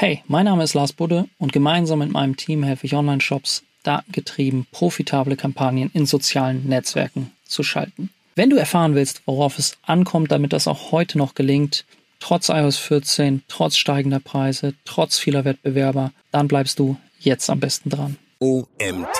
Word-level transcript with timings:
Hey, 0.00 0.22
mein 0.28 0.44
Name 0.44 0.62
ist 0.62 0.74
Lars 0.74 0.92
Budde 0.92 1.28
und 1.38 1.52
gemeinsam 1.52 1.98
mit 1.98 2.12
meinem 2.12 2.36
Team 2.36 2.62
helfe 2.62 2.86
ich 2.86 2.94
Online-Shops, 2.94 3.64
datengetrieben 3.82 4.68
profitable 4.70 5.34
Kampagnen 5.34 5.90
in 5.92 6.06
sozialen 6.06 6.68
Netzwerken 6.68 7.32
zu 7.44 7.64
schalten. 7.64 8.08
Wenn 8.36 8.48
du 8.48 8.54
erfahren 8.54 8.94
willst, 8.94 9.22
worauf 9.26 9.58
es 9.58 9.76
ankommt, 9.82 10.30
damit 10.30 10.52
das 10.52 10.68
auch 10.68 10.92
heute 10.92 11.18
noch 11.18 11.34
gelingt, 11.34 11.84
trotz 12.20 12.48
iOS 12.48 12.76
14, 12.78 13.42
trotz 13.48 13.76
steigender 13.76 14.20
Preise, 14.20 14.74
trotz 14.84 15.18
vieler 15.18 15.44
Wettbewerber, 15.44 16.12
dann 16.30 16.46
bleibst 16.46 16.78
du 16.78 16.96
jetzt 17.18 17.50
am 17.50 17.58
besten 17.58 17.90
dran. 17.90 18.18
OMT. 18.38 19.18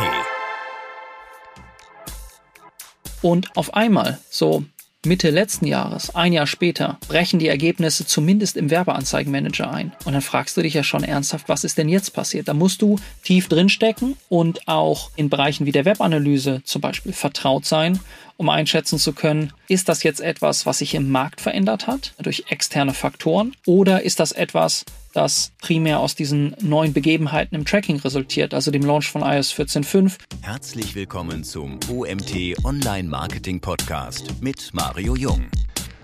Und 3.20 3.56
auf 3.56 3.74
einmal, 3.74 4.20
so 4.30 4.62
Mitte 5.08 5.30
letzten 5.30 5.66
Jahres, 5.66 6.14
ein 6.14 6.34
Jahr 6.34 6.46
später, 6.46 6.98
brechen 7.08 7.38
die 7.38 7.48
Ergebnisse 7.48 8.06
zumindest 8.06 8.58
im 8.58 8.70
Werbeanzeigenmanager 8.70 9.70
ein. 9.70 9.92
Und 10.04 10.12
dann 10.12 10.20
fragst 10.20 10.56
du 10.56 10.62
dich 10.62 10.74
ja 10.74 10.84
schon 10.84 11.02
ernsthaft, 11.02 11.48
was 11.48 11.64
ist 11.64 11.78
denn 11.78 11.88
jetzt 11.88 12.10
passiert? 12.10 12.46
Da 12.46 12.52
musst 12.52 12.82
du 12.82 12.96
tief 13.24 13.48
drinstecken 13.48 14.16
und 14.28 14.68
auch 14.68 15.10
in 15.16 15.30
Bereichen 15.30 15.64
wie 15.64 15.72
der 15.72 15.86
Webanalyse 15.86 16.60
zum 16.64 16.82
Beispiel 16.82 17.14
vertraut 17.14 17.64
sein, 17.64 17.98
um 18.38 18.48
einschätzen 18.48 18.98
zu 18.98 19.12
können, 19.12 19.52
ist 19.66 19.88
das 19.88 20.04
jetzt 20.04 20.20
etwas, 20.20 20.64
was 20.64 20.78
sich 20.78 20.94
im 20.94 21.10
Markt 21.10 21.40
verändert 21.40 21.88
hat 21.88 22.14
durch 22.22 22.44
externe 22.48 22.94
Faktoren 22.94 23.54
oder 23.66 24.02
ist 24.02 24.20
das 24.20 24.30
etwas, 24.30 24.84
das 25.12 25.50
primär 25.60 25.98
aus 25.98 26.14
diesen 26.14 26.54
neuen 26.60 26.92
Begebenheiten 26.92 27.56
im 27.56 27.64
Tracking 27.64 27.98
resultiert, 27.98 28.54
also 28.54 28.70
dem 28.70 28.82
Launch 28.82 29.10
von 29.10 29.22
iOS 29.22 29.52
14.5. 29.52 30.18
Herzlich 30.42 30.94
willkommen 30.94 31.42
zum 31.42 31.80
OMT 31.90 32.64
Online 32.64 33.08
Marketing 33.08 33.60
Podcast 33.60 34.32
mit 34.40 34.70
Mario 34.72 35.16
Jung. 35.16 35.48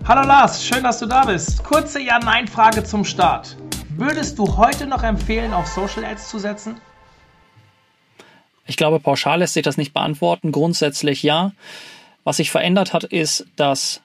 Hallo 0.05 0.27
Lars, 0.27 0.67
schön, 0.67 0.83
dass 0.83 0.99
du 0.99 1.05
da 1.05 1.23
bist. 1.23 1.63
Kurze 1.63 2.01
Ja-Nein-Frage 2.01 2.83
zum 2.83 3.05
Start. 3.05 3.55
Würdest 3.95 4.37
du 4.37 4.57
heute 4.57 4.87
noch 4.87 5.03
empfehlen, 5.03 5.53
auf 5.53 5.67
Social 5.67 6.03
Ads 6.03 6.29
zu 6.29 6.39
setzen? 6.39 6.75
Ich 8.67 8.75
glaube, 8.75 8.99
pauschal 8.99 9.39
lässt 9.39 9.53
sich 9.53 9.63
das 9.63 9.77
nicht 9.77 9.93
beantworten. 9.93 10.51
Grundsätzlich 10.51 11.23
ja. 11.23 11.53
Was 12.25 12.37
sich 12.37 12.51
verändert 12.51 12.91
hat, 12.91 13.05
ist, 13.05 13.45
dass 13.55 14.01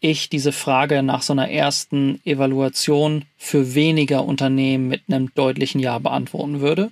ich 0.00 0.30
diese 0.30 0.52
Frage 0.52 1.02
nach 1.02 1.20
so 1.20 1.34
einer 1.34 1.50
ersten 1.50 2.20
Evaluation 2.24 3.26
für 3.36 3.74
weniger 3.74 4.24
Unternehmen 4.24 4.88
mit 4.88 5.02
einem 5.08 5.34
deutlichen 5.34 5.80
Ja 5.80 5.98
beantworten 5.98 6.60
würde. 6.60 6.90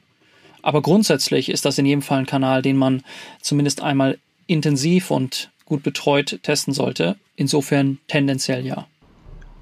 Aber 0.61 0.83
grundsätzlich 0.83 1.49
ist 1.49 1.65
das 1.65 1.79
in 1.79 1.87
jedem 1.87 2.03
Fall 2.03 2.19
ein 2.19 2.27
Kanal, 2.27 2.61
den 2.61 2.77
man 2.77 3.03
zumindest 3.41 3.83
einmal 3.83 4.19
intensiv 4.47 5.11
und 5.11 5.51
gut 5.65 5.83
betreut 5.83 6.41
testen 6.43 6.75
sollte. 6.75 7.17
Insofern 7.37 7.99
tendenziell 8.09 8.67
ja. 8.67 8.87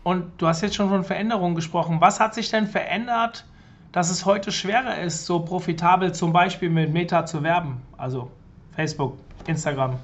Und 0.03 0.25
du 0.39 0.47
hast 0.47 0.63
jetzt 0.63 0.77
schon 0.77 0.89
von 0.89 1.05
Veränderungen 1.05 1.55
gesprochen. 1.55 2.01
Was 2.01 2.21
hat 2.21 2.35
sich 2.35 2.51
denn 2.51 2.67
verändert, 2.67 3.45
dass 3.93 4.11
es 4.11 4.25
heute 4.25 4.51
schwerer 4.51 4.99
ist, 5.03 5.27
so 5.27 5.41
profitabel 5.41 6.15
zum 6.15 6.33
Beispiel 6.33 6.71
mit 6.71 6.93
Meta 6.93 7.27
zu 7.27 7.43
werben? 7.43 7.83
Also 7.99 8.31
Facebook, 8.75 9.19
Instagram. 9.47 9.99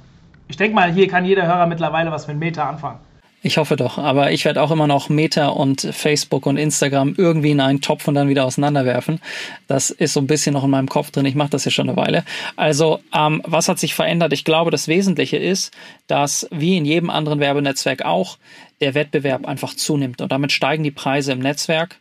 Ich 0.52 0.58
denke 0.58 0.74
mal, 0.74 0.92
hier 0.92 1.08
kann 1.08 1.24
jeder 1.24 1.46
Hörer 1.46 1.66
mittlerweile 1.66 2.10
was 2.12 2.28
mit 2.28 2.36
Meta 2.36 2.68
anfangen. 2.68 2.98
Ich 3.40 3.56
hoffe 3.56 3.74
doch, 3.74 3.96
aber 3.96 4.32
ich 4.32 4.44
werde 4.44 4.60
auch 4.60 4.70
immer 4.70 4.86
noch 4.86 5.08
Meta 5.08 5.48
und 5.48 5.80
Facebook 5.80 6.44
und 6.44 6.58
Instagram 6.58 7.14
irgendwie 7.16 7.52
in 7.52 7.60
einen 7.60 7.80
Topf 7.80 8.06
und 8.06 8.16
dann 8.16 8.28
wieder 8.28 8.44
auseinanderwerfen. 8.44 9.18
Das 9.66 9.88
ist 9.88 10.12
so 10.12 10.20
ein 10.20 10.26
bisschen 10.26 10.52
noch 10.52 10.62
in 10.62 10.68
meinem 10.68 10.90
Kopf 10.90 11.10
drin. 11.10 11.24
Ich 11.24 11.34
mache 11.34 11.48
das 11.48 11.64
ja 11.64 11.70
schon 11.70 11.88
eine 11.88 11.96
Weile. 11.96 12.22
Also, 12.54 13.00
ähm, 13.16 13.40
was 13.46 13.66
hat 13.70 13.78
sich 13.78 13.94
verändert? 13.94 14.34
Ich 14.34 14.44
glaube, 14.44 14.70
das 14.70 14.88
Wesentliche 14.88 15.38
ist, 15.38 15.72
dass 16.06 16.46
wie 16.50 16.76
in 16.76 16.84
jedem 16.84 17.08
anderen 17.08 17.40
Werbenetzwerk 17.40 18.04
auch 18.04 18.36
der 18.82 18.92
Wettbewerb 18.92 19.46
einfach 19.46 19.72
zunimmt 19.72 20.20
und 20.20 20.30
damit 20.30 20.52
steigen 20.52 20.84
die 20.84 20.90
Preise 20.90 21.32
im 21.32 21.38
Netzwerk. 21.38 21.98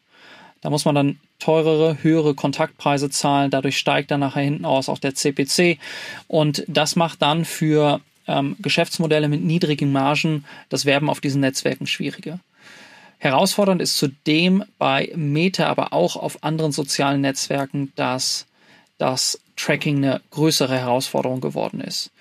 Da 0.60 0.70
muss 0.70 0.84
man 0.84 0.94
dann 0.94 1.20
teurere, 1.40 2.00
höhere 2.02 2.36
Kontaktpreise 2.36 3.10
zahlen. 3.10 3.50
Dadurch 3.50 3.78
steigt 3.78 4.12
dann 4.12 4.20
nachher 4.20 4.44
hinten 4.44 4.66
aus 4.66 4.90
auch 4.90 5.00
der 5.00 5.16
CPC. 5.16 5.80
Und 6.28 6.66
das 6.68 6.98
macht 6.98 7.22
dann 7.22 7.46
für 7.46 8.02
ähm, 8.28 8.56
Geschäftsmodelle 8.60 9.28
mit 9.28 9.44
niedrigen 9.44 9.92
Margen 9.92 10.46
das 10.70 10.86
Werben 10.86 11.10
auf 11.10 11.22
diesen 11.22 11.42
Netzwerken 11.42 11.88
schwieriger. 11.88 12.40
Herausfordernd 13.20 13.82
ist 13.82 13.98
zudem 13.98 14.64
bei 14.80 15.12
Meta, 15.16 15.68
aber 15.68 15.94
auch 15.94 16.16
auf 16.16 16.44
anderen 16.44 16.72
sozialen 16.72 17.22
Netzwerken, 17.22 17.94
dass 17.96 18.48
das 18.98 19.40
Tracking 19.56 19.98
eine 19.98 20.22
größere 20.32 20.78
Herausforderung 20.78 21.40
geworden 21.40 21.82
ist. 21.82 22.12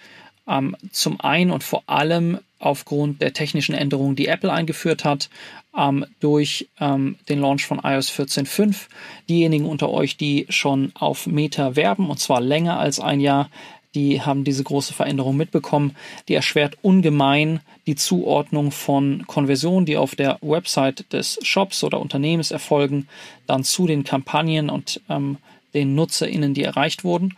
Ähm, 0.46 0.76
zum 0.92 1.20
einen 1.20 1.52
und 1.52 1.64
vor 1.64 1.82
allem 1.86 2.38
aufgrund 2.58 3.22
der 3.22 3.32
technischen 3.32 3.74
Änderungen, 3.74 4.16
die 4.16 4.26
Apple 4.26 4.52
eingeführt 4.52 5.04
hat, 5.04 5.30
ähm, 5.76 6.04
durch 6.20 6.68
ähm, 6.80 7.16
den 7.28 7.40
Launch 7.40 7.64
von 7.64 7.80
iOS 7.82 8.10
14.5. 8.10 8.88
Diejenigen 9.28 9.64
unter 9.64 9.90
euch, 9.90 10.16
die 10.16 10.46
schon 10.50 10.92
auf 10.94 11.26
Meta 11.26 11.76
werben, 11.76 12.10
und 12.10 12.18
zwar 12.18 12.40
länger 12.40 12.78
als 12.78 13.00
ein 13.00 13.20
Jahr, 13.20 13.48
die 13.94 14.22
haben 14.22 14.44
diese 14.44 14.62
große 14.62 14.94
Veränderung 14.94 15.36
mitbekommen. 15.36 15.96
Die 16.28 16.34
erschwert 16.34 16.76
ungemein 16.82 17.60
die 17.86 17.96
Zuordnung 17.96 18.70
von 18.70 19.24
Konversionen, 19.26 19.86
die 19.86 19.96
auf 19.96 20.14
der 20.14 20.38
Website 20.42 21.12
des 21.12 21.38
Shops 21.42 21.82
oder 21.82 22.00
Unternehmens 22.00 22.50
erfolgen, 22.50 23.08
dann 23.46 23.64
zu 23.64 23.86
den 23.86 24.04
Kampagnen 24.04 24.70
und 24.70 25.00
ähm, 25.08 25.38
den 25.74 25.94
NutzerInnen, 25.94 26.54
die 26.54 26.64
erreicht 26.64 27.04
wurden 27.04 27.36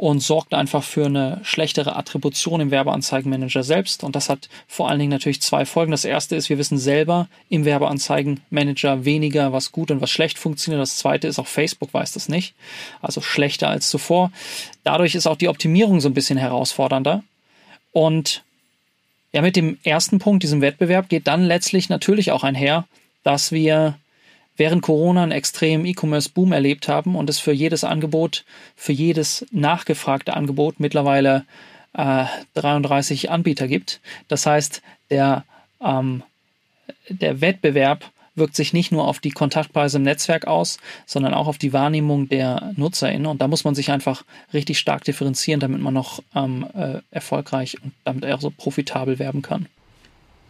und 0.00 0.20
sorgt 0.20 0.54
einfach 0.54 0.82
für 0.82 1.04
eine 1.04 1.40
schlechtere 1.42 1.94
Attribution 1.94 2.62
im 2.62 2.70
Werbeanzeigenmanager 2.70 3.62
selbst. 3.62 4.02
Und 4.02 4.16
das 4.16 4.30
hat 4.30 4.48
vor 4.66 4.88
allen 4.88 4.98
Dingen 4.98 5.10
natürlich 5.10 5.42
zwei 5.42 5.66
Folgen. 5.66 5.90
Das 5.90 6.06
erste 6.06 6.36
ist, 6.36 6.48
wir 6.48 6.56
wissen 6.56 6.78
selber 6.78 7.28
im 7.50 7.66
Werbeanzeigenmanager 7.66 9.04
weniger, 9.04 9.52
was 9.52 9.72
gut 9.72 9.90
und 9.90 10.00
was 10.00 10.08
schlecht 10.08 10.38
funktioniert. 10.38 10.80
Das 10.80 10.96
zweite 10.96 11.28
ist, 11.28 11.38
auch 11.38 11.46
Facebook 11.46 11.92
weiß 11.92 12.12
das 12.12 12.30
nicht. 12.30 12.54
Also 13.02 13.20
schlechter 13.20 13.68
als 13.68 13.90
zuvor. 13.90 14.32
Dadurch 14.84 15.14
ist 15.14 15.26
auch 15.26 15.36
die 15.36 15.48
Optimierung 15.48 16.00
so 16.00 16.08
ein 16.08 16.14
bisschen 16.14 16.38
herausfordernder. 16.38 17.22
Und 17.92 18.42
ja, 19.32 19.42
mit 19.42 19.54
dem 19.54 19.76
ersten 19.82 20.18
Punkt, 20.18 20.42
diesem 20.42 20.62
Wettbewerb, 20.62 21.10
geht 21.10 21.26
dann 21.26 21.44
letztlich 21.44 21.90
natürlich 21.90 22.32
auch 22.32 22.42
einher, 22.42 22.86
dass 23.22 23.52
wir 23.52 23.98
während 24.60 24.82
Corona 24.82 25.22
einen 25.22 25.32
extremen 25.32 25.86
E-Commerce-Boom 25.86 26.52
erlebt 26.52 26.86
haben 26.86 27.16
und 27.16 27.30
es 27.30 27.40
für 27.40 27.50
jedes 27.50 27.82
Angebot, 27.82 28.44
für 28.76 28.92
jedes 28.92 29.46
nachgefragte 29.50 30.34
Angebot 30.34 30.78
mittlerweile 30.78 31.46
äh, 31.94 32.26
33 32.54 33.30
Anbieter 33.30 33.68
gibt. 33.68 34.00
Das 34.28 34.44
heißt, 34.44 34.82
der, 35.08 35.44
ähm, 35.82 36.22
der 37.08 37.40
Wettbewerb 37.40 38.10
wirkt 38.34 38.54
sich 38.54 38.74
nicht 38.74 38.92
nur 38.92 39.08
auf 39.08 39.18
die 39.18 39.30
Kontaktpreise 39.30 39.96
im 39.96 40.02
Netzwerk 40.02 40.46
aus, 40.46 40.76
sondern 41.06 41.32
auch 41.32 41.46
auf 41.46 41.56
die 41.56 41.72
Wahrnehmung 41.72 42.28
der 42.28 42.72
NutzerInnen. 42.76 43.26
Und 43.26 43.40
da 43.40 43.48
muss 43.48 43.64
man 43.64 43.74
sich 43.74 43.90
einfach 43.90 44.24
richtig 44.52 44.78
stark 44.78 45.04
differenzieren, 45.04 45.60
damit 45.60 45.80
man 45.80 45.94
noch 45.94 46.22
ähm, 46.34 46.66
äh, 46.74 46.98
erfolgreich 47.10 47.78
und 47.82 47.92
damit 48.04 48.26
auch 48.26 48.42
so 48.42 48.50
profitabel 48.50 49.18
werben 49.18 49.40
kann. 49.40 49.66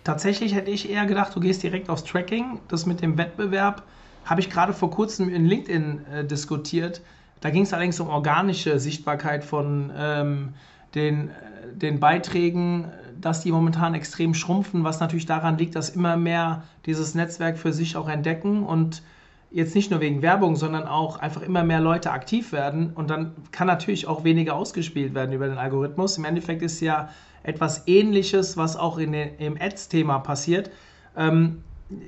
Tatsächlich 0.02 0.52
hätte 0.54 0.72
ich 0.72 0.90
eher 0.90 1.06
gedacht, 1.06 1.36
du 1.36 1.38
gehst 1.38 1.62
direkt 1.62 1.88
aufs 1.88 2.02
Tracking. 2.02 2.58
Das 2.66 2.86
mit 2.86 3.02
dem 3.02 3.16
Wettbewerb 3.16 3.84
habe 4.30 4.40
ich 4.40 4.48
gerade 4.48 4.72
vor 4.72 4.92
kurzem 4.92 5.28
in 5.28 5.44
LinkedIn 5.44 6.06
äh, 6.06 6.24
diskutiert. 6.24 7.02
Da 7.40 7.50
ging 7.50 7.64
es 7.64 7.72
allerdings 7.72 7.98
um 7.98 8.08
organische 8.08 8.78
Sichtbarkeit 8.78 9.44
von 9.44 9.90
ähm, 9.94 10.50
den, 10.94 11.30
äh, 11.30 11.32
den 11.74 11.98
Beiträgen, 11.98 12.92
dass 13.20 13.40
die 13.40 13.50
momentan 13.50 13.92
extrem 13.94 14.32
schrumpfen, 14.32 14.84
was 14.84 15.00
natürlich 15.00 15.26
daran 15.26 15.58
liegt, 15.58 15.74
dass 15.74 15.90
immer 15.90 16.16
mehr 16.16 16.62
dieses 16.86 17.16
Netzwerk 17.16 17.58
für 17.58 17.72
sich 17.72 17.96
auch 17.96 18.08
entdecken 18.08 18.62
und 18.62 19.02
jetzt 19.50 19.74
nicht 19.74 19.90
nur 19.90 19.98
wegen 19.98 20.22
Werbung, 20.22 20.54
sondern 20.54 20.86
auch 20.86 21.18
einfach 21.18 21.42
immer 21.42 21.64
mehr 21.64 21.80
Leute 21.80 22.12
aktiv 22.12 22.52
werden 22.52 22.92
und 22.94 23.10
dann 23.10 23.32
kann 23.50 23.66
natürlich 23.66 24.06
auch 24.06 24.22
weniger 24.22 24.54
ausgespielt 24.54 25.12
werden 25.12 25.32
über 25.32 25.48
den 25.48 25.58
Algorithmus. 25.58 26.16
Im 26.18 26.24
Endeffekt 26.24 26.62
ist 26.62 26.80
ja 26.80 27.08
etwas 27.42 27.88
Ähnliches, 27.88 28.56
was 28.56 28.76
auch 28.76 28.96
in 28.98 29.10
den, 29.10 29.36
im 29.38 29.60
Ads-Thema 29.60 30.20
passiert. 30.20 30.70
Ähm, 31.16 31.64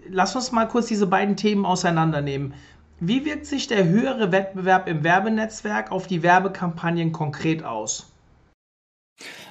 lass 0.08 0.36
uns 0.36 0.52
mal 0.52 0.66
kurz 0.66 0.86
diese 0.86 1.06
beiden 1.06 1.36
Themen 1.36 1.64
auseinandernehmen. 1.64 2.54
Wie 3.00 3.24
wirkt 3.24 3.46
sich 3.46 3.66
der 3.66 3.84
höhere 3.88 4.30
Wettbewerb 4.30 4.88
im 4.88 5.02
Werbenetzwerk 5.02 5.90
auf 5.90 6.06
die 6.06 6.22
Werbekampagnen 6.22 7.12
konkret 7.12 7.64
aus? 7.64 8.12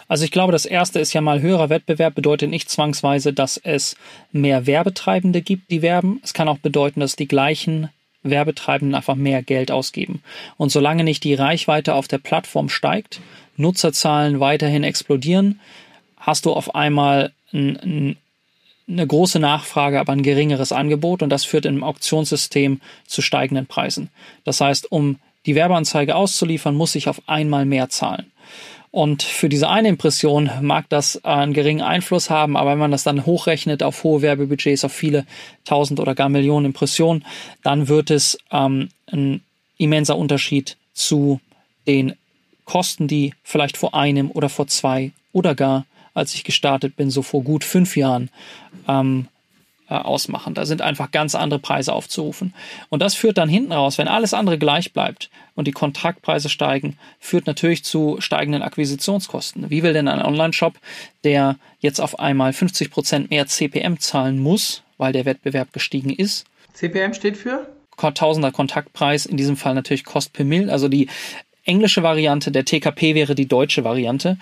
Also 0.08 0.26
ich 0.26 0.32
glaube, 0.32 0.52
das 0.52 0.66
erste 0.66 1.00
ist 1.00 1.14
ja 1.14 1.22
mal 1.22 1.42
höherer 1.42 1.70
Wettbewerb 1.70 2.16
bedeutet 2.16 2.50
nicht 2.50 2.70
zwangsweise, 2.70 3.34
dass 3.34 3.58
es 3.58 3.96
mehr 4.32 4.68
Werbetreibende 4.68 5.42
gibt, 5.42 5.72
die 5.72 5.82
werben. 5.82 6.20
Es 6.24 6.34
kann 6.34 6.50
auch 6.50 6.58
bedeuten, 6.58 7.00
dass 7.00 7.16
die 7.16 7.28
gleichen 7.28 7.90
Werbetreibenden 8.24 8.96
einfach 8.96 9.16
mehr 9.16 9.42
Geld 9.42 9.72
ausgeben. 9.72 10.22
Und 10.58 10.72
solange 10.72 11.04
nicht 11.04 11.24
die 11.24 11.34
Reichweite 11.34 11.94
auf 11.94 12.08
der 12.08 12.18
Plattform 12.20 12.70
steigt, 12.70 13.22
Nutzerzahlen 13.58 14.40
weiterhin 14.40 14.84
explodieren, 14.84 15.60
hast 16.18 16.46
du 16.46 16.54
auf 16.54 16.76
einmal 16.76 17.32
ein, 17.54 18.18
eine 18.88 19.06
große 19.06 19.40
Nachfrage, 19.40 20.00
aber 20.00 20.14
ein 20.14 20.24
geringeres 20.24 20.72
Angebot 20.72 21.24
und 21.24 21.30
das 21.30 21.46
führt 21.46 21.66
im 21.66 21.84
Auktionssystem 21.84 22.82
zu 23.06 23.22
steigenden 23.22 23.68
Preisen. 23.68 24.10
Das 24.44 24.62
heißt, 24.62 24.92
um 24.92 25.18
die 25.46 25.56
Werbeanzeige 25.56 26.16
auszuliefern, 26.16 26.76
muss 26.76 26.96
ich 26.96 27.08
auf 27.08 27.22
einmal 27.28 27.66
mehr 27.66 27.90
zahlen. 27.90 28.32
Und 28.92 29.24
für 29.24 29.48
diese 29.48 29.70
eine 29.70 29.88
Impression 29.88 30.50
mag 30.62 30.90
das 30.90 31.24
einen 31.24 31.54
geringen 31.54 31.82
Einfluss 31.82 32.30
haben, 32.30 32.58
aber 32.58 32.72
wenn 32.72 32.80
man 32.80 32.92
das 32.92 33.04
dann 33.04 33.26
hochrechnet 33.26 33.84
auf 33.84 34.04
hohe 34.04 34.22
Werbebudgets, 34.22 34.84
auf 34.84 34.92
viele 34.92 35.26
tausend 35.64 36.02
oder 36.02 36.14
gar 36.14 36.28
Millionen 36.28 36.68
Impressionen, 36.68 37.24
dann 37.64 37.88
wird 37.88 38.12
es 38.12 38.38
ähm, 38.52 38.90
ein 39.10 39.42
immenser 39.78 40.18
Unterschied 40.18 40.76
zu 40.94 41.40
den 41.88 42.16
Kosten, 42.66 43.08
die 43.08 43.34
vielleicht 43.44 43.78
vor 43.78 43.96
einem 43.96 44.30
oder 44.30 44.50
vor 44.50 44.68
zwei 44.68 45.12
oder 45.32 45.56
gar, 45.56 45.86
als 46.14 46.34
ich 46.34 46.44
gestartet 46.44 46.96
bin, 46.96 47.10
so 47.10 47.22
vor 47.22 47.44
gut 47.44 47.64
fünf 47.64 47.96
Jahren 47.98 48.30
ähm, 48.88 49.28
äh, 49.92 49.96
ausmachen. 49.96 50.54
Da 50.54 50.66
sind 50.66 50.82
einfach 50.82 51.12
ganz 51.12 51.36
andere 51.36 51.60
Preise 51.60 51.92
aufzurufen. 51.92 52.54
Und 52.88 53.02
das 53.02 53.14
führt 53.14 53.38
dann 53.38 53.50
hinten 53.50 53.74
raus, 53.74 53.98
wenn 53.98 54.08
alles 54.08 54.34
andere 54.34 54.58
gleich 54.58 54.94
bleibt 54.94 55.30
und 55.54 55.68
die 55.68 55.74
Kontraktpreise 55.74 56.48
steigen, 56.48 56.98
führt 57.20 57.46
natürlich 57.46 57.84
zu 57.84 58.16
steigenden 58.20 58.62
Akquisitionskosten. 58.62 59.70
Wie 59.70 59.84
will 59.84 59.92
denn 59.92 60.08
ein 60.08 60.22
Online-Shop, 60.22 60.80
der 61.26 61.58
jetzt 61.80 62.00
auf 62.00 62.20
einmal 62.20 62.54
50 62.54 62.90
Prozent 62.90 63.30
mehr 63.32 63.48
CPM 63.48 64.00
zahlen 64.00 64.40
muss, 64.40 64.82
weil 64.98 65.12
der 65.12 65.26
Wettbewerb 65.26 65.74
gestiegen 65.74 66.12
ist? 66.12 66.46
CPM 66.74 67.14
steht 67.14 67.36
für? 67.36 67.68
Tausender 67.98 68.54
Kontaktpreis, 68.54 69.26
in 69.26 69.36
diesem 69.36 69.58
Fall 69.58 69.76
natürlich 69.76 70.06
Cost 70.06 70.32
per 70.32 70.46
Mill, 70.46 70.70
also 70.70 70.88
die 70.88 71.10
englische 71.66 72.04
Variante, 72.04 72.52
der 72.52 72.66
TKP 72.66 73.16
wäre 73.16 73.36
die 73.36 73.48
deutsche 73.48 73.84
Variante. 73.84 74.38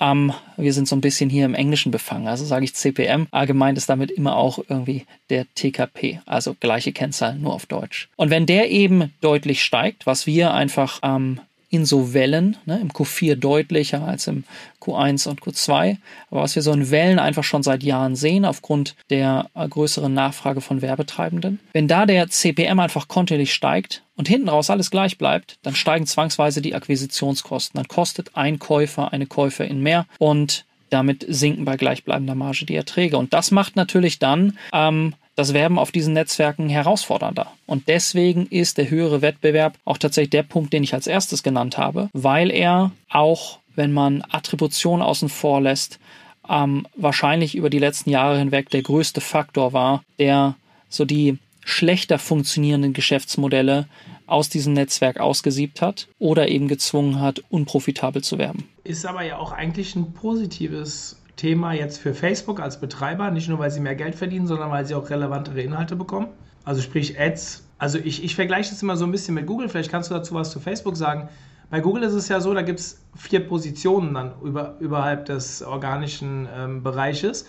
Ähm, 0.00 0.32
wir 0.56 0.72
sind 0.72 0.88
so 0.88 0.96
ein 0.96 1.00
bisschen 1.00 1.30
hier 1.30 1.44
im 1.44 1.54
Englischen 1.54 1.90
befangen. 1.90 2.28
Also 2.28 2.44
sage 2.44 2.64
ich 2.64 2.74
CPM. 2.74 3.26
Allgemein 3.30 3.76
ist 3.76 3.88
damit 3.88 4.10
immer 4.10 4.36
auch 4.36 4.58
irgendwie 4.68 5.06
der 5.30 5.46
TKP, 5.54 6.20
also 6.26 6.54
gleiche 6.58 6.92
Kennzahl, 6.92 7.36
nur 7.36 7.54
auf 7.54 7.66
Deutsch. 7.66 8.08
Und 8.16 8.30
wenn 8.30 8.46
der 8.46 8.70
eben 8.70 9.12
deutlich 9.20 9.62
steigt, 9.62 10.06
was 10.06 10.26
wir 10.26 10.52
einfach 10.52 11.00
ähm, 11.02 11.40
in 11.70 11.84
so 11.84 12.14
Wellen, 12.14 12.56
ne, 12.64 12.78
im 12.80 12.90
Q4 12.90 13.36
deutlicher 13.36 14.02
als 14.02 14.26
im 14.26 14.44
Q1 14.80 15.28
und 15.28 15.42
Q2, 15.42 15.98
aber 16.30 16.42
was 16.42 16.54
wir 16.54 16.62
so 16.62 16.72
in 16.72 16.90
Wellen 16.90 17.18
einfach 17.18 17.44
schon 17.44 17.62
seit 17.62 17.82
Jahren 17.82 18.16
sehen, 18.16 18.44
aufgrund 18.44 18.96
der 19.10 19.50
äh, 19.54 19.68
größeren 19.68 20.12
Nachfrage 20.12 20.60
von 20.60 20.80
Werbetreibenden. 20.80 21.60
Wenn 21.72 21.88
da 21.88 22.06
der 22.06 22.28
CPM 22.28 22.80
einfach 22.80 23.08
kontinuierlich 23.08 23.52
steigt 23.52 24.02
und 24.16 24.28
hinten 24.28 24.48
raus 24.48 24.70
alles 24.70 24.90
gleich 24.90 25.18
bleibt, 25.18 25.58
dann 25.62 25.74
steigen 25.74 26.06
zwangsweise 26.06 26.62
die 26.62 26.74
Akquisitionskosten. 26.74 27.78
Dann 27.78 27.88
kostet 27.88 28.34
ein 28.34 28.58
Käufer 28.58 29.12
eine 29.12 29.26
Käuferin 29.26 29.82
mehr 29.82 30.06
und 30.18 30.64
damit 30.90 31.26
sinken 31.28 31.66
bei 31.66 31.76
gleichbleibender 31.76 32.34
Marge 32.34 32.64
die 32.64 32.74
Erträge. 32.74 33.18
Und 33.18 33.34
das 33.34 33.50
macht 33.50 33.76
natürlich 33.76 34.18
dann 34.18 34.58
ähm, 34.72 35.14
das 35.38 35.54
Werben 35.54 35.78
auf 35.78 35.92
diesen 35.92 36.14
Netzwerken 36.14 36.68
herausfordernder. 36.68 37.52
Und 37.64 37.86
deswegen 37.86 38.46
ist 38.46 38.76
der 38.76 38.90
höhere 38.90 39.22
Wettbewerb 39.22 39.78
auch 39.84 39.96
tatsächlich 39.96 40.30
der 40.30 40.42
Punkt, 40.42 40.72
den 40.72 40.82
ich 40.82 40.94
als 40.94 41.06
erstes 41.06 41.44
genannt 41.44 41.78
habe, 41.78 42.10
weil 42.12 42.50
er 42.50 42.90
auch, 43.08 43.60
wenn 43.76 43.92
man 43.92 44.24
Attribution 44.30 45.00
außen 45.00 45.28
vor 45.28 45.60
lässt, 45.60 46.00
ähm, 46.48 46.88
wahrscheinlich 46.96 47.54
über 47.54 47.70
die 47.70 47.78
letzten 47.78 48.10
Jahre 48.10 48.36
hinweg 48.36 48.68
der 48.70 48.82
größte 48.82 49.20
Faktor 49.20 49.72
war, 49.72 50.02
der 50.18 50.56
so 50.88 51.04
die 51.04 51.38
schlechter 51.64 52.18
funktionierenden 52.18 52.92
Geschäftsmodelle 52.92 53.86
aus 54.26 54.48
diesem 54.48 54.72
Netzwerk 54.72 55.20
ausgesiebt 55.20 55.80
hat 55.80 56.08
oder 56.18 56.48
eben 56.48 56.66
gezwungen 56.66 57.20
hat, 57.20 57.44
unprofitabel 57.48 58.24
zu 58.24 58.38
werben. 58.38 58.68
Ist 58.82 59.06
aber 59.06 59.22
ja 59.22 59.38
auch 59.38 59.52
eigentlich 59.52 59.94
ein 59.94 60.12
positives 60.14 61.16
Thema 61.38 61.72
jetzt 61.72 61.98
für 61.98 62.12
Facebook 62.12 62.60
als 62.60 62.80
Betreiber, 62.80 63.30
nicht 63.30 63.48
nur 63.48 63.58
weil 63.58 63.70
sie 63.70 63.80
mehr 63.80 63.94
Geld 63.94 64.16
verdienen, 64.16 64.46
sondern 64.46 64.70
weil 64.70 64.84
sie 64.84 64.94
auch 64.94 65.08
relevantere 65.08 65.62
Inhalte 65.62 65.96
bekommen. 65.96 66.28
Also 66.64 66.82
sprich 66.82 67.18
Ads. 67.18 67.64
Also 67.78 67.98
ich, 67.98 68.22
ich 68.22 68.34
vergleiche 68.34 68.70
das 68.70 68.82
immer 68.82 68.96
so 68.96 69.06
ein 69.06 69.12
bisschen 69.12 69.34
mit 69.34 69.46
Google. 69.46 69.68
Vielleicht 69.68 69.90
kannst 69.90 70.10
du 70.10 70.14
dazu 70.14 70.34
was 70.34 70.50
zu 70.50 70.60
Facebook 70.60 70.96
sagen. 70.96 71.28
Bei 71.70 71.80
Google 71.80 72.02
ist 72.02 72.14
es 72.14 72.28
ja 72.28 72.40
so, 72.40 72.52
da 72.52 72.62
gibt 72.62 72.80
es 72.80 73.00
vier 73.16 73.46
Positionen 73.46 74.14
dann 74.14 74.32
über, 74.42 74.76
überhalb 74.80 75.26
des 75.26 75.62
organischen 75.62 76.48
ähm, 76.54 76.82
Bereiches. 76.82 77.46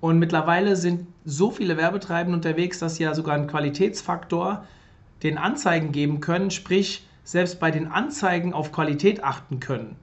Und 0.00 0.18
mittlerweile 0.18 0.76
sind 0.76 1.06
so 1.24 1.50
viele 1.50 1.76
Werbetreibende 1.76 2.36
unterwegs, 2.36 2.78
dass 2.78 2.96
sie 2.96 3.04
ja 3.04 3.14
sogar 3.14 3.34
einen 3.34 3.46
Qualitätsfaktor 3.46 4.64
den 5.22 5.38
Anzeigen 5.38 5.92
geben 5.92 6.20
können, 6.20 6.50
sprich 6.50 7.06
selbst 7.24 7.58
bei 7.58 7.70
den 7.70 7.86
Anzeigen 7.86 8.52
auf 8.52 8.72
Qualität 8.72 9.24
achten 9.24 9.60
können. 9.60 9.96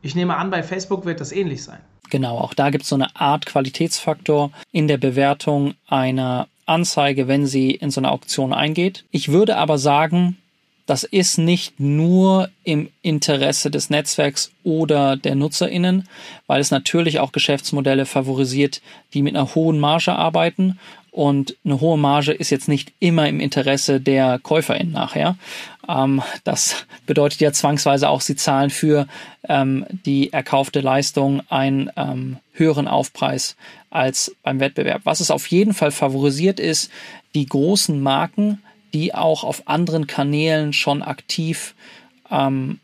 Ich 0.00 0.14
nehme 0.14 0.36
an, 0.36 0.50
bei 0.50 0.62
Facebook 0.62 1.04
wird 1.04 1.20
das 1.20 1.32
ähnlich 1.32 1.62
sein. 1.62 1.80
Genau, 2.10 2.38
auch 2.38 2.54
da 2.54 2.70
gibt 2.70 2.82
es 2.82 2.90
so 2.90 2.96
eine 2.96 3.16
Art 3.16 3.46
Qualitätsfaktor 3.46 4.50
in 4.70 4.88
der 4.88 4.98
Bewertung 4.98 5.74
einer 5.88 6.48
Anzeige, 6.66 7.28
wenn 7.28 7.46
sie 7.46 7.72
in 7.72 7.90
so 7.90 8.00
eine 8.00 8.10
Auktion 8.10 8.52
eingeht. 8.52 9.04
Ich 9.10 9.28
würde 9.30 9.56
aber 9.56 9.78
sagen, 9.78 10.36
das 10.86 11.04
ist 11.04 11.38
nicht 11.38 11.78
nur 11.80 12.50
im 12.64 12.88
Interesse 13.02 13.70
des 13.70 13.88
Netzwerks 13.88 14.50
oder 14.64 15.16
der 15.16 15.34
Nutzerinnen, 15.34 16.08
weil 16.46 16.60
es 16.60 16.70
natürlich 16.70 17.20
auch 17.20 17.32
Geschäftsmodelle 17.32 18.04
favorisiert, 18.04 18.82
die 19.14 19.22
mit 19.22 19.34
einer 19.36 19.54
hohen 19.54 19.78
Marge 19.78 20.12
arbeiten 20.12 20.78
und 21.12 21.56
eine 21.64 21.80
hohe 21.80 21.98
Marge 21.98 22.32
ist 22.32 22.48
jetzt 22.48 22.68
nicht 22.68 22.92
immer 22.98 23.28
im 23.28 23.38
Interesse 23.38 24.00
der 24.00 24.38
KäuferInnen 24.42 24.92
nachher. 24.92 25.36
Ähm, 25.88 26.22
das 26.44 26.86
bedeutet 27.06 27.40
ja 27.40 27.52
zwangsweise 27.52 28.08
auch, 28.08 28.20
sie 28.20 28.36
zahlen 28.36 28.70
für 28.70 29.06
ähm, 29.48 29.86
die 30.06 30.32
erkaufte 30.32 30.80
Leistung 30.80 31.42
einen 31.48 31.90
ähm, 31.96 32.38
höheren 32.52 32.88
Aufpreis 32.88 33.56
als 33.90 34.34
beim 34.42 34.60
Wettbewerb. 34.60 35.02
Was 35.04 35.20
es 35.20 35.30
auf 35.30 35.46
jeden 35.48 35.74
Fall 35.74 35.90
favorisiert 35.90 36.60
ist, 36.60 36.90
die 37.34 37.46
großen 37.46 38.00
Marken, 38.00 38.62
die 38.94 39.14
auch 39.14 39.44
auf 39.44 39.68
anderen 39.68 40.06
Kanälen 40.06 40.72
schon 40.72 41.02
aktiv 41.02 41.74
ähm, 42.30 42.78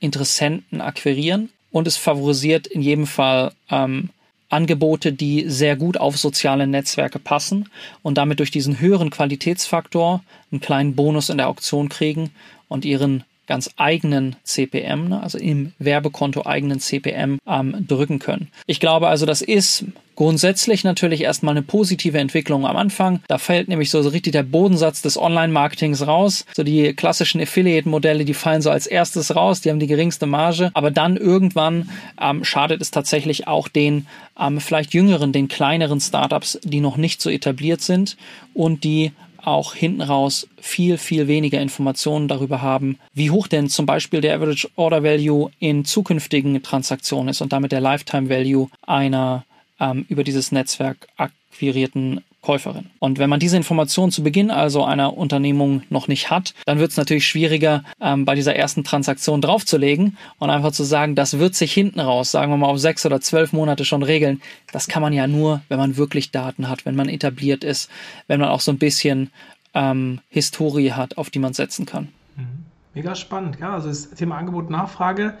Interessenten 0.00 0.80
akquirieren. 0.80 1.50
Und 1.70 1.86
es 1.86 1.96
favorisiert 1.96 2.66
in 2.66 2.82
jedem 2.82 3.06
Fall 3.06 3.52
ähm, 3.70 4.10
Angebote, 4.52 5.12
die 5.12 5.48
sehr 5.48 5.76
gut 5.76 5.96
auf 5.96 6.18
soziale 6.18 6.66
Netzwerke 6.66 7.18
passen 7.18 7.68
und 8.02 8.18
damit 8.18 8.38
durch 8.38 8.50
diesen 8.50 8.80
höheren 8.80 9.10
Qualitätsfaktor 9.10 10.22
einen 10.50 10.60
kleinen 10.60 10.94
Bonus 10.94 11.30
in 11.30 11.38
der 11.38 11.48
Auktion 11.48 11.88
kriegen 11.88 12.30
und 12.68 12.84
ihren 12.84 13.24
ganz 13.52 13.68
eigenen 13.76 14.36
CPM, 14.44 15.10
ne, 15.10 15.22
also 15.22 15.36
im 15.36 15.72
Werbekonto 15.78 16.46
eigenen 16.46 16.80
CPM 16.80 17.36
ähm, 17.46 17.86
drücken 17.86 18.18
können. 18.18 18.48
Ich 18.66 18.80
glaube 18.80 19.08
also, 19.08 19.26
das 19.26 19.42
ist 19.42 19.84
grundsätzlich 20.14 20.84
natürlich 20.84 21.20
erstmal 21.20 21.52
eine 21.52 21.60
positive 21.60 22.18
Entwicklung 22.18 22.66
am 22.66 22.76
Anfang. 22.76 23.20
Da 23.28 23.36
fällt 23.36 23.68
nämlich 23.68 23.90
so, 23.90 24.00
richtig 24.00 24.32
der 24.32 24.42
Bodensatz 24.42 25.02
des 25.02 25.18
Online-Marketings 25.18 26.06
raus. 26.06 26.46
So 26.56 26.62
die 26.62 26.94
klassischen 26.94 27.42
Affiliate-Modelle, 27.42 28.24
die 28.24 28.32
fallen 28.32 28.62
so 28.62 28.70
als 28.70 28.86
erstes 28.86 29.36
raus, 29.36 29.60
die 29.60 29.68
haben 29.68 29.80
die 29.80 29.86
geringste 29.86 30.24
Marge. 30.24 30.70
Aber 30.72 30.90
dann 30.90 31.18
irgendwann 31.18 31.90
ähm, 32.18 32.44
schadet 32.44 32.80
es 32.80 32.90
tatsächlich 32.90 33.48
auch 33.48 33.68
den 33.68 34.06
ähm, 34.40 34.60
vielleicht 34.60 34.94
jüngeren, 34.94 35.32
den 35.32 35.48
kleineren 35.48 36.00
Startups, 36.00 36.58
die 36.64 36.80
noch 36.80 36.96
nicht 36.96 37.20
so 37.20 37.28
etabliert 37.28 37.82
sind 37.82 38.16
und 38.54 38.82
die 38.82 39.12
auch 39.44 39.74
hinten 39.74 40.02
raus 40.02 40.48
viel, 40.60 40.98
viel 40.98 41.28
weniger 41.28 41.60
Informationen 41.60 42.28
darüber 42.28 42.62
haben, 42.62 42.98
wie 43.14 43.30
hoch 43.30 43.48
denn 43.48 43.68
zum 43.68 43.86
Beispiel 43.86 44.20
der 44.20 44.36
Average 44.36 44.68
Order 44.76 45.02
Value 45.02 45.50
in 45.58 45.84
zukünftigen 45.84 46.62
Transaktionen 46.62 47.28
ist 47.28 47.40
und 47.40 47.52
damit 47.52 47.72
der 47.72 47.80
Lifetime 47.80 48.28
Value 48.28 48.68
einer 48.86 49.44
ähm, 49.80 50.06
über 50.08 50.24
dieses 50.24 50.52
Netzwerk 50.52 51.08
akquirierten 51.16 52.22
Käuferin. 52.42 52.90
Und 52.98 53.20
wenn 53.20 53.30
man 53.30 53.38
diese 53.38 53.56
Information 53.56 54.10
zu 54.10 54.24
Beginn 54.24 54.50
also 54.50 54.84
einer 54.84 55.16
Unternehmung 55.16 55.84
noch 55.90 56.08
nicht 56.08 56.28
hat, 56.28 56.54
dann 56.66 56.80
wird 56.80 56.90
es 56.90 56.96
natürlich 56.96 57.26
schwieriger, 57.26 57.84
ähm, 58.00 58.24
bei 58.24 58.34
dieser 58.34 58.56
ersten 58.56 58.82
Transaktion 58.82 59.40
draufzulegen 59.40 60.18
und 60.38 60.50
einfach 60.50 60.72
zu 60.72 60.82
sagen, 60.82 61.14
das 61.14 61.38
wird 61.38 61.54
sich 61.54 61.72
hinten 61.72 62.00
raus, 62.00 62.32
sagen 62.32 62.50
wir 62.50 62.56
mal 62.56 62.66
auf 62.66 62.78
sechs 62.78 63.06
oder 63.06 63.20
zwölf 63.20 63.52
Monate 63.52 63.84
schon 63.84 64.02
regeln. 64.02 64.42
Das 64.72 64.88
kann 64.88 65.02
man 65.02 65.12
ja 65.12 65.28
nur, 65.28 65.62
wenn 65.68 65.78
man 65.78 65.96
wirklich 65.96 66.32
Daten 66.32 66.68
hat, 66.68 66.84
wenn 66.84 66.96
man 66.96 67.08
etabliert 67.08 67.62
ist, 67.62 67.88
wenn 68.26 68.40
man 68.40 68.48
auch 68.48 68.60
so 68.60 68.72
ein 68.72 68.78
bisschen 68.78 69.30
ähm, 69.74 70.20
Historie 70.28 70.92
hat, 70.92 71.18
auf 71.18 71.30
die 71.30 71.38
man 71.38 71.52
setzen 71.52 71.86
kann. 71.86 72.08
Mhm. 72.36 72.64
Mega 72.94 73.14
spannend, 73.14 73.58
ja. 73.60 73.72
Also 73.72 73.88
das 73.88 74.10
Thema 74.10 74.36
Angebot 74.36 74.68
Nachfrage. 74.68 75.38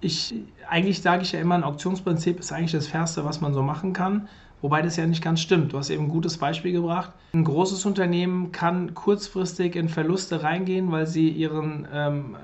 Ich 0.00 0.34
eigentlich 0.68 1.02
sage 1.02 1.22
ich 1.22 1.32
ja 1.32 1.40
immer, 1.40 1.56
ein 1.56 1.64
Auktionsprinzip 1.64 2.38
ist 2.38 2.52
eigentlich 2.52 2.72
das 2.72 2.86
Fairste, 2.86 3.24
was 3.24 3.40
man 3.40 3.52
so 3.52 3.62
machen 3.62 3.92
kann. 3.92 4.28
Wobei 4.64 4.80
das 4.80 4.96
ja 4.96 5.04
nicht 5.04 5.22
ganz 5.22 5.42
stimmt. 5.42 5.74
Du 5.74 5.78
hast 5.78 5.90
eben 5.90 6.04
ein 6.04 6.08
gutes 6.08 6.38
Beispiel 6.38 6.72
gebracht. 6.72 7.12
Ein 7.34 7.44
großes 7.44 7.84
Unternehmen 7.84 8.50
kann 8.50 8.94
kurzfristig 8.94 9.76
in 9.76 9.90
Verluste 9.90 10.42
reingehen, 10.42 10.90
weil 10.90 11.06
sie 11.06 11.28
ihren 11.28 11.86
ähm, 11.92 12.34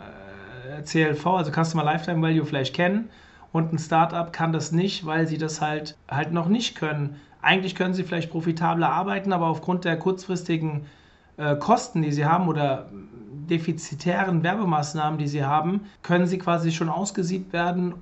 äh, 0.68 0.82
CLV, 0.82 1.26
also 1.28 1.50
Customer 1.50 1.82
Lifetime 1.82 2.20
Value, 2.20 2.44
vielleicht 2.44 2.74
kennen. 2.74 3.08
Und 3.52 3.72
ein 3.72 3.78
Startup 3.78 4.30
kann 4.34 4.52
das 4.52 4.70
nicht, 4.70 5.06
weil 5.06 5.26
sie 5.26 5.38
das 5.38 5.62
halt, 5.62 5.96
halt 6.10 6.30
noch 6.30 6.48
nicht 6.48 6.74
können. 6.74 7.16
Eigentlich 7.40 7.74
können 7.74 7.94
sie 7.94 8.04
vielleicht 8.04 8.30
profitabler 8.30 8.90
arbeiten, 8.90 9.32
aber 9.32 9.46
aufgrund 9.46 9.86
der 9.86 9.98
kurzfristigen 9.98 10.82
äh, 11.38 11.56
Kosten, 11.56 12.02
die 12.02 12.12
sie 12.12 12.26
haben 12.26 12.48
oder 12.48 12.90
defizitären 13.48 14.42
Werbemaßnahmen, 14.42 15.18
die 15.18 15.26
sie 15.26 15.46
haben, 15.46 15.86
können 16.02 16.26
sie 16.26 16.36
quasi 16.36 16.70
schon 16.70 16.90
ausgesiebt 16.90 17.54
werden, 17.54 17.94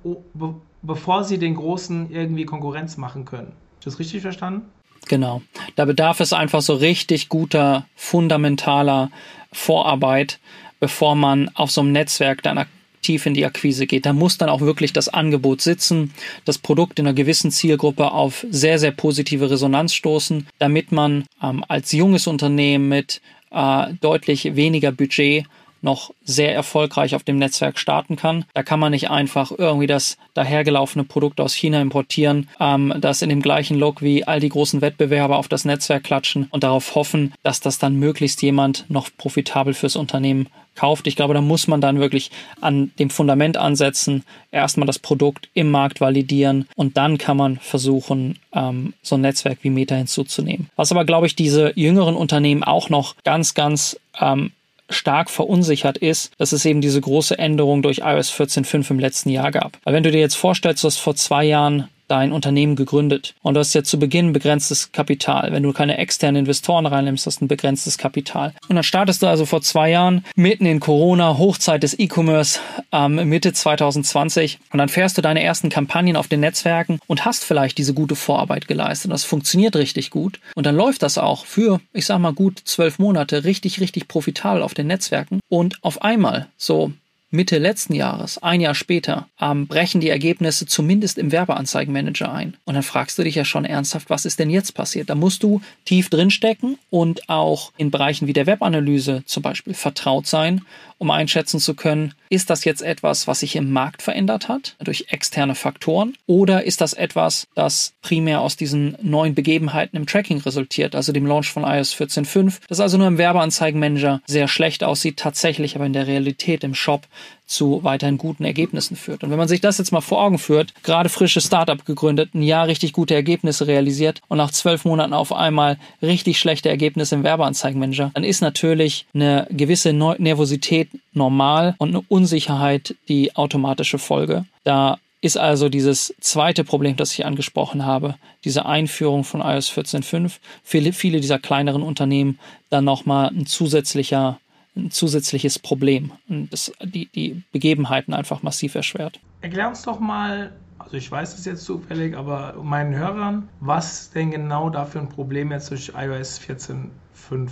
bevor 0.81 1.23
sie 1.23 1.37
den 1.37 1.55
Großen 1.55 2.11
irgendwie 2.11 2.43
Konkurrenz 2.43 2.97
machen 2.97 3.23
können. 3.23 3.53
Ist 3.79 3.87
das 3.87 3.99
richtig 3.99 4.21
verstanden? 4.21 4.69
Genau. 5.07 5.41
Da 5.75 5.85
bedarf 5.85 6.19
es 6.19 6.33
einfach 6.33 6.61
so 6.61 6.73
richtig 6.73 7.29
guter, 7.29 7.87
fundamentaler 7.95 9.09
Vorarbeit, 9.51 10.39
bevor 10.79 11.15
man 11.15 11.49
auf 11.55 11.71
so 11.71 11.81
einem 11.81 11.93
Netzwerk 11.93 12.43
dann 12.43 12.65
tief 13.01 13.25
in 13.25 13.33
die 13.33 13.45
Akquise 13.45 13.87
geht. 13.87 14.05
Da 14.05 14.13
muss 14.13 14.37
dann 14.37 14.49
auch 14.49 14.61
wirklich 14.61 14.93
das 14.93 15.07
Angebot 15.07 15.61
sitzen, 15.61 16.13
das 16.45 16.57
Produkt 16.57 16.99
in 16.99 17.07
einer 17.07 17.15
gewissen 17.15 17.49
Zielgruppe 17.49 18.11
auf 18.11 18.45
sehr, 18.49 18.77
sehr 18.77 18.91
positive 18.91 19.49
Resonanz 19.49 19.93
stoßen, 19.93 20.47
damit 20.59 20.91
man 20.91 21.25
ähm, 21.41 21.63
als 21.67 21.91
junges 21.93 22.27
Unternehmen 22.27 22.89
mit 22.89 23.21
äh, 23.51 23.93
deutlich 24.01 24.55
weniger 24.55 24.91
Budget 24.91 25.45
noch 25.81 26.11
sehr 26.23 26.53
erfolgreich 26.53 27.15
auf 27.15 27.23
dem 27.23 27.37
Netzwerk 27.37 27.79
starten 27.79 28.15
kann. 28.15 28.45
Da 28.53 28.63
kann 28.63 28.79
man 28.79 28.91
nicht 28.91 29.09
einfach 29.09 29.51
irgendwie 29.57 29.87
das 29.87 30.17
dahergelaufene 30.33 31.03
Produkt 31.03 31.41
aus 31.41 31.53
China 31.53 31.81
importieren, 31.81 32.49
ähm, 32.59 32.93
das 32.99 33.21
in 33.21 33.29
dem 33.29 33.41
gleichen 33.41 33.77
Look 33.77 34.01
wie 34.01 34.25
all 34.25 34.39
die 34.39 34.49
großen 34.49 34.81
Wettbewerber 34.81 35.37
auf 35.37 35.47
das 35.47 35.65
Netzwerk 35.65 36.03
klatschen 36.03 36.47
und 36.51 36.63
darauf 36.63 36.95
hoffen, 36.95 37.33
dass 37.43 37.59
das 37.59 37.79
dann 37.79 37.95
möglichst 37.95 38.41
jemand 38.41 38.85
noch 38.89 39.09
profitabel 39.17 39.73
fürs 39.73 39.95
Unternehmen 39.95 40.47
kauft. 40.79 41.07
Ich 41.07 41.17
glaube, 41.17 41.33
da 41.33 41.41
muss 41.41 41.67
man 41.67 41.81
dann 41.81 41.99
wirklich 41.99 42.31
an 42.61 42.91
dem 42.99 43.09
Fundament 43.09 43.57
ansetzen, 43.57 44.23
erstmal 44.49 44.87
das 44.87 44.97
Produkt 44.97 45.49
im 45.53 45.71
Markt 45.71 45.99
validieren 45.99 46.67
und 46.75 46.95
dann 46.95 47.17
kann 47.17 47.35
man 47.35 47.57
versuchen, 47.57 48.39
ähm, 48.53 48.93
so 49.01 49.15
ein 49.15 49.21
Netzwerk 49.21 49.59
wie 49.61 49.69
Meta 49.69 49.95
hinzuzunehmen. 49.95 50.69
Was 50.77 50.91
aber, 50.91 51.03
glaube 51.03 51.27
ich, 51.27 51.35
diese 51.35 51.73
jüngeren 51.75 52.15
Unternehmen 52.15 52.63
auch 52.63 52.89
noch 52.89 53.15
ganz, 53.25 53.53
ganz 53.53 53.99
ähm, 54.19 54.51
stark 54.89 55.29
verunsichert 55.29 55.97
ist, 55.97 56.31
dass 56.37 56.51
es 56.51 56.65
eben 56.65 56.81
diese 56.81 57.01
große 57.01 57.37
Änderung 57.37 57.81
durch 57.81 57.99
iOS 57.99 58.31
14.5 58.31 58.91
im 58.91 58.99
letzten 58.99 59.29
Jahr 59.29 59.51
gab. 59.51 59.77
Weil 59.83 59.93
wenn 59.93 60.03
du 60.03 60.11
dir 60.11 60.19
jetzt 60.19 60.35
vorstellst, 60.35 60.83
du 60.83 60.87
hast 60.87 60.97
vor 60.97 61.15
zwei 61.15 61.45
Jahren 61.45 61.87
dein 62.09 62.31
Unternehmen 62.31 62.75
gegründet 62.75 63.35
und 63.41 63.53
du 63.53 63.59
hast 63.59 63.73
ja 63.73 63.83
zu 63.83 63.99
Beginn 63.99 64.33
begrenztes 64.33 64.91
Kapital. 64.91 65.51
Wenn 65.51 65.63
du 65.63 65.73
keine 65.73 65.97
externen 65.97 66.41
Investoren 66.41 66.85
reinnimmst, 66.85 67.25
hast 67.25 67.41
du 67.41 67.45
ein 67.45 67.47
begrenztes 67.47 67.97
Kapital. 67.97 68.53
Und 68.67 68.75
dann 68.75 68.83
startest 68.83 69.21
du 69.21 69.27
also 69.27 69.45
vor 69.45 69.61
zwei 69.61 69.89
Jahren 69.91 70.25
mitten 70.35 70.65
in 70.65 70.79
Corona, 70.79 71.37
Hochzeit 71.37 71.83
des 71.83 71.97
E-Commerce, 71.97 72.59
ähm, 72.91 73.15
Mitte 73.29 73.53
2020 73.53 74.59
und 74.71 74.79
dann 74.79 74.89
fährst 74.89 75.17
du 75.17 75.21
deine 75.21 75.43
ersten 75.43 75.69
Kampagnen 75.69 76.15
auf 76.15 76.27
den 76.27 76.39
Netzwerken 76.39 76.99
und 77.07 77.25
hast 77.25 77.43
vielleicht 77.43 77.77
diese 77.77 77.93
gute 77.93 78.15
Vorarbeit 78.15 78.67
geleistet. 78.67 79.11
Das 79.11 79.23
funktioniert 79.23 79.75
richtig 79.75 80.09
gut 80.09 80.39
und 80.55 80.65
dann 80.65 80.75
läuft 80.75 81.03
das 81.03 81.17
auch 81.17 81.45
für, 81.45 81.79
ich 81.93 82.05
sag 82.05 82.19
mal 82.19 82.33
gut 82.33 82.61
zwölf 82.65 82.99
Monate 82.99 83.43
richtig, 83.43 83.79
richtig 83.79 84.07
profitabel 84.07 84.63
auf 84.63 84.73
den 84.73 84.87
Netzwerken 84.87 85.39
und 85.49 85.83
auf 85.83 86.01
einmal 86.01 86.47
so 86.57 86.91
Mitte 87.31 87.59
letzten 87.59 87.93
Jahres, 87.93 88.39
ein 88.39 88.59
Jahr 88.59 88.73
später, 88.73 89.27
ähm, 89.39 89.67
brechen 89.67 90.01
die 90.01 90.09
Ergebnisse 90.09 90.65
zumindest 90.65 91.19
im 91.19 91.31
Werbeanzeigenmanager 91.31 92.31
ein. 92.31 92.57
Und 92.65 92.73
dann 92.73 92.83
fragst 92.83 93.19
du 93.19 93.23
dich 93.23 93.35
ja 93.35 93.45
schon 93.45 93.65
ernsthaft, 93.65 94.09
was 94.09 94.25
ist 94.25 94.39
denn 94.39 94.49
jetzt 94.49 94.73
passiert? 94.73 95.09
Da 95.11 95.15
musst 95.15 95.43
du 95.43 95.61
tief 95.85 96.09
drinstecken 96.09 96.79
und 96.89 97.29
auch 97.29 97.71
in 97.77 97.91
Bereichen 97.91 98.27
wie 98.27 98.33
der 98.33 98.47
Webanalyse 98.47 99.23
zum 99.25 99.43
Beispiel 99.43 99.75
vertraut 99.75 100.25
sein 100.25 100.61
um 100.99 101.09
einschätzen 101.11 101.59
zu 101.59 101.73
können, 101.73 102.13
ist 102.27 102.49
das 102.49 102.65
jetzt 102.65 102.81
etwas, 102.81 103.25
was 103.25 103.39
sich 103.39 103.55
im 103.55 103.71
Markt 103.71 104.01
verändert 104.03 104.49
hat 104.49 104.75
durch 104.83 105.05
externe 105.09 105.55
Faktoren 105.55 106.13
oder 106.27 106.65
ist 106.65 106.81
das 106.81 106.93
etwas, 106.93 107.47
das 107.55 107.93
primär 108.01 108.41
aus 108.41 108.57
diesen 108.57 108.97
neuen 109.01 109.33
Begebenheiten 109.33 109.97
im 109.97 110.05
Tracking 110.05 110.39
resultiert, 110.41 110.93
also 110.93 111.11
dem 111.11 111.25
Launch 111.25 111.49
von 111.51 111.63
iOS 111.63 111.95
14.5, 111.95 112.59
das 112.67 112.81
also 112.81 112.97
nur 112.97 113.07
im 113.07 113.17
Werbeanzeigenmanager 113.17 114.21
sehr 114.27 114.47
schlecht 114.47 114.83
aussieht, 114.83 115.17
tatsächlich 115.17 115.75
aber 115.75 115.85
in 115.85 115.93
der 115.93 116.05
Realität 116.05 116.63
im 116.63 116.75
Shop 116.75 117.07
zu 117.45 117.83
weiterhin 117.83 118.17
guten 118.17 118.45
Ergebnissen 118.45 118.95
führt. 118.95 119.23
Und 119.23 119.31
wenn 119.31 119.37
man 119.37 119.47
sich 119.47 119.59
das 119.59 119.79
jetzt 119.79 119.91
mal 119.91 120.01
vor 120.01 120.21
Augen 120.21 120.37
führt, 120.37 120.73
gerade 120.83 121.09
frisches 121.09 121.45
Startup 121.45 121.83
gegründet, 121.83 122.35
ein 122.35 122.43
Jahr 122.43 122.67
richtig 122.67 122.93
gute 122.93 123.15
Ergebnisse 123.15 123.65
realisiert 123.65 124.21
und 124.27 124.37
nach 124.37 124.51
zwölf 124.51 124.85
Monaten 124.85 125.13
auf 125.13 125.33
einmal 125.33 125.77
richtig 126.01 126.39
schlechte 126.39 126.69
Ergebnisse 126.69 127.15
im 127.15 127.23
Werbeanzeigenmanager, 127.23 128.11
dann 128.13 128.23
ist 128.23 128.41
natürlich 128.41 129.07
eine 129.13 129.47
gewisse 129.49 129.93
Nervosität 129.93 130.89
normal 131.13 131.75
und 131.79 131.89
eine 131.89 132.01
Unsicherheit 132.07 132.95
die 133.07 133.35
automatische 133.35 133.97
Folge. 133.97 134.45
Da 134.63 134.99
ist 135.21 135.37
also 135.37 135.69
dieses 135.69 136.13
zweite 136.21 136.63
Problem, 136.63 136.95
das 136.95 137.11
ich 137.13 137.25
angesprochen 137.25 137.85
habe, 137.85 138.15
diese 138.45 138.65
Einführung 138.65 139.23
von 139.23 139.41
iOS 139.41 139.69
14.5, 139.71 140.37
für 140.63 140.93
viele 140.93 141.19
dieser 141.19 141.39
kleineren 141.39 141.81
Unternehmen 141.81 142.39
dann 142.69 142.85
nochmal 142.85 143.27
ein 143.29 143.45
zusätzlicher 143.45 144.39
ein 144.85 144.91
zusätzliches 144.91 145.59
Problem 145.59 146.11
und 146.27 146.51
das 146.51 146.71
die, 146.81 147.07
die 147.07 147.43
Begebenheiten 147.51 148.13
einfach 148.13 148.43
massiv 148.43 148.75
erschwert. 148.75 149.19
Erklär 149.41 149.69
uns 149.69 149.83
doch 149.83 149.99
mal, 149.99 150.53
also 150.77 150.97
ich 150.97 151.09
weiß 151.09 151.37
es 151.37 151.45
jetzt 151.45 151.65
zufällig, 151.65 152.15
aber 152.15 152.55
meinen 152.61 152.95
Hörern, 152.95 153.49
was 153.59 154.11
denn 154.11 154.31
genau 154.31 154.69
da 154.69 154.85
für 154.85 154.99
ein 154.99 155.09
Problem 155.09 155.51
jetzt 155.51 155.71
durch 155.71 155.93
iOS 155.95 156.39
14.5 156.41 157.49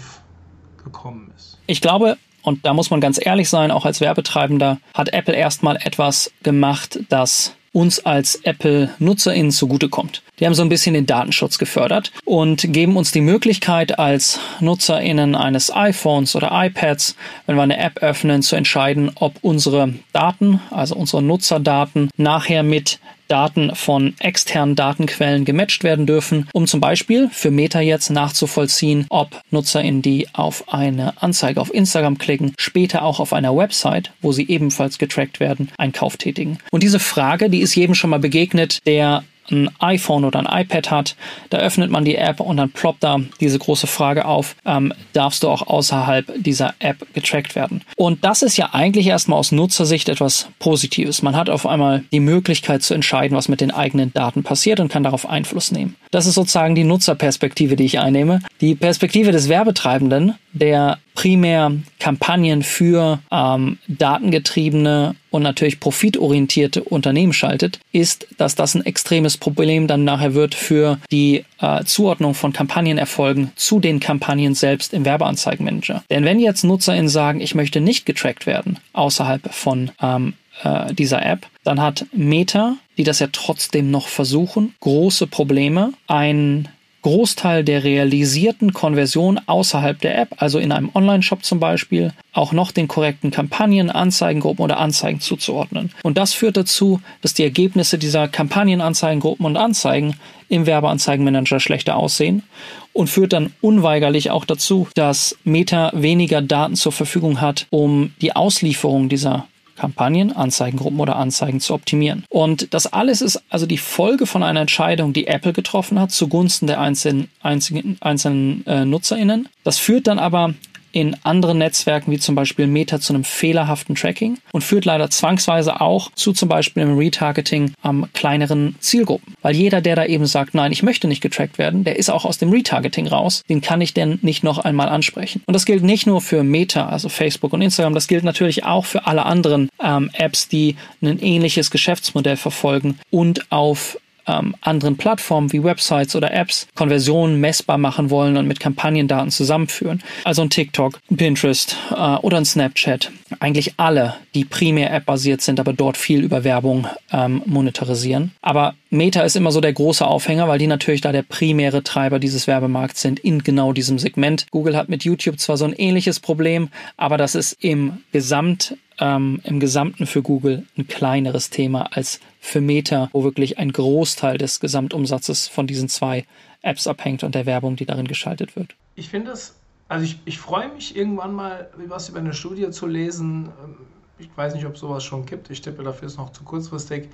gekommen 0.83 1.31
ist. 1.35 1.59
Ich 1.67 1.81
glaube, 1.81 2.17
und 2.41 2.65
da 2.65 2.73
muss 2.73 2.89
man 2.89 3.01
ganz 3.01 3.19
ehrlich 3.23 3.49
sein, 3.49 3.71
auch 3.71 3.85
als 3.85 3.99
Werbetreibender, 3.99 4.79
hat 4.93 5.09
Apple 5.09 5.35
erstmal 5.35 5.75
etwas 5.77 6.31
gemacht, 6.43 6.99
das 7.09 7.55
uns 7.77 8.03
als 8.03 8.39
Apple-NutzerInnen 8.43 9.51
zugutekommt. 9.51 10.23
Die 10.39 10.47
haben 10.47 10.55
so 10.55 10.63
ein 10.63 10.69
bisschen 10.69 10.95
den 10.95 11.05
Datenschutz 11.05 11.59
gefördert 11.59 12.11
und 12.25 12.73
geben 12.73 12.97
uns 12.97 13.11
die 13.11 13.21
Möglichkeit, 13.21 13.99
als 13.99 14.39
NutzerInnen 14.59 15.35
eines 15.35 15.71
iPhones 15.71 16.35
oder 16.35 16.49
iPads, 16.51 17.15
wenn 17.45 17.55
wir 17.55 17.61
eine 17.61 17.77
App 17.77 17.99
öffnen, 17.99 18.41
zu 18.41 18.55
entscheiden, 18.55 19.11
ob 19.13 19.35
unsere 19.41 19.93
Daten, 20.11 20.59
also 20.71 20.95
unsere 20.95 21.21
Nutzerdaten, 21.21 22.09
nachher 22.17 22.63
mit 22.63 22.99
Daten 23.27 23.75
von 23.75 24.15
externen 24.19 24.75
Datenquellen 24.75 25.45
gematcht 25.45 25.83
werden 25.83 26.05
dürfen, 26.05 26.47
um 26.53 26.67
zum 26.67 26.79
Beispiel 26.79 27.29
für 27.31 27.51
Meta 27.51 27.79
jetzt 27.79 28.09
nachzuvollziehen, 28.09 29.05
ob 29.09 29.41
NutzerInnen, 29.51 30.01
die 30.01 30.27
auf 30.33 30.73
eine 30.73 31.21
Anzeige 31.21 31.61
auf 31.61 31.73
Instagram 31.73 32.17
klicken, 32.17 32.53
später 32.59 33.03
auch 33.03 33.19
auf 33.19 33.33
einer 33.33 33.55
Website, 33.55 34.11
wo 34.21 34.31
sie 34.31 34.47
ebenfalls 34.47 34.97
getrackt 34.97 35.39
werden, 35.39 35.69
einen 35.77 35.93
Kauf 35.93 36.17
tätigen. 36.17 36.57
Und 36.71 36.83
diese 36.83 36.99
Frage, 36.99 37.49
die 37.49 37.61
ist 37.61 37.75
jedem 37.75 37.95
schon 37.95 38.09
mal 38.09 38.19
begegnet, 38.19 38.79
der 38.85 39.23
ein 39.51 39.69
iPhone 39.79 40.25
oder 40.25 40.39
ein 40.39 40.61
iPad 40.61 40.91
hat, 40.91 41.15
da 41.49 41.57
öffnet 41.57 41.89
man 41.91 42.05
die 42.05 42.15
App 42.15 42.39
und 42.39 42.57
dann 42.57 42.71
ploppt 42.71 43.03
da 43.03 43.19
diese 43.39 43.59
große 43.59 43.87
Frage 43.87 44.25
auf, 44.25 44.55
ähm, 44.65 44.93
darfst 45.13 45.43
du 45.43 45.49
auch 45.49 45.67
außerhalb 45.67 46.31
dieser 46.37 46.75
App 46.79 47.13
getrackt 47.13 47.55
werden? 47.55 47.83
Und 47.95 48.23
das 48.23 48.41
ist 48.41 48.57
ja 48.57 48.69
eigentlich 48.73 49.07
erstmal 49.07 49.39
aus 49.39 49.51
Nutzersicht 49.51 50.09
etwas 50.09 50.49
Positives. 50.59 51.21
Man 51.21 51.35
hat 51.35 51.49
auf 51.49 51.65
einmal 51.65 52.03
die 52.11 52.19
Möglichkeit 52.19 52.83
zu 52.83 52.93
entscheiden, 52.93 53.37
was 53.37 53.47
mit 53.47 53.61
den 53.61 53.71
eigenen 53.71 54.13
Daten 54.13 54.43
passiert 54.43 54.79
und 54.79 54.89
kann 54.89 55.03
darauf 55.03 55.29
Einfluss 55.29 55.71
nehmen. 55.71 55.95
Das 56.11 56.25
ist 56.25 56.35
sozusagen 56.35 56.75
die 56.75 56.83
Nutzerperspektive, 56.83 57.75
die 57.75 57.85
ich 57.85 57.99
einnehme. 57.99 58.39
Die 58.61 58.75
Perspektive 58.75 59.31
des 59.31 59.49
Werbetreibenden, 59.49 60.35
der 60.57 60.99
primär 61.15 61.71
Kampagnen 61.99 62.61
für 62.61 63.19
ähm, 63.31 63.79
datengetriebene 63.87 65.15
und 65.31 65.43
natürlich 65.43 65.79
profitorientierte 65.79 66.83
Unternehmen 66.83 67.33
schaltet, 67.33 67.79
ist, 67.91 68.27
dass 68.37 68.55
das 68.55 68.75
ein 68.75 68.85
extremes 68.85 69.37
Problem 69.37 69.87
dann 69.87 70.03
nachher 70.03 70.33
wird 70.35 70.53
für 70.55 70.99
die 71.11 71.43
äh, 71.59 71.83
Zuordnung 71.85 72.33
von 72.33 72.53
Kampagnenerfolgen 72.53 73.51
zu 73.55 73.79
den 73.79 73.99
Kampagnen 73.99 74.53
selbst 74.53 74.93
im 74.93 75.05
Werbeanzeigenmanager. 75.05 76.03
Denn 76.09 76.23
wenn 76.23 76.39
jetzt 76.39 76.63
NutzerInnen 76.63 77.09
sagen, 77.09 77.41
ich 77.41 77.55
möchte 77.55 77.81
nicht 77.81 78.05
getrackt 78.05 78.45
werden 78.45 78.79
außerhalb 78.93 79.53
von 79.53 79.91
ähm, 80.01 80.33
äh, 80.63 80.93
dieser 80.93 81.25
App, 81.25 81.47
dann 81.63 81.81
hat 81.81 82.05
Meta, 82.13 82.77
die 82.97 83.03
das 83.03 83.19
ja 83.19 83.27
trotzdem 83.31 83.91
noch 83.91 84.07
versuchen, 84.07 84.73
große 84.79 85.27
Probleme, 85.27 85.93
ein 86.07 86.67
Großteil 87.07 87.63
der 87.63 87.85
realisierten 87.85 88.73
Konversion 88.73 89.39
außerhalb 89.45 89.97
der 90.01 90.19
App, 90.19 90.35
also 90.39 90.59
in 90.59 90.73
einem 90.73 90.89
Online-Shop 90.93 91.41
zum 91.45 91.57
Beispiel, 91.57 92.11
auch 92.33 92.51
noch 92.51 92.73
den 92.73 92.89
korrekten 92.89 93.31
Kampagnen, 93.31 93.89
Anzeigengruppen 93.89 94.61
oder 94.61 94.77
Anzeigen 94.77 95.21
zuzuordnen. 95.21 95.91
Und 96.03 96.17
das 96.17 96.33
führt 96.33 96.57
dazu, 96.57 96.99
dass 97.21 97.33
die 97.33 97.43
Ergebnisse 97.43 97.97
dieser 97.97 98.27
Kampagnen, 98.27 98.81
Anzeigengruppen 98.81 99.45
und 99.45 99.55
Anzeigen 99.55 100.15
im 100.49 100.65
Werbeanzeigenmanager 100.65 101.61
schlechter 101.61 101.95
aussehen 101.95 102.43
und 102.91 103.09
führt 103.09 103.31
dann 103.31 103.53
unweigerlich 103.61 104.29
auch 104.29 104.43
dazu, 104.43 104.89
dass 104.93 105.37
Meta 105.45 105.91
weniger 105.93 106.41
Daten 106.41 106.75
zur 106.75 106.91
Verfügung 106.91 107.39
hat, 107.39 107.67
um 107.69 108.15
die 108.19 108.35
Auslieferung 108.35 109.07
dieser 109.07 109.47
Kampagnen, 109.77 110.35
Anzeigengruppen 110.35 110.99
oder 110.99 111.15
Anzeigen 111.15 111.59
zu 111.59 111.73
optimieren. 111.73 112.25
Und 112.29 112.73
das 112.73 112.91
alles 112.91 113.21
ist 113.21 113.41
also 113.49 113.65
die 113.65 113.77
Folge 113.77 114.25
von 114.25 114.43
einer 114.43 114.61
Entscheidung, 114.61 115.13
die 115.13 115.27
Apple 115.27 115.53
getroffen 115.53 115.99
hat 115.99 116.11
zugunsten 116.11 116.67
der 116.67 116.81
einzelnen, 116.81 117.29
einzelnen, 117.41 117.97
einzelnen 118.01 118.65
äh, 118.65 118.85
NutzerInnen. 118.85 119.47
Das 119.63 119.77
führt 119.77 120.07
dann 120.07 120.19
aber 120.19 120.53
in 120.97 121.15
anderen 121.21 121.59
Netzwerken 121.59 122.11
wie 122.11 122.17
zum 122.17 122.33
Beispiel 122.33 122.65
Meta 122.65 122.99
zu 122.99 123.13
einem 123.13 123.23
fehlerhaften 123.23 123.93
Tracking 123.93 124.39
und 124.51 124.63
führt 124.63 124.85
leider 124.85 125.11
zwangsweise 125.11 125.79
auch 125.79 126.11
zu 126.13 126.33
zum 126.33 126.49
Beispiel 126.49 126.81
einem 126.81 126.97
Retargeting 126.97 127.73
am 127.83 128.07
kleineren 128.13 128.75
Zielgruppen. 128.79 129.35
Weil 129.43 129.55
jeder, 129.55 129.79
der 129.79 129.95
da 129.95 130.05
eben 130.05 130.25
sagt, 130.25 130.55
nein, 130.55 130.71
ich 130.71 130.81
möchte 130.81 131.07
nicht 131.07 131.21
getrackt 131.21 131.59
werden, 131.59 131.83
der 131.83 131.99
ist 131.99 132.09
auch 132.09 132.25
aus 132.25 132.39
dem 132.39 132.49
Retargeting 132.49 133.05
raus. 133.05 133.43
Den 133.47 133.61
kann 133.61 133.79
ich 133.79 133.93
denn 133.93 134.17
nicht 134.23 134.43
noch 134.43 134.57
einmal 134.57 134.89
ansprechen. 134.89 135.43
Und 135.45 135.53
das 135.53 135.67
gilt 135.67 135.83
nicht 135.83 136.07
nur 136.07 136.19
für 136.19 136.43
Meta, 136.43 136.89
also 136.89 137.09
Facebook 137.09 137.53
und 137.53 137.61
Instagram, 137.61 137.93
das 137.93 138.07
gilt 138.07 138.23
natürlich 138.23 138.63
auch 138.63 138.85
für 138.85 139.05
alle 139.05 139.27
anderen 139.27 139.69
ähm, 139.83 140.09
Apps, 140.13 140.47
die 140.47 140.77
ein 141.03 141.19
ähnliches 141.21 141.69
Geschäftsmodell 141.69 142.37
verfolgen 142.37 142.97
und 143.11 143.51
auf 143.51 143.99
ähm, 144.27 144.55
anderen 144.61 144.97
Plattformen 144.97 145.51
wie 145.51 145.63
Websites 145.63 146.15
oder 146.15 146.33
Apps 146.33 146.67
Konversionen 146.75 147.39
messbar 147.39 147.77
machen 147.77 148.09
wollen 148.09 148.37
und 148.37 148.47
mit 148.47 148.59
Kampagnendaten 148.59 149.31
zusammenführen. 149.31 150.03
Also 150.23 150.41
ein 150.41 150.49
TikTok, 150.49 150.99
ein 151.09 151.17
Pinterest 151.17 151.77
äh, 151.91 151.95
oder 151.95 152.37
ein 152.37 152.45
Snapchat. 152.45 153.11
Eigentlich 153.39 153.73
alle, 153.77 154.15
die 154.35 154.45
primär 154.45 154.93
App-basiert 154.93 155.41
sind, 155.41 155.59
aber 155.59 155.73
dort 155.73 155.97
viel 155.97 156.23
über 156.23 156.43
Werbung 156.43 156.87
ähm, 157.11 157.41
monetarisieren. 157.45 158.31
Aber 158.41 158.75
Meta 158.89 159.21
ist 159.21 159.35
immer 159.35 159.51
so 159.51 159.59
der 159.59 159.73
große 159.73 160.05
Aufhänger, 160.05 160.47
weil 160.47 160.59
die 160.59 160.67
natürlich 160.67 161.01
da 161.01 161.11
der 161.11 161.23
primäre 161.23 161.83
Treiber 161.83 162.19
dieses 162.19 162.47
Werbemarkts 162.47 163.01
sind 163.01 163.19
in 163.19 163.43
genau 163.43 163.73
diesem 163.73 163.99
Segment. 163.99 164.47
Google 164.51 164.77
hat 164.77 164.87
mit 164.87 165.03
YouTube 165.03 165.39
zwar 165.39 165.57
so 165.57 165.65
ein 165.65 165.73
ähnliches 165.73 166.19
Problem, 166.19 166.69
aber 166.95 167.17
das 167.17 167.35
ist 167.35 167.57
im 167.63 167.97
Gesamt 168.11 168.77
ähm, 168.99 169.41
im 169.43 169.59
Gesamten 169.59 170.07
für 170.07 170.21
Google 170.21 170.65
ein 170.77 170.87
kleineres 170.87 171.49
Thema 171.49 171.89
als 171.91 172.19
für 172.39 172.61
Meta, 172.61 173.09
wo 173.13 173.23
wirklich 173.23 173.57
ein 173.57 173.71
Großteil 173.71 174.37
des 174.37 174.59
Gesamtumsatzes 174.59 175.47
von 175.47 175.67
diesen 175.67 175.89
zwei 175.89 176.25
Apps 176.61 176.87
abhängt 176.87 177.23
und 177.23 177.35
der 177.35 177.45
Werbung, 177.45 177.75
die 177.75 177.85
darin 177.85 178.07
geschaltet 178.07 178.55
wird. 178.55 178.75
Ich 178.95 179.09
finde 179.09 179.31
es, 179.31 179.55
also 179.87 180.05
ich, 180.05 180.19
ich 180.25 180.39
freue 180.39 180.69
mich 180.73 180.95
irgendwann 180.95 181.33
mal, 181.33 181.69
was 181.87 182.09
über 182.09 182.19
eine 182.19 182.33
Studie 182.33 182.69
zu 182.71 182.87
lesen. 182.87 183.49
Ähm, 183.63 183.75
ich 184.19 184.29
weiß 184.35 184.55
nicht, 184.55 184.65
ob 184.65 184.77
sowas 184.77 185.03
schon 185.03 185.25
gibt. 185.25 185.49
Ich 185.49 185.61
tippe, 185.61 185.83
dafür 185.83 186.07
ist 186.07 186.17
noch 186.17 186.31
zu 186.31 186.43
kurzfristig. 186.43 187.09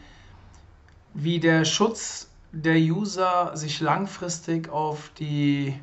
Wie 1.13 1.39
der 1.39 1.65
Schutz 1.65 2.29
der 2.51 2.77
User 2.77 3.51
sich 3.55 3.81
langfristig 3.81 4.69
auf 4.69 5.11
die 5.19 5.73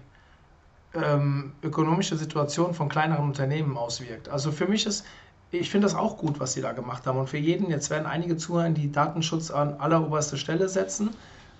ähm, 0.95 1.52
ökonomische 1.62 2.16
Situation 2.16 2.75
von 2.75 2.88
kleineren 2.88 3.25
Unternehmen 3.25 3.76
auswirkt. 3.76 4.28
Also 4.28 4.50
für 4.52 4.66
mich 4.66 4.87
ist 4.87 5.04
ich 5.52 5.71
finde 5.71 5.87
das 5.87 5.97
auch 5.97 6.16
gut, 6.16 6.38
was 6.38 6.52
sie 6.52 6.61
da 6.61 6.73
gemacht 6.73 7.07
haben. 7.07 7.19
Und 7.19 7.28
für 7.28 7.38
jeden, 7.38 7.71
jetzt 7.71 7.90
werden 7.90 8.07
einige 8.07 8.37
zuhören, 8.37 8.75
die 8.75 8.92
Datenschutz 8.92 9.50
an 9.50 9.75
alleroberste 9.80 10.37
Stelle 10.37 10.69
setzen. 10.69 11.11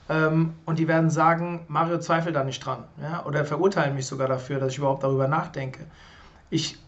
Ähm, 0.09 0.55
und 0.65 0.79
die 0.79 0.89
werden 0.89 1.11
sagen, 1.11 1.65
Mario 1.69 1.99
zweifelt 1.99 2.37
da 2.37 2.45
nicht 2.45 2.65
dran. 2.65 2.85
Ja? 3.01 3.25
Oder 3.27 3.45
verurteilen 3.45 3.95
mich 3.95 4.07
sogar 4.07 4.29
dafür, 4.29 4.61
dass 4.61 4.73
ich 4.73 4.79
überhaupt 4.79 5.03
darüber 5.03 5.29
nachdenke. 5.29 5.87
Ich 6.51 6.79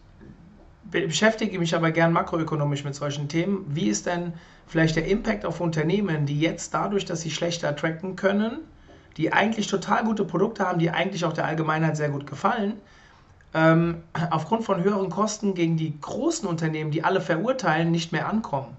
beschäftige 0.91 1.59
mich 1.59 1.75
aber 1.75 1.91
gern 1.91 2.13
makroökonomisch 2.13 2.83
mit 2.83 2.95
solchen 2.95 3.27
Themen. 3.27 3.65
Wie 3.67 3.87
ist 3.87 4.05
denn 4.05 4.33
vielleicht 4.67 4.95
der 4.95 5.07
Impact 5.07 5.45
auf 5.45 5.59
Unternehmen, 5.59 6.25
die 6.25 6.39
jetzt 6.39 6.73
dadurch, 6.73 7.05
dass 7.05 7.21
sie 7.21 7.31
schlechter 7.31 7.75
tracken 7.75 8.15
können, 8.15 8.59
die 9.17 9.31
eigentlich 9.31 9.67
total 9.67 10.03
gute 10.03 10.25
Produkte 10.25 10.65
haben, 10.67 10.79
die 10.79 10.89
eigentlich 10.89 11.25
auch 11.25 11.33
der 11.33 11.45
Allgemeinheit 11.45 11.97
sehr 11.97 12.09
gut 12.09 12.27
gefallen, 12.27 12.73
ähm, 13.53 14.03
aufgrund 14.31 14.63
von 14.63 14.83
höheren 14.83 15.09
Kosten 15.09 15.53
gegen 15.53 15.77
die 15.77 15.99
großen 15.99 16.47
Unternehmen, 16.47 16.91
die 16.91 17.03
alle 17.03 17.21
verurteilen, 17.21 17.91
nicht 17.91 18.11
mehr 18.11 18.27
ankommen. 18.27 18.75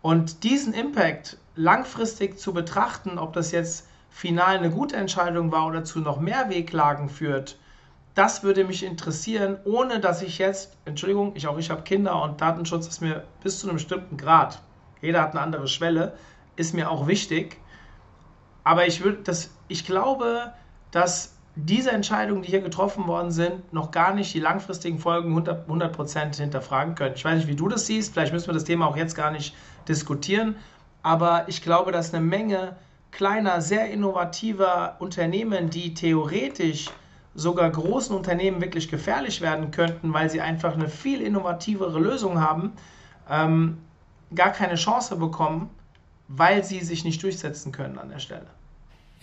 Und 0.00 0.44
diesen 0.44 0.74
Impact 0.74 1.38
langfristig 1.54 2.38
zu 2.38 2.52
betrachten, 2.52 3.18
ob 3.18 3.32
das 3.32 3.52
jetzt 3.52 3.86
final 4.10 4.58
eine 4.58 4.70
gute 4.70 4.96
Entscheidung 4.96 5.52
war 5.52 5.66
oder 5.66 5.84
zu 5.84 6.00
noch 6.00 6.20
mehr 6.20 6.48
Wehklagen 6.50 7.08
führt, 7.08 7.56
das 8.14 8.42
würde 8.42 8.64
mich 8.64 8.84
interessieren, 8.84 9.58
ohne 9.64 9.98
dass 9.98 10.20
ich 10.20 10.38
jetzt, 10.38 10.76
Entschuldigung, 10.84 11.32
ich 11.34 11.48
auch 11.48 11.56
ich 11.56 11.70
habe 11.70 11.82
Kinder 11.82 12.22
und 12.22 12.40
Datenschutz 12.40 12.86
ist 12.86 13.00
mir 13.00 13.24
bis 13.42 13.58
zu 13.58 13.66
einem 13.66 13.76
bestimmten 13.76 14.18
Grad, 14.18 14.60
jeder 15.00 15.22
hat 15.22 15.30
eine 15.30 15.40
andere 15.40 15.66
Schwelle, 15.66 16.12
ist 16.56 16.74
mir 16.74 16.90
auch 16.90 17.06
wichtig. 17.06 17.58
Aber 18.64 18.86
ich 18.86 19.02
würde 19.02 19.32
ich 19.68 19.86
glaube, 19.86 20.52
dass 20.90 21.34
diese 21.54 21.90
Entscheidungen, 21.90 22.42
die 22.42 22.48
hier 22.48 22.62
getroffen 22.62 23.06
worden 23.06 23.30
sind, 23.30 23.72
noch 23.72 23.90
gar 23.90 24.14
nicht 24.14 24.32
die 24.32 24.40
langfristigen 24.40 24.98
Folgen 24.98 25.36
100%, 25.36 25.62
100 25.62 26.36
hinterfragen 26.36 26.94
können. 26.94 27.14
Ich 27.14 27.24
weiß 27.24 27.36
nicht, 27.36 27.48
wie 27.48 27.56
du 27.56 27.68
das 27.68 27.86
siehst, 27.86 28.14
vielleicht 28.14 28.32
müssen 28.32 28.46
wir 28.46 28.54
das 28.54 28.64
Thema 28.64 28.86
auch 28.86 28.96
jetzt 28.96 29.14
gar 29.14 29.30
nicht 29.30 29.54
diskutieren, 29.86 30.56
aber 31.02 31.44
ich 31.48 31.62
glaube, 31.62 31.92
dass 31.92 32.14
eine 32.14 32.24
Menge 32.24 32.76
kleiner, 33.10 33.60
sehr 33.60 33.90
innovativer 33.90 34.96
Unternehmen, 34.98 35.68
die 35.68 35.92
theoretisch 35.92 36.90
sogar 37.34 37.70
großen 37.70 38.16
Unternehmen 38.16 38.60
wirklich 38.60 38.88
gefährlich 38.88 39.40
werden 39.40 39.70
könnten, 39.70 40.12
weil 40.12 40.30
sie 40.30 40.40
einfach 40.40 40.74
eine 40.74 40.88
viel 40.88 41.20
innovativere 41.20 41.98
Lösung 41.98 42.40
haben, 42.40 42.72
ähm, 43.28 43.78
gar 44.34 44.50
keine 44.50 44.76
Chance 44.76 45.16
bekommen, 45.16 45.70
weil 46.28 46.64
sie 46.64 46.80
sich 46.80 47.04
nicht 47.04 47.22
durchsetzen 47.22 47.72
können 47.72 47.98
an 47.98 48.08
der 48.08 48.18
Stelle. 48.18 48.46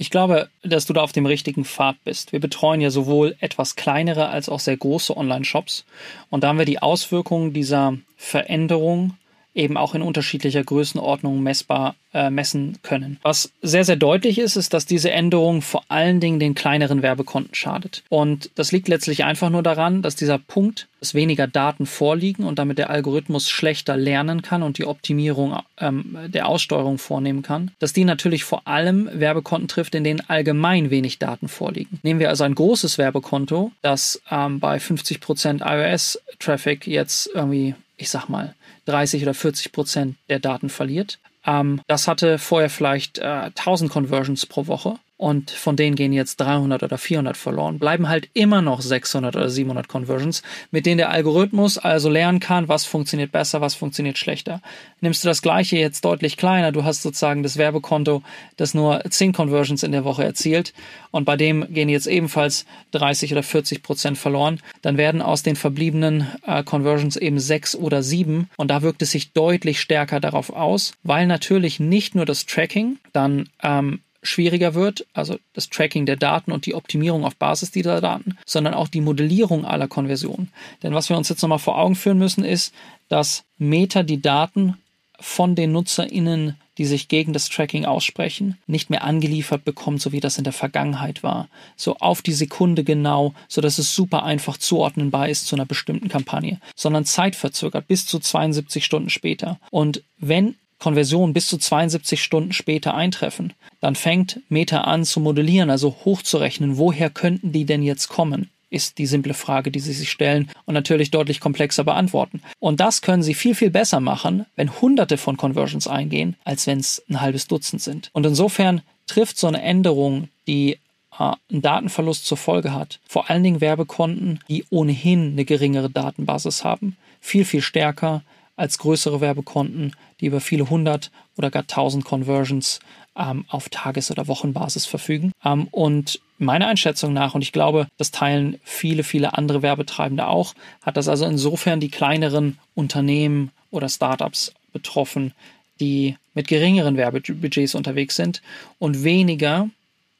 Ich 0.02 0.10
glaube, 0.10 0.48
dass 0.64 0.86
du 0.86 0.94
da 0.94 1.02
auf 1.02 1.12
dem 1.12 1.26
richtigen 1.26 1.66
Pfad 1.66 1.98
bist. 2.06 2.32
Wir 2.32 2.40
betreuen 2.40 2.80
ja 2.80 2.90
sowohl 2.90 3.36
etwas 3.42 3.76
kleinere 3.76 4.30
als 4.30 4.48
auch 4.48 4.62
sehr 4.62 4.78
große 4.78 5.16
Online-Shops. 5.16 5.84
Und 6.30 6.44
da 6.44 6.48
haben 6.48 6.58
wir 6.58 6.64
die 6.64 6.82
Auswirkungen 6.82 7.52
dieser 7.52 7.98
Veränderung 8.16 9.18
eben 9.60 9.78
auch 9.78 9.96
in 9.96 10.02
unterschiedlicher 10.02 10.64
Größenordnung 10.64 11.42
messbar 11.44 11.96
äh, 12.14 12.30
messen 12.32 12.80
können. 12.82 13.20
Was 13.22 13.52
sehr, 13.62 13.84
sehr 13.84 13.96
deutlich 13.96 14.40
ist, 14.40 14.56
ist, 14.56 14.74
dass 14.74 14.88
diese 14.88 15.12
Änderung 15.12 15.62
vor 15.62 15.84
allen 15.90 16.20
Dingen 16.20 16.40
den 16.40 16.56
kleineren 16.56 17.04
Werbekonten 17.04 17.54
schadet. 17.54 18.04
Und 18.10 18.50
das 18.56 18.72
liegt 18.72 18.88
letztlich 18.88 19.24
einfach 19.24 19.52
nur 19.52 19.62
daran, 19.62 20.02
dass 20.02 20.16
dieser 20.16 20.40
Punkt, 20.40 20.88
dass 21.00 21.14
weniger 21.14 21.46
Daten 21.46 21.86
vorliegen 21.86 22.46
und 22.46 22.58
damit 22.58 22.80
der 22.80 22.90
Algorithmus 22.90 23.50
schlechter 23.50 23.96
lernen 23.96 24.42
kann 24.42 24.64
und 24.64 24.80
die 24.80 24.86
Optimierung 24.86 25.60
ähm, 25.80 26.18
der 26.28 26.48
Aussteuerung 26.48 26.98
vornehmen 26.98 27.44
kann, 27.44 27.72
dass 27.78 27.94
die 27.94 28.06
natürlich 28.06 28.44
vor 28.44 28.68
allem 28.68 29.08
Werbekonten 29.14 29.68
trifft, 29.68 29.94
in 29.94 30.04
denen 30.04 30.28
allgemein 30.28 30.90
wenig 30.90 31.20
Daten 31.20 31.48
vorliegen. 31.48 32.00
Nehmen 32.02 32.20
wir 32.20 32.30
also 32.30 32.44
ein 32.44 32.56
großes 32.56 32.98
Werbekonto, 32.98 33.72
das 33.82 34.20
ähm, 34.32 34.60
bei 34.60 34.78
50% 34.78 35.62
iOS-Traffic 35.62 36.88
jetzt 36.88 37.30
irgendwie, 37.34 37.76
ich 38.00 38.10
sag 38.10 38.30
mal, 38.30 38.56
30 38.86 39.22
oder 39.24 39.34
40 39.34 39.72
Prozent 39.72 40.16
der 40.30 40.40
Daten 40.40 40.70
verliert. 40.70 41.20
Ähm, 41.46 41.82
das 41.88 42.08
hatte 42.08 42.40
vorher 42.40 42.70
vielleicht 42.70 43.20
äh, 43.20 43.52
1000 43.56 43.92
Conversions 43.92 44.46
pro 44.46 44.68
Woche 44.68 44.96
und 45.20 45.52
von 45.52 45.76
denen 45.76 45.98
gehen 45.98 46.14
jetzt 46.14 46.38
300 46.38 46.82
oder 46.82 46.98
400 46.98 47.36
verloren, 47.36 47.78
bleiben 47.78 48.08
halt 48.08 48.30
immer 48.34 48.62
noch 48.62 48.80
600 48.80 49.36
oder 49.36 49.50
700 49.50 49.90
Conversions, 49.90 50.44
mit 50.72 50.86
denen 50.86 50.98
der 50.98 51.10
Algorithmus 51.10 51.78
also 51.78 52.10
lernen 52.10 52.40
kann, 52.40 52.70
was 52.70 52.86
funktioniert 52.86 53.34
besser, 53.34 53.60
was 53.60 53.76
funktioniert 53.76 54.18
schlechter. 54.18 54.62
Nimmst 55.02 55.22
du 55.22 55.28
das 55.28 55.42
gleiche 55.42 55.76
jetzt 55.76 56.06
deutlich 56.06 56.38
kleiner, 56.38 56.72
du 56.72 56.86
hast 56.86 57.02
sozusagen 57.02 57.44
das 57.44 57.58
Werbekonto, 57.58 58.24
das 58.56 58.74
nur 58.74 59.04
10 59.10 59.34
Conversions 59.34 59.84
in 59.84 59.92
der 59.92 60.06
Woche 60.06 60.24
erzielt 60.24 60.74
und 61.12 61.26
bei 61.26 61.36
dem 61.36 61.68
gehen 61.74 61.90
jetzt 61.90 62.08
ebenfalls 62.08 62.66
30 62.92 63.34
oder 63.34 63.44
40 63.44 63.84
Prozent 63.84 64.18
verloren, 64.18 64.62
dann 64.82 64.96
werden 64.96 65.22
aus 65.22 65.44
den 65.44 65.58
verbliebenen 65.58 66.30
äh, 66.48 66.64
Conversions 66.64 67.18
eben 67.18 67.40
6 67.40 67.76
oder 67.76 68.04
7 68.04 68.50
und 68.56 68.72
da 68.72 68.84
wirkt 68.84 69.02
es 69.02 69.12
sich 69.12 69.34
deutlich 69.34 69.82
stärker 69.82 70.22
darauf 70.22 70.50
aus, 70.50 70.94
weil 71.04 71.28
natürlich 71.28 71.82
nicht 71.82 72.16
nur 72.16 72.26
das 72.26 72.46
Tracking 72.46 73.00
dann 73.12 73.50
ähm, 73.62 74.00
schwieriger 74.22 74.74
wird, 74.74 75.06
also 75.14 75.38
das 75.54 75.70
Tracking 75.70 76.06
der 76.06 76.16
Daten 76.16 76.52
und 76.52 76.66
die 76.66 76.76
Optimierung 76.76 77.26
auf 77.26 77.36
Basis 77.36 77.72
dieser 77.72 78.02
Daten, 78.02 78.38
sondern 78.46 78.74
auch 78.74 78.88
die 78.88 79.02
Modellierung 79.02 79.66
aller 79.66 79.88
Konversionen. 79.88 80.52
Denn 80.84 80.94
was 80.94 81.10
wir 81.10 81.18
uns 81.18 81.30
jetzt 81.30 81.42
nochmal 81.42 81.60
vor 81.60 81.78
Augen 81.78 81.96
führen 81.96 82.20
müssen, 82.20 82.44
ist, 82.44 82.74
dass 83.08 83.44
Meta 83.58 84.04
die 84.04 84.22
Daten 84.22 84.76
von 85.20 85.56
den 85.56 85.72
NutzerInnen, 85.72 86.56
die 86.78 86.86
sich 86.86 87.10
gegen 87.10 87.34
das 87.34 87.50
Tracking 87.50 87.86
aussprechen, 87.86 88.58
nicht 88.68 88.90
mehr 88.90 89.04
angeliefert 89.04 89.66
bekommt, 89.66 90.02
so 90.02 90.14
wie 90.14 90.22
das 90.22 90.38
in 90.38 90.46
der 90.46 90.54
Vergangenheit 90.54 91.24
war. 91.24 91.50
So 91.76 91.98
auf 91.98 92.22
die 92.22 92.34
Sekunde 92.34 92.86
genau, 92.86 93.34
so 93.50 93.60
dass 93.60 93.80
es 93.80 93.94
super 93.94 94.24
einfach 94.24 94.58
zuordnenbar 94.58 95.28
ist 95.28 95.46
zu 95.48 95.56
einer 95.56 95.66
bestimmten 95.66 96.08
Kampagne, 96.08 96.62
sondern 96.76 97.04
zeitverzögert 97.04 97.88
bis 97.88 98.06
zu 98.06 98.20
72 98.20 98.86
Stunden 98.86 99.10
später. 99.10 99.60
Und 99.72 100.04
wenn 100.18 100.56
Konversionen 100.80 101.34
bis 101.34 101.48
zu 101.48 101.58
72 101.58 102.24
Stunden 102.24 102.54
später 102.54 102.96
eintreffen, 102.96 103.54
dann 103.82 103.96
fängt 103.96 104.40
Meta 104.50 104.82
an 104.82 105.06
zu 105.06 105.20
modellieren, 105.20 105.70
also 105.70 105.96
hochzurechnen, 106.06 106.78
woher 106.78 107.10
könnten 107.10 107.52
die 107.52 107.66
denn 107.66 107.84
jetzt 107.84 108.08
kommen? 108.08 108.50
ist 108.70 108.98
die 108.98 109.08
simple 109.08 109.34
Frage, 109.34 109.72
die 109.72 109.80
Sie 109.80 109.94
sich 109.94 110.12
stellen 110.12 110.50
und 110.66 110.74
natürlich 110.74 111.12
deutlich 111.12 111.40
komplexer 111.40 111.84
beantworten. 111.84 112.42
Und 112.60 112.80
das 112.80 113.02
können 113.02 113.24
Sie 113.24 113.34
viel, 113.34 113.56
viel 113.56 113.72
besser 113.72 114.00
machen, 114.00 114.46
wenn 114.56 114.80
hunderte 114.82 115.18
von 115.18 115.38
Conversions 115.38 115.88
eingehen, 115.88 116.36
als 116.44 116.68
wenn 116.68 116.80
es 116.80 117.04
ein 117.10 117.22
halbes 117.22 117.48
Dutzend 117.48 117.82
sind. 117.82 118.10
Und 118.14 118.26
insofern 118.26 118.82
trifft 119.08 119.38
so 119.38 119.48
eine 119.48 119.62
Änderung, 119.62 120.30
die 120.48 120.78
äh, 121.18 121.34
einen 121.52 121.62
Datenverlust 121.62 122.26
zur 122.26 122.38
Folge 122.38 122.74
hat, 122.74 123.00
vor 123.08 123.30
allen 123.30 123.44
Dingen 123.44 123.62
Werbekonten, 123.62 124.40
die 124.48 124.66
ohnehin 124.70 125.32
eine 125.32 125.46
geringere 125.46 125.90
Datenbasis 125.90 126.64
haben, 126.64 126.96
viel, 127.22 127.46
viel 127.46 127.62
stärker 127.62 128.22
als 128.60 128.78
größere 128.78 129.22
Werbekonten, 129.22 129.96
die 130.20 130.26
über 130.26 130.42
viele 130.42 130.70
hundert 130.70 131.12
oder 131.38 131.50
gar 131.50 131.66
tausend 131.66 132.04
Conversions 132.04 132.80
ähm, 133.16 133.46
auf 133.48 133.70
Tages- 133.70 134.12
oder 134.12 134.28
Wochenbasis 134.28 134.86
verfügen. 134.86 135.32
Ähm, 135.46 135.68
und 135.72 136.20
meiner 136.38 136.68
Einschätzung 136.68 137.14
nach, 137.14 137.36
und 137.36 137.42
ich 137.42 137.54
glaube, 137.54 137.88
das 137.98 138.12
teilen 138.12 138.60
viele, 138.64 139.04
viele 139.04 139.38
andere 139.38 139.62
Werbetreibende 139.62 140.28
auch, 140.28 140.54
hat 140.82 140.98
das 140.98 141.08
also 141.08 141.26
insofern 141.26 141.80
die 141.80 141.90
kleineren 141.90 142.60
Unternehmen 142.76 143.52
oder 143.72 143.88
Startups 143.88 144.54
betroffen, 144.74 145.34
die 145.80 146.18
mit 146.34 146.48
geringeren 146.50 146.98
Werbebudgets 146.98 147.76
unterwegs 147.76 148.18
sind 148.18 148.42
und 148.78 149.04
weniger, 149.04 149.70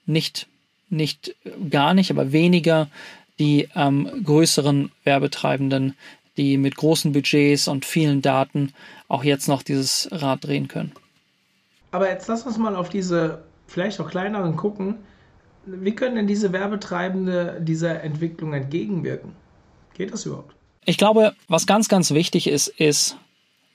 nicht, 0.06 0.48
nicht 0.90 1.36
gar 1.70 1.94
nicht, 1.94 2.10
aber 2.10 2.32
weniger 2.32 2.88
die 3.38 3.70
ähm, 3.76 4.10
größeren 4.24 4.92
Werbetreibenden, 5.04 5.96
die 6.40 6.58
mit 6.58 6.76
großen 6.78 7.12
Budgets 7.12 7.68
und 7.68 7.86
vielen 7.86 8.22
Daten 8.22 8.74
auch 9.10 9.24
jetzt 9.24 9.48
noch 9.48 9.62
dieses 9.62 10.08
Rad 10.12 10.46
drehen 10.46 10.68
können. 10.68 10.94
Aber 11.92 12.10
jetzt 12.10 12.28
lass 12.28 12.44
uns 12.44 12.58
mal 12.58 12.76
auf 12.76 12.90
diese 12.90 13.44
vielleicht 13.68 14.00
auch 14.00 14.10
kleineren 14.10 14.56
gucken, 14.56 14.96
wie 15.66 15.94
können 15.94 16.16
denn 16.16 16.28
diese 16.28 16.52
Werbetreibende 16.52 17.62
dieser 17.62 18.02
Entwicklung 18.02 18.54
entgegenwirken? 18.54 19.34
Geht 19.94 20.14
das 20.14 20.26
überhaupt? 20.26 20.56
Ich 20.86 20.98
glaube, 20.98 21.34
was 21.48 21.68
ganz, 21.68 21.90
ganz 21.90 22.12
wichtig 22.12 22.48
ist, 22.48 22.68
ist, 22.68 23.18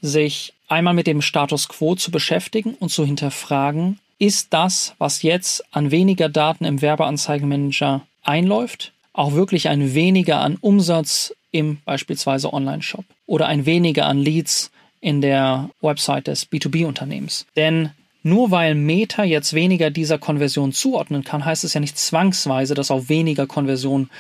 sich 0.01 0.55
einmal 0.69 0.95
mit 0.95 1.07
dem 1.07 1.23
Status 1.23 1.69
quo 1.69 1.95
zu 1.95 2.11
beschäftigen 2.11 2.75
und 2.75 2.91
zu 2.91 3.05
hinterfragen, 3.05 4.01
ist 4.19 4.53
das, 4.53 4.95
was 4.99 5.23
jetzt 5.23 5.65
an 5.75 5.91
weniger 5.91 6.29
Daten 6.29 6.65
im 6.65 6.81
Werbeanzeigenmanager 6.83 8.07
einläuft, 8.23 8.93
auch 9.13 9.35
wirklich 9.35 9.69
ein 9.69 9.95
weniger 9.95 10.41
an 10.41 10.57
Umsatz 10.61 11.35
im 11.55 11.79
beispielsweise 11.85 12.53
Online-Shop 12.53 13.05
oder 13.27 13.47
ein 13.47 13.65
weniger 13.65 14.07
an 14.07 14.19
Leads 14.19 14.73
in 15.01 15.21
der 15.21 15.71
Website 15.81 16.27
des 16.27 16.51
B2B-Unternehmens. 16.51 17.47
Denn 17.57 17.91
nur 18.25 18.51
weil 18.51 18.75
Meta 18.75 19.23
jetzt 19.23 19.53
weniger 19.53 19.91
dieser 19.91 20.19
Konversion 20.19 20.73
zuordnen 20.73 21.23
kann, 21.23 21.45
heißt 21.45 21.63
es 21.63 21.73
ja 21.73 21.81
nicht 21.81 21.97
zwangsweise, 21.97 22.75
dass 22.75 22.91
auch 22.91 23.09
weniger 23.09 23.47
Konversionen 23.47 24.11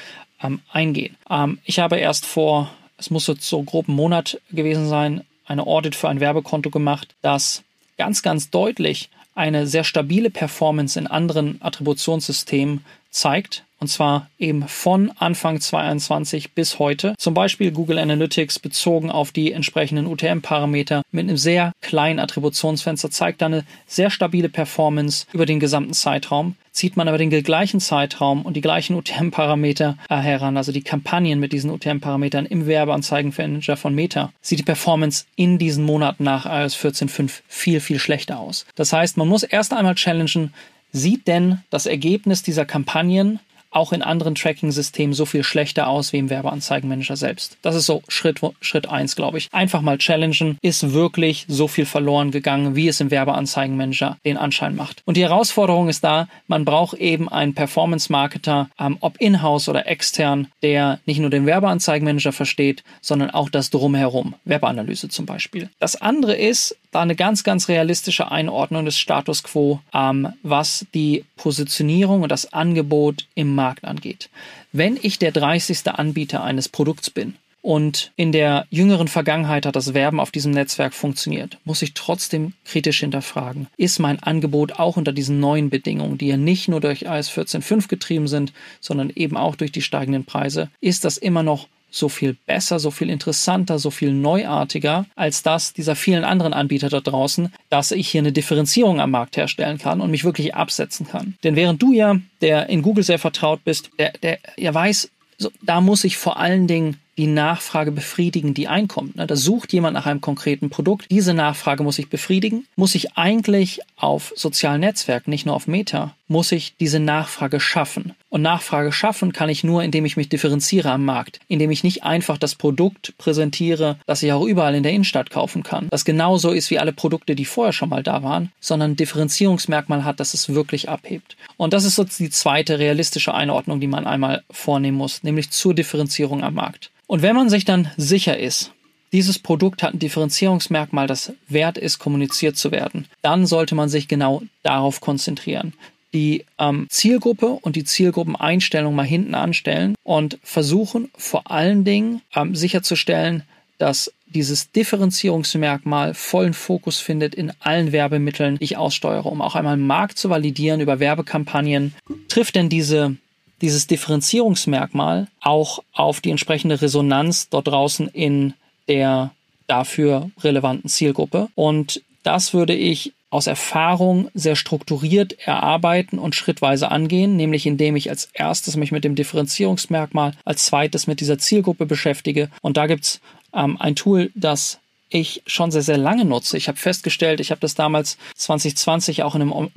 ähm, 0.40 0.60
eingehen. 0.70 1.16
Ähm, 1.28 1.58
ich 1.64 1.80
habe 1.80 1.96
erst 1.96 2.24
vor, 2.24 2.70
es 2.98 3.10
muss 3.10 3.26
jetzt 3.26 3.48
so 3.48 3.62
grob 3.64 3.88
ein 3.88 3.96
Monat 3.96 4.40
gewesen 4.52 4.88
sein, 4.88 5.24
eine 5.44 5.66
Audit 5.66 5.96
für 5.96 6.08
ein 6.08 6.20
Werbekonto 6.20 6.70
gemacht, 6.70 7.16
das 7.20 7.64
ganz, 7.98 8.22
ganz 8.22 8.50
deutlich 8.50 9.10
eine 9.34 9.66
sehr 9.66 9.82
stabile 9.82 10.30
Performance 10.30 10.96
in 10.96 11.08
anderen 11.08 11.60
Attributionssystemen 11.60 12.84
zeigt 13.10 13.64
und 13.84 13.88
zwar 13.88 14.30
eben 14.38 14.66
von 14.66 15.12
Anfang 15.18 15.60
2021 15.60 16.52
bis 16.52 16.78
heute. 16.78 17.14
Zum 17.18 17.34
Beispiel 17.34 17.70
Google 17.70 17.98
Analytics 17.98 18.58
bezogen 18.58 19.10
auf 19.10 19.30
die 19.30 19.52
entsprechenden 19.52 20.06
UTM-Parameter 20.06 21.02
mit 21.12 21.24
einem 21.24 21.36
sehr 21.36 21.72
kleinen 21.82 22.18
Attributionsfenster 22.18 23.10
zeigt 23.10 23.42
eine 23.42 23.66
sehr 23.86 24.08
stabile 24.08 24.48
Performance 24.48 25.26
über 25.34 25.44
den 25.44 25.60
gesamten 25.60 25.92
Zeitraum. 25.92 26.56
Zieht 26.72 26.96
man 26.96 27.08
aber 27.08 27.18
den 27.18 27.28
gleichen 27.28 27.78
Zeitraum 27.78 28.40
und 28.40 28.54
die 28.56 28.62
gleichen 28.62 28.96
UTM-Parameter 28.96 29.98
äh, 30.08 30.16
heran, 30.16 30.56
also 30.56 30.72
die 30.72 30.80
Kampagnen 30.80 31.38
mit 31.38 31.52
diesen 31.52 31.68
UTM-Parametern 31.68 32.46
im 32.46 32.66
Werbeanzeigenmanager 32.66 33.76
von 33.76 33.94
Meta, 33.94 34.32
sieht 34.40 34.60
die 34.60 34.64
Performance 34.64 35.26
in 35.36 35.58
diesen 35.58 35.84
Monaten 35.84 36.24
nach 36.24 36.46
iOS 36.46 36.74
14.5 36.74 37.42
viel, 37.48 37.80
viel 37.80 37.98
schlechter 37.98 38.38
aus. 38.38 38.64
Das 38.76 38.94
heißt, 38.94 39.18
man 39.18 39.28
muss 39.28 39.42
erst 39.42 39.74
einmal 39.74 39.94
challengen, 39.94 40.54
sieht 40.94 41.26
denn 41.26 41.58
das 41.70 41.86
Ergebnis 41.86 42.42
dieser 42.42 42.64
Kampagnen 42.64 43.40
auch 43.74 43.92
in 43.92 44.02
anderen 44.02 44.34
Tracking-Systemen 44.34 45.14
so 45.14 45.26
viel 45.26 45.42
schlechter 45.42 45.88
aus 45.88 46.12
wie 46.12 46.18
im 46.18 46.30
Werbeanzeigenmanager 46.30 47.16
selbst. 47.16 47.56
Das 47.62 47.74
ist 47.74 47.86
so 47.86 48.02
Schritt, 48.08 48.40
Schritt 48.60 48.88
eins, 48.88 49.16
glaube 49.16 49.38
ich. 49.38 49.48
Einfach 49.52 49.80
mal 49.80 49.98
challengen, 49.98 50.58
ist 50.62 50.92
wirklich 50.92 51.44
so 51.48 51.68
viel 51.68 51.86
verloren 51.86 52.30
gegangen, 52.30 52.76
wie 52.76 52.88
es 52.88 53.00
im 53.00 53.10
Werbeanzeigenmanager 53.10 54.18
den 54.24 54.36
Anschein 54.36 54.76
macht. 54.76 55.02
Und 55.04 55.16
die 55.16 55.22
Herausforderung 55.22 55.88
ist 55.88 56.04
da, 56.04 56.28
man 56.46 56.64
braucht 56.64 56.98
eben 56.98 57.28
einen 57.28 57.54
Performance-Marketer, 57.54 58.70
ähm, 58.78 58.98
ob 59.00 59.20
in-house 59.20 59.68
oder 59.68 59.86
extern, 59.86 60.48
der 60.62 61.00
nicht 61.06 61.18
nur 61.18 61.30
den 61.30 61.46
Werbeanzeigenmanager 61.46 62.32
versteht, 62.32 62.84
sondern 63.00 63.30
auch 63.30 63.50
das 63.50 63.70
Drumherum, 63.70 64.34
Werbeanalyse 64.44 65.08
zum 65.08 65.26
Beispiel. 65.26 65.70
Das 65.78 66.00
andere 66.00 66.34
ist, 66.34 66.76
da 66.94 67.00
eine 67.00 67.16
ganz, 67.16 67.44
ganz 67.44 67.68
realistische 67.68 68.30
Einordnung 68.30 68.84
des 68.84 68.98
Status 68.98 69.42
quo, 69.42 69.80
ähm, 69.92 70.28
was 70.42 70.86
die 70.94 71.24
Positionierung 71.36 72.22
und 72.22 72.30
das 72.30 72.52
Angebot 72.52 73.26
im 73.34 73.54
Markt 73.54 73.84
angeht. 73.84 74.30
Wenn 74.72 74.98
ich 75.00 75.18
der 75.18 75.32
30. 75.32 75.88
Anbieter 75.88 76.44
eines 76.44 76.68
Produkts 76.68 77.10
bin 77.10 77.34
und 77.62 78.12
in 78.16 78.30
der 78.30 78.66
jüngeren 78.70 79.08
Vergangenheit 79.08 79.66
hat 79.66 79.74
das 79.74 79.94
Werben 79.94 80.20
auf 80.20 80.30
diesem 80.30 80.52
Netzwerk 80.52 80.94
funktioniert, 80.94 81.58
muss 81.64 81.82
ich 81.82 81.94
trotzdem 81.94 82.52
kritisch 82.64 83.00
hinterfragen, 83.00 83.66
ist 83.76 83.98
mein 83.98 84.22
Angebot 84.22 84.78
auch 84.78 84.96
unter 84.96 85.12
diesen 85.12 85.40
neuen 85.40 85.70
Bedingungen, 85.70 86.18
die 86.18 86.28
ja 86.28 86.36
nicht 86.36 86.68
nur 86.68 86.80
durch 86.80 87.02
iOS 87.02 87.30
14.5 87.30 87.88
getrieben 87.88 88.28
sind, 88.28 88.52
sondern 88.80 89.10
eben 89.10 89.36
auch 89.36 89.56
durch 89.56 89.72
die 89.72 89.82
steigenden 89.82 90.24
Preise, 90.24 90.70
ist 90.80 91.04
das 91.04 91.16
immer 91.16 91.42
noch 91.42 91.66
so 91.94 92.08
viel 92.08 92.36
besser, 92.46 92.78
so 92.78 92.90
viel 92.90 93.08
interessanter, 93.08 93.78
so 93.78 93.90
viel 93.90 94.12
neuartiger 94.12 95.06
als 95.14 95.42
das 95.42 95.72
dieser 95.72 95.96
vielen 95.96 96.24
anderen 96.24 96.52
Anbieter 96.52 96.88
da 96.88 97.00
draußen, 97.00 97.52
dass 97.70 97.92
ich 97.92 98.08
hier 98.08 98.20
eine 98.20 98.32
Differenzierung 98.32 99.00
am 99.00 99.12
Markt 99.12 99.36
herstellen 99.36 99.78
kann 99.78 100.00
und 100.00 100.10
mich 100.10 100.24
wirklich 100.24 100.54
absetzen 100.54 101.06
kann. 101.06 101.34
Denn 101.44 101.56
während 101.56 101.82
du 101.82 101.92
ja, 101.92 102.16
der 102.40 102.68
in 102.68 102.82
Google 102.82 103.04
sehr 103.04 103.18
vertraut 103.18 103.64
bist, 103.64 103.90
der, 103.98 104.12
der 104.22 104.38
ja 104.56 104.74
weiß, 104.74 105.10
so, 105.38 105.50
da 105.62 105.80
muss 105.80 106.04
ich 106.04 106.16
vor 106.16 106.38
allen 106.38 106.66
Dingen 106.66 106.96
die 107.16 107.26
Nachfrage 107.26 107.92
befriedigen, 107.92 108.54
die 108.54 108.68
einkommt. 108.68 109.16
Ne? 109.16 109.26
Da 109.26 109.36
sucht 109.36 109.72
jemand 109.72 109.94
nach 109.94 110.06
einem 110.06 110.20
konkreten 110.20 110.70
Produkt. 110.70 111.06
Diese 111.10 111.34
Nachfrage 111.34 111.82
muss 111.82 111.98
ich 111.98 112.08
befriedigen. 112.08 112.66
Muss 112.76 112.94
ich 112.94 113.16
eigentlich 113.16 113.80
auf 113.96 114.32
sozialen 114.36 114.80
Netzwerken, 114.80 115.30
nicht 115.30 115.46
nur 115.46 115.54
auf 115.54 115.66
Meta, 115.66 116.14
muss 116.28 116.52
ich 116.52 116.74
diese 116.78 117.00
Nachfrage 117.00 117.60
schaffen. 117.60 118.14
Und 118.28 118.42
Nachfrage 118.42 118.92
schaffen 118.92 119.32
kann 119.32 119.48
ich 119.48 119.62
nur, 119.62 119.82
indem 119.82 120.04
ich 120.04 120.16
mich 120.16 120.28
differenziere 120.28 120.90
am 120.90 121.04
Markt, 121.04 121.38
indem 121.48 121.70
ich 121.70 121.84
nicht 121.84 122.02
einfach 122.02 122.36
das 122.36 122.56
Produkt 122.56 123.16
präsentiere, 123.18 123.98
das 124.06 124.22
ich 124.22 124.32
auch 124.32 124.44
überall 124.44 124.74
in 124.74 124.82
der 124.82 124.92
Innenstadt 124.92 125.30
kaufen 125.30 125.62
kann, 125.62 125.88
das 125.90 126.04
genauso 126.04 126.50
ist 126.50 126.70
wie 126.70 126.78
alle 126.78 126.92
Produkte, 126.92 127.36
die 127.36 127.44
vorher 127.44 127.72
schon 127.72 127.90
mal 127.90 128.02
da 128.02 128.22
waren, 128.22 128.50
sondern 128.60 128.92
ein 128.92 128.96
Differenzierungsmerkmal 128.96 130.04
hat, 130.04 130.18
das 130.18 130.34
es 130.34 130.48
wirklich 130.48 130.88
abhebt. 130.88 131.36
Und 131.56 131.72
das 131.72 131.84
ist 131.84 131.94
so 131.94 132.04
die 132.04 132.30
zweite 132.30 132.78
realistische 132.78 133.34
Einordnung, 133.34 133.80
die 133.80 133.86
man 133.86 134.06
einmal 134.06 134.42
vornehmen 134.50 134.98
muss, 134.98 135.22
nämlich 135.22 135.50
zur 135.50 135.74
Differenzierung 135.74 136.42
am 136.42 136.54
Markt. 136.54 136.90
Und 137.14 137.22
wenn 137.22 137.36
man 137.36 137.48
sich 137.48 137.64
dann 137.64 137.92
sicher 137.96 138.40
ist, 138.40 138.72
dieses 139.12 139.38
Produkt 139.38 139.84
hat 139.84 139.94
ein 139.94 140.00
Differenzierungsmerkmal, 140.00 141.06
das 141.06 141.32
wert 141.46 141.78
ist, 141.78 142.00
kommuniziert 142.00 142.56
zu 142.56 142.72
werden, 142.72 143.06
dann 143.22 143.46
sollte 143.46 143.76
man 143.76 143.88
sich 143.88 144.08
genau 144.08 144.42
darauf 144.64 145.00
konzentrieren. 145.00 145.74
Die 146.12 146.44
ähm, 146.58 146.88
Zielgruppe 146.90 147.46
und 147.46 147.76
die 147.76 147.84
Zielgruppeneinstellung 147.84 148.96
mal 148.96 149.06
hinten 149.06 149.36
anstellen 149.36 149.94
und 150.02 150.40
versuchen 150.42 151.08
vor 151.16 151.52
allen 151.52 151.84
Dingen 151.84 152.20
ähm, 152.34 152.56
sicherzustellen, 152.56 153.44
dass 153.78 154.12
dieses 154.26 154.72
Differenzierungsmerkmal 154.72 156.14
vollen 156.14 156.52
Fokus 156.52 156.98
findet 156.98 157.36
in 157.36 157.52
allen 157.60 157.92
Werbemitteln, 157.92 158.58
die 158.58 158.64
ich 158.64 158.76
aussteuere, 158.76 159.26
um 159.26 159.40
auch 159.40 159.54
einmal 159.54 159.76
Markt 159.76 160.18
zu 160.18 160.30
validieren 160.30 160.80
über 160.80 160.98
Werbekampagnen. 160.98 161.94
Trifft 162.26 162.56
denn 162.56 162.68
diese 162.68 163.14
dieses 163.60 163.86
Differenzierungsmerkmal 163.86 165.28
auch 165.40 165.80
auf 165.92 166.20
die 166.20 166.30
entsprechende 166.30 166.80
Resonanz 166.80 167.48
dort 167.48 167.68
draußen 167.68 168.08
in 168.08 168.54
der 168.88 169.32
dafür 169.66 170.30
relevanten 170.42 170.90
Zielgruppe. 170.90 171.48
Und 171.54 172.02
das 172.22 172.52
würde 172.52 172.74
ich 172.74 173.12
aus 173.30 173.46
Erfahrung 173.48 174.30
sehr 174.34 174.54
strukturiert 174.54 175.36
erarbeiten 175.44 176.20
und 176.20 176.36
schrittweise 176.36 176.90
angehen, 176.90 177.36
nämlich 177.36 177.66
indem 177.66 177.96
ich 177.96 178.08
als 178.08 178.28
erstes 178.32 178.76
mich 178.76 178.92
mit 178.92 179.02
dem 179.02 179.16
Differenzierungsmerkmal, 179.16 180.34
als 180.44 180.66
zweites 180.66 181.08
mit 181.08 181.20
dieser 181.20 181.38
Zielgruppe 181.38 181.84
beschäftige. 181.84 182.48
Und 182.62 182.76
da 182.76 182.86
gibt's 182.86 183.20
ähm, 183.52 183.76
ein 183.80 183.96
Tool, 183.96 184.30
das 184.36 184.78
ich 185.14 185.42
schon 185.46 185.70
sehr, 185.70 185.82
sehr 185.82 185.96
lange 185.96 186.24
nutze. 186.24 186.56
Ich 186.56 186.66
habe 186.66 186.76
festgestellt, 186.76 187.38
ich 187.38 187.52
habe 187.52 187.60
das 187.60 187.76
damals 187.76 188.18
2020 188.34 189.22
auch 189.22 189.36
in 189.36 189.42
einem 189.42 189.70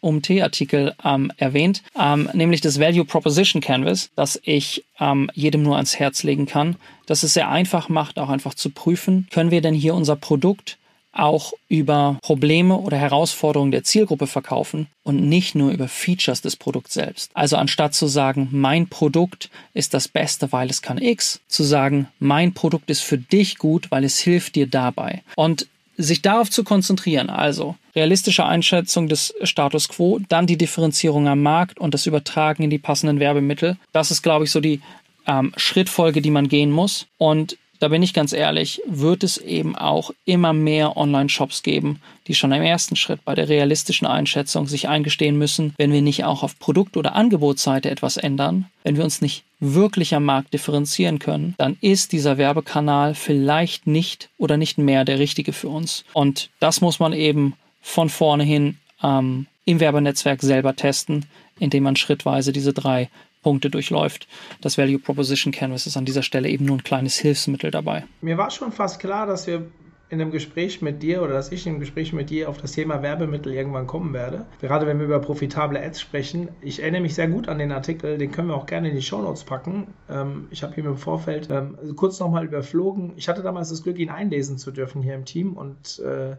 UMT-Artikel 0.00 0.94
ähm, 1.04 1.32
erwähnt, 1.36 1.82
ähm, 1.98 2.28
nämlich 2.32 2.60
das 2.60 2.80
Value 2.80 3.04
Proposition 3.04 3.62
Canvas, 3.62 4.10
das 4.16 4.40
ich 4.42 4.84
ähm, 4.98 5.30
jedem 5.32 5.62
nur 5.62 5.76
ans 5.76 5.98
Herz 5.98 6.24
legen 6.24 6.46
kann, 6.46 6.74
dass 7.06 7.22
es 7.22 7.34
sehr 7.34 7.48
einfach 7.48 7.88
macht, 7.88 8.18
auch 8.18 8.28
einfach 8.28 8.54
zu 8.54 8.70
prüfen, 8.70 9.28
können 9.30 9.52
wir 9.52 9.60
denn 9.60 9.74
hier 9.74 9.94
unser 9.94 10.16
Produkt 10.16 10.76
auch 11.12 11.52
über 11.68 12.18
Probleme 12.22 12.76
oder 12.76 12.96
Herausforderungen 12.96 13.72
der 13.72 13.84
Zielgruppe 13.84 14.26
verkaufen 14.26 14.86
und 15.02 15.28
nicht 15.28 15.54
nur 15.54 15.72
über 15.72 15.88
Features 15.88 16.40
des 16.40 16.56
Produkts 16.56 16.94
selbst. 16.94 17.30
Also 17.34 17.56
anstatt 17.56 17.94
zu 17.94 18.06
sagen, 18.06 18.48
mein 18.52 18.88
Produkt 18.88 19.50
ist 19.74 19.94
das 19.94 20.08
Beste, 20.08 20.52
weil 20.52 20.70
es 20.70 20.82
kann 20.82 20.98
X, 20.98 21.40
zu 21.48 21.64
sagen, 21.64 22.08
mein 22.18 22.54
Produkt 22.54 22.90
ist 22.90 23.02
für 23.02 23.18
dich 23.18 23.58
gut, 23.58 23.90
weil 23.90 24.04
es 24.04 24.18
hilft 24.18 24.54
dir 24.54 24.66
dabei. 24.66 25.22
Und 25.36 25.66
sich 25.96 26.22
darauf 26.22 26.50
zu 26.50 26.64
konzentrieren, 26.64 27.28
also 27.28 27.76
realistische 27.94 28.46
Einschätzung 28.46 29.08
des 29.08 29.34
Status 29.42 29.88
quo, 29.88 30.18
dann 30.28 30.46
die 30.46 30.56
Differenzierung 30.56 31.28
am 31.28 31.42
Markt 31.42 31.78
und 31.78 31.92
das 31.92 32.06
Übertragen 32.06 32.62
in 32.62 32.70
die 32.70 32.78
passenden 32.78 33.20
Werbemittel, 33.20 33.76
das 33.92 34.10
ist, 34.10 34.22
glaube 34.22 34.44
ich, 34.44 34.50
so 34.50 34.60
die 34.60 34.80
ähm, 35.26 35.52
Schrittfolge, 35.56 36.22
die 36.22 36.30
man 36.30 36.48
gehen 36.48 36.70
muss. 36.70 37.06
Und 37.18 37.58
da 37.80 37.88
bin 37.88 38.02
ich 38.02 38.14
ganz 38.14 38.32
ehrlich, 38.32 38.82
wird 38.86 39.24
es 39.24 39.38
eben 39.38 39.74
auch 39.74 40.12
immer 40.26 40.52
mehr 40.52 40.96
Online-Shops 40.96 41.62
geben, 41.62 42.00
die 42.26 42.34
schon 42.34 42.52
im 42.52 42.62
ersten 42.62 42.94
Schritt 42.94 43.24
bei 43.24 43.34
der 43.34 43.48
realistischen 43.48 44.06
Einschätzung 44.06 44.68
sich 44.68 44.88
eingestehen 44.88 45.36
müssen, 45.36 45.74
wenn 45.78 45.92
wir 45.92 46.02
nicht 46.02 46.24
auch 46.24 46.42
auf 46.42 46.58
Produkt- 46.58 46.98
oder 46.98 47.14
Angebotsseite 47.14 47.90
etwas 47.90 48.18
ändern, 48.18 48.66
wenn 48.84 48.96
wir 48.96 49.04
uns 49.04 49.22
nicht 49.22 49.44
wirklich 49.60 50.14
am 50.14 50.24
Markt 50.24 50.52
differenzieren 50.52 51.18
können, 51.18 51.54
dann 51.58 51.78
ist 51.80 52.12
dieser 52.12 52.38
Werbekanal 52.38 53.14
vielleicht 53.14 53.86
nicht 53.86 54.28
oder 54.36 54.56
nicht 54.56 54.78
mehr 54.78 55.04
der 55.04 55.18
richtige 55.18 55.52
für 55.52 55.68
uns. 55.68 56.04
Und 56.12 56.50
das 56.60 56.82
muss 56.82 56.98
man 56.98 57.14
eben 57.14 57.54
von 57.80 58.10
vorne 58.10 58.44
hin 58.44 58.76
ähm, 59.02 59.46
im 59.64 59.80
Werbenetzwerk 59.80 60.42
selber 60.42 60.76
testen, 60.76 61.26
indem 61.58 61.84
man 61.84 61.96
schrittweise 61.96 62.52
diese 62.52 62.72
drei 62.72 63.08
Punkte 63.42 63.70
durchläuft. 63.70 64.28
Das 64.60 64.78
Value 64.78 64.98
Proposition 64.98 65.52
Canvas 65.52 65.86
ist 65.86 65.96
an 65.96 66.04
dieser 66.04 66.22
Stelle 66.22 66.48
eben 66.48 66.64
nur 66.64 66.76
ein 66.76 66.84
kleines 66.84 67.16
Hilfsmittel 67.16 67.70
dabei. 67.70 68.04
Mir 68.20 68.38
war 68.38 68.50
schon 68.50 68.72
fast 68.72 69.00
klar, 69.00 69.26
dass 69.26 69.46
wir 69.46 69.66
in 70.10 70.20
einem 70.20 70.32
Gespräch 70.32 70.82
mit 70.82 71.02
dir 71.02 71.22
oder 71.22 71.34
dass 71.34 71.52
ich 71.52 71.66
in 71.66 71.72
einem 71.72 71.80
Gespräch 71.80 72.12
mit 72.12 72.30
dir 72.30 72.48
auf 72.48 72.58
das 72.58 72.72
Thema 72.72 73.00
Werbemittel 73.00 73.54
irgendwann 73.54 73.86
kommen 73.86 74.12
werde. 74.12 74.44
Gerade 74.60 74.86
wenn 74.86 74.98
wir 74.98 75.06
über 75.06 75.20
profitable 75.20 75.80
Ads 75.80 76.00
sprechen. 76.00 76.48
Ich 76.60 76.82
erinnere 76.82 77.02
mich 77.02 77.14
sehr 77.14 77.28
gut 77.28 77.48
an 77.48 77.58
den 77.58 77.70
Artikel, 77.70 78.18
den 78.18 78.32
können 78.32 78.48
wir 78.48 78.56
auch 78.56 78.66
gerne 78.66 78.88
in 78.88 78.96
die 78.96 79.02
Shownotes 79.02 79.44
packen. 79.44 79.86
Ähm, 80.08 80.48
ich 80.50 80.64
habe 80.64 80.78
ihn 80.78 80.84
im 80.84 80.96
Vorfeld 80.96 81.48
ähm, 81.50 81.78
kurz 81.94 82.18
nochmal 82.18 82.44
überflogen. 82.44 83.12
Ich 83.16 83.28
hatte 83.28 83.42
damals 83.42 83.70
das 83.70 83.84
Glück, 83.84 83.98
ihn 83.98 84.10
einlesen 84.10 84.58
zu 84.58 84.72
dürfen 84.72 85.00
hier 85.00 85.14
im 85.14 85.24
Team 85.24 85.52
und 85.52 86.00
äh, 86.00 86.36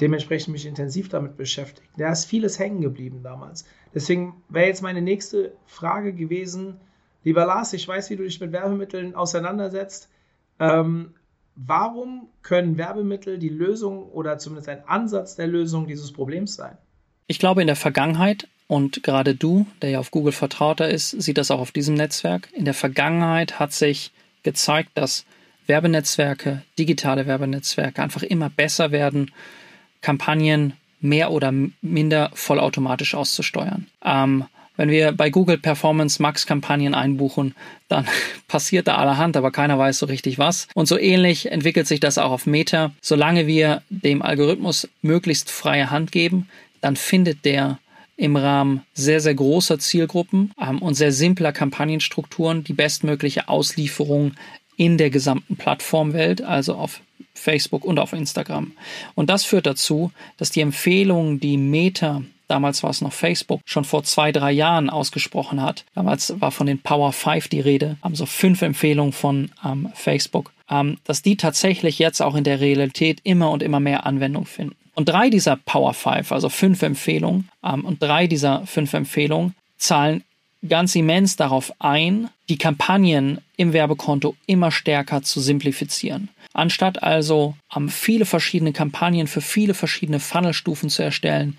dementsprechend 0.00 0.52
mich 0.52 0.64
intensiv 0.64 1.08
damit 1.08 1.36
beschäftigt. 1.36 1.88
Da 1.96 2.12
ist 2.12 2.26
vieles 2.26 2.60
hängen 2.60 2.80
geblieben 2.80 3.22
damals. 3.24 3.64
Deswegen 3.98 4.44
wäre 4.48 4.68
jetzt 4.68 4.80
meine 4.80 5.02
nächste 5.02 5.54
Frage 5.66 6.12
gewesen, 6.12 6.76
lieber 7.24 7.44
Lars, 7.44 7.72
ich 7.72 7.88
weiß, 7.88 8.10
wie 8.10 8.16
du 8.16 8.22
dich 8.22 8.38
mit 8.38 8.52
Werbemitteln 8.52 9.16
auseinandersetzt. 9.16 10.08
Ähm, 10.60 11.14
warum 11.56 12.28
können 12.42 12.78
Werbemittel 12.78 13.40
die 13.40 13.48
Lösung 13.48 14.04
oder 14.04 14.38
zumindest 14.38 14.68
ein 14.68 14.86
Ansatz 14.86 15.34
der 15.34 15.48
Lösung 15.48 15.88
dieses 15.88 16.12
Problems 16.12 16.54
sein? 16.54 16.78
Ich 17.26 17.40
glaube, 17.40 17.60
in 17.60 17.66
der 17.66 17.74
Vergangenheit, 17.74 18.46
und 18.68 19.02
gerade 19.02 19.34
du, 19.34 19.66
der 19.82 19.90
ja 19.90 19.98
auf 19.98 20.12
Google 20.12 20.30
vertrauter 20.30 20.88
ist, 20.88 21.10
sieht 21.10 21.36
das 21.36 21.50
auch 21.50 21.58
auf 21.58 21.72
diesem 21.72 21.96
Netzwerk, 21.96 22.50
in 22.52 22.66
der 22.66 22.74
Vergangenheit 22.74 23.58
hat 23.58 23.72
sich 23.72 24.12
gezeigt, 24.44 24.90
dass 24.94 25.24
Werbenetzwerke, 25.66 26.62
digitale 26.78 27.26
Werbenetzwerke 27.26 28.00
einfach 28.00 28.22
immer 28.22 28.48
besser 28.48 28.92
werden, 28.92 29.32
Kampagnen 30.02 30.74
mehr 31.00 31.30
oder 31.30 31.52
minder 31.80 32.30
vollautomatisch 32.34 33.14
auszusteuern. 33.14 33.86
Ähm, 34.04 34.44
wenn 34.78 34.90
wir 34.90 35.10
bei 35.10 35.28
Google 35.28 35.58
Performance 35.58 36.22
Max 36.22 36.46
Kampagnen 36.46 36.94
einbuchen, 36.94 37.54
dann 37.88 38.06
passiert 38.48 38.86
da 38.86 38.96
allerhand, 38.96 39.36
aber 39.36 39.50
keiner 39.50 39.78
weiß 39.78 39.98
so 39.98 40.06
richtig 40.06 40.38
was. 40.38 40.68
Und 40.74 40.86
so 40.86 40.96
ähnlich 40.96 41.50
entwickelt 41.50 41.86
sich 41.86 42.00
das 42.00 42.16
auch 42.16 42.30
auf 42.30 42.46
Meta. 42.46 42.92
Solange 43.02 43.46
wir 43.46 43.82
dem 43.90 44.22
Algorithmus 44.22 44.88
möglichst 45.02 45.50
freie 45.50 45.90
Hand 45.90 46.12
geben, 46.12 46.48
dann 46.80 46.94
findet 46.94 47.44
der 47.44 47.78
im 48.16 48.36
Rahmen 48.36 48.82
sehr, 48.94 49.20
sehr 49.20 49.34
großer 49.34 49.78
Zielgruppen 49.78 50.52
ähm, 50.60 50.80
und 50.80 50.94
sehr 50.94 51.12
simpler 51.12 51.52
Kampagnenstrukturen 51.52 52.64
die 52.64 52.72
bestmögliche 52.72 53.48
Auslieferung 53.48 54.32
in 54.78 54.96
der 54.96 55.10
gesamten 55.10 55.56
Plattformwelt, 55.56 56.40
also 56.40 56.74
auf 56.74 57.00
Facebook 57.34 57.84
und 57.84 57.98
auf 57.98 58.14
Instagram. 58.14 58.72
Und 59.14 59.28
das 59.28 59.44
führt 59.44 59.66
dazu, 59.66 60.12
dass 60.38 60.50
die 60.50 60.62
Empfehlungen, 60.62 61.40
die 61.40 61.58
Meta 61.58 62.22
damals 62.48 62.82
war 62.82 62.90
es 62.90 63.00
noch 63.00 63.12
Facebook, 63.12 63.60
schon 63.64 63.84
vor 63.84 64.02
zwei, 64.02 64.32
drei 64.32 64.50
Jahren 64.50 64.90
ausgesprochen 64.90 65.62
hat. 65.62 65.84
Damals 65.94 66.40
war 66.40 66.50
von 66.50 66.66
den 66.66 66.80
Power 66.80 67.12
5 67.12 67.48
die 67.48 67.60
Rede, 67.60 67.96
haben 68.02 68.14
so 68.14 68.26
fünf 68.26 68.62
Empfehlungen 68.62 69.12
von 69.12 69.50
ähm, 69.64 69.90
Facebook, 69.94 70.50
ähm, 70.70 70.96
dass 71.04 71.22
die 71.22 71.36
tatsächlich 71.36 71.98
jetzt 71.98 72.20
auch 72.20 72.34
in 72.34 72.44
der 72.44 72.60
Realität 72.60 73.20
immer 73.22 73.50
und 73.50 73.62
immer 73.62 73.80
mehr 73.80 74.06
Anwendung 74.06 74.46
finden. 74.46 74.76
Und 74.94 75.08
drei 75.08 75.30
dieser 75.30 75.56
Power 75.56 75.94
5, 75.94 76.32
also 76.32 76.48
fünf 76.48 76.82
Empfehlungen, 76.82 77.48
ähm, 77.62 77.84
und 77.84 78.02
drei 78.02 78.26
dieser 78.26 78.66
fünf 78.66 78.94
Empfehlungen 78.94 79.54
zahlen 79.76 80.24
ganz 80.66 80.94
immens 80.94 81.36
darauf 81.36 81.72
ein, 81.78 82.28
die 82.48 82.58
Kampagnen 82.58 83.40
im 83.56 83.72
Werbekonto 83.72 84.34
immer 84.46 84.70
stärker 84.70 85.22
zu 85.22 85.40
simplifizieren. 85.40 86.28
Anstatt 86.52 87.02
also 87.02 87.54
um, 87.74 87.88
viele 87.88 88.24
verschiedene 88.24 88.72
Kampagnen 88.72 89.26
für 89.26 89.40
viele 89.40 89.74
verschiedene 89.74 90.18
Funnelstufen 90.18 90.90
zu 90.90 91.02
erstellen, 91.02 91.56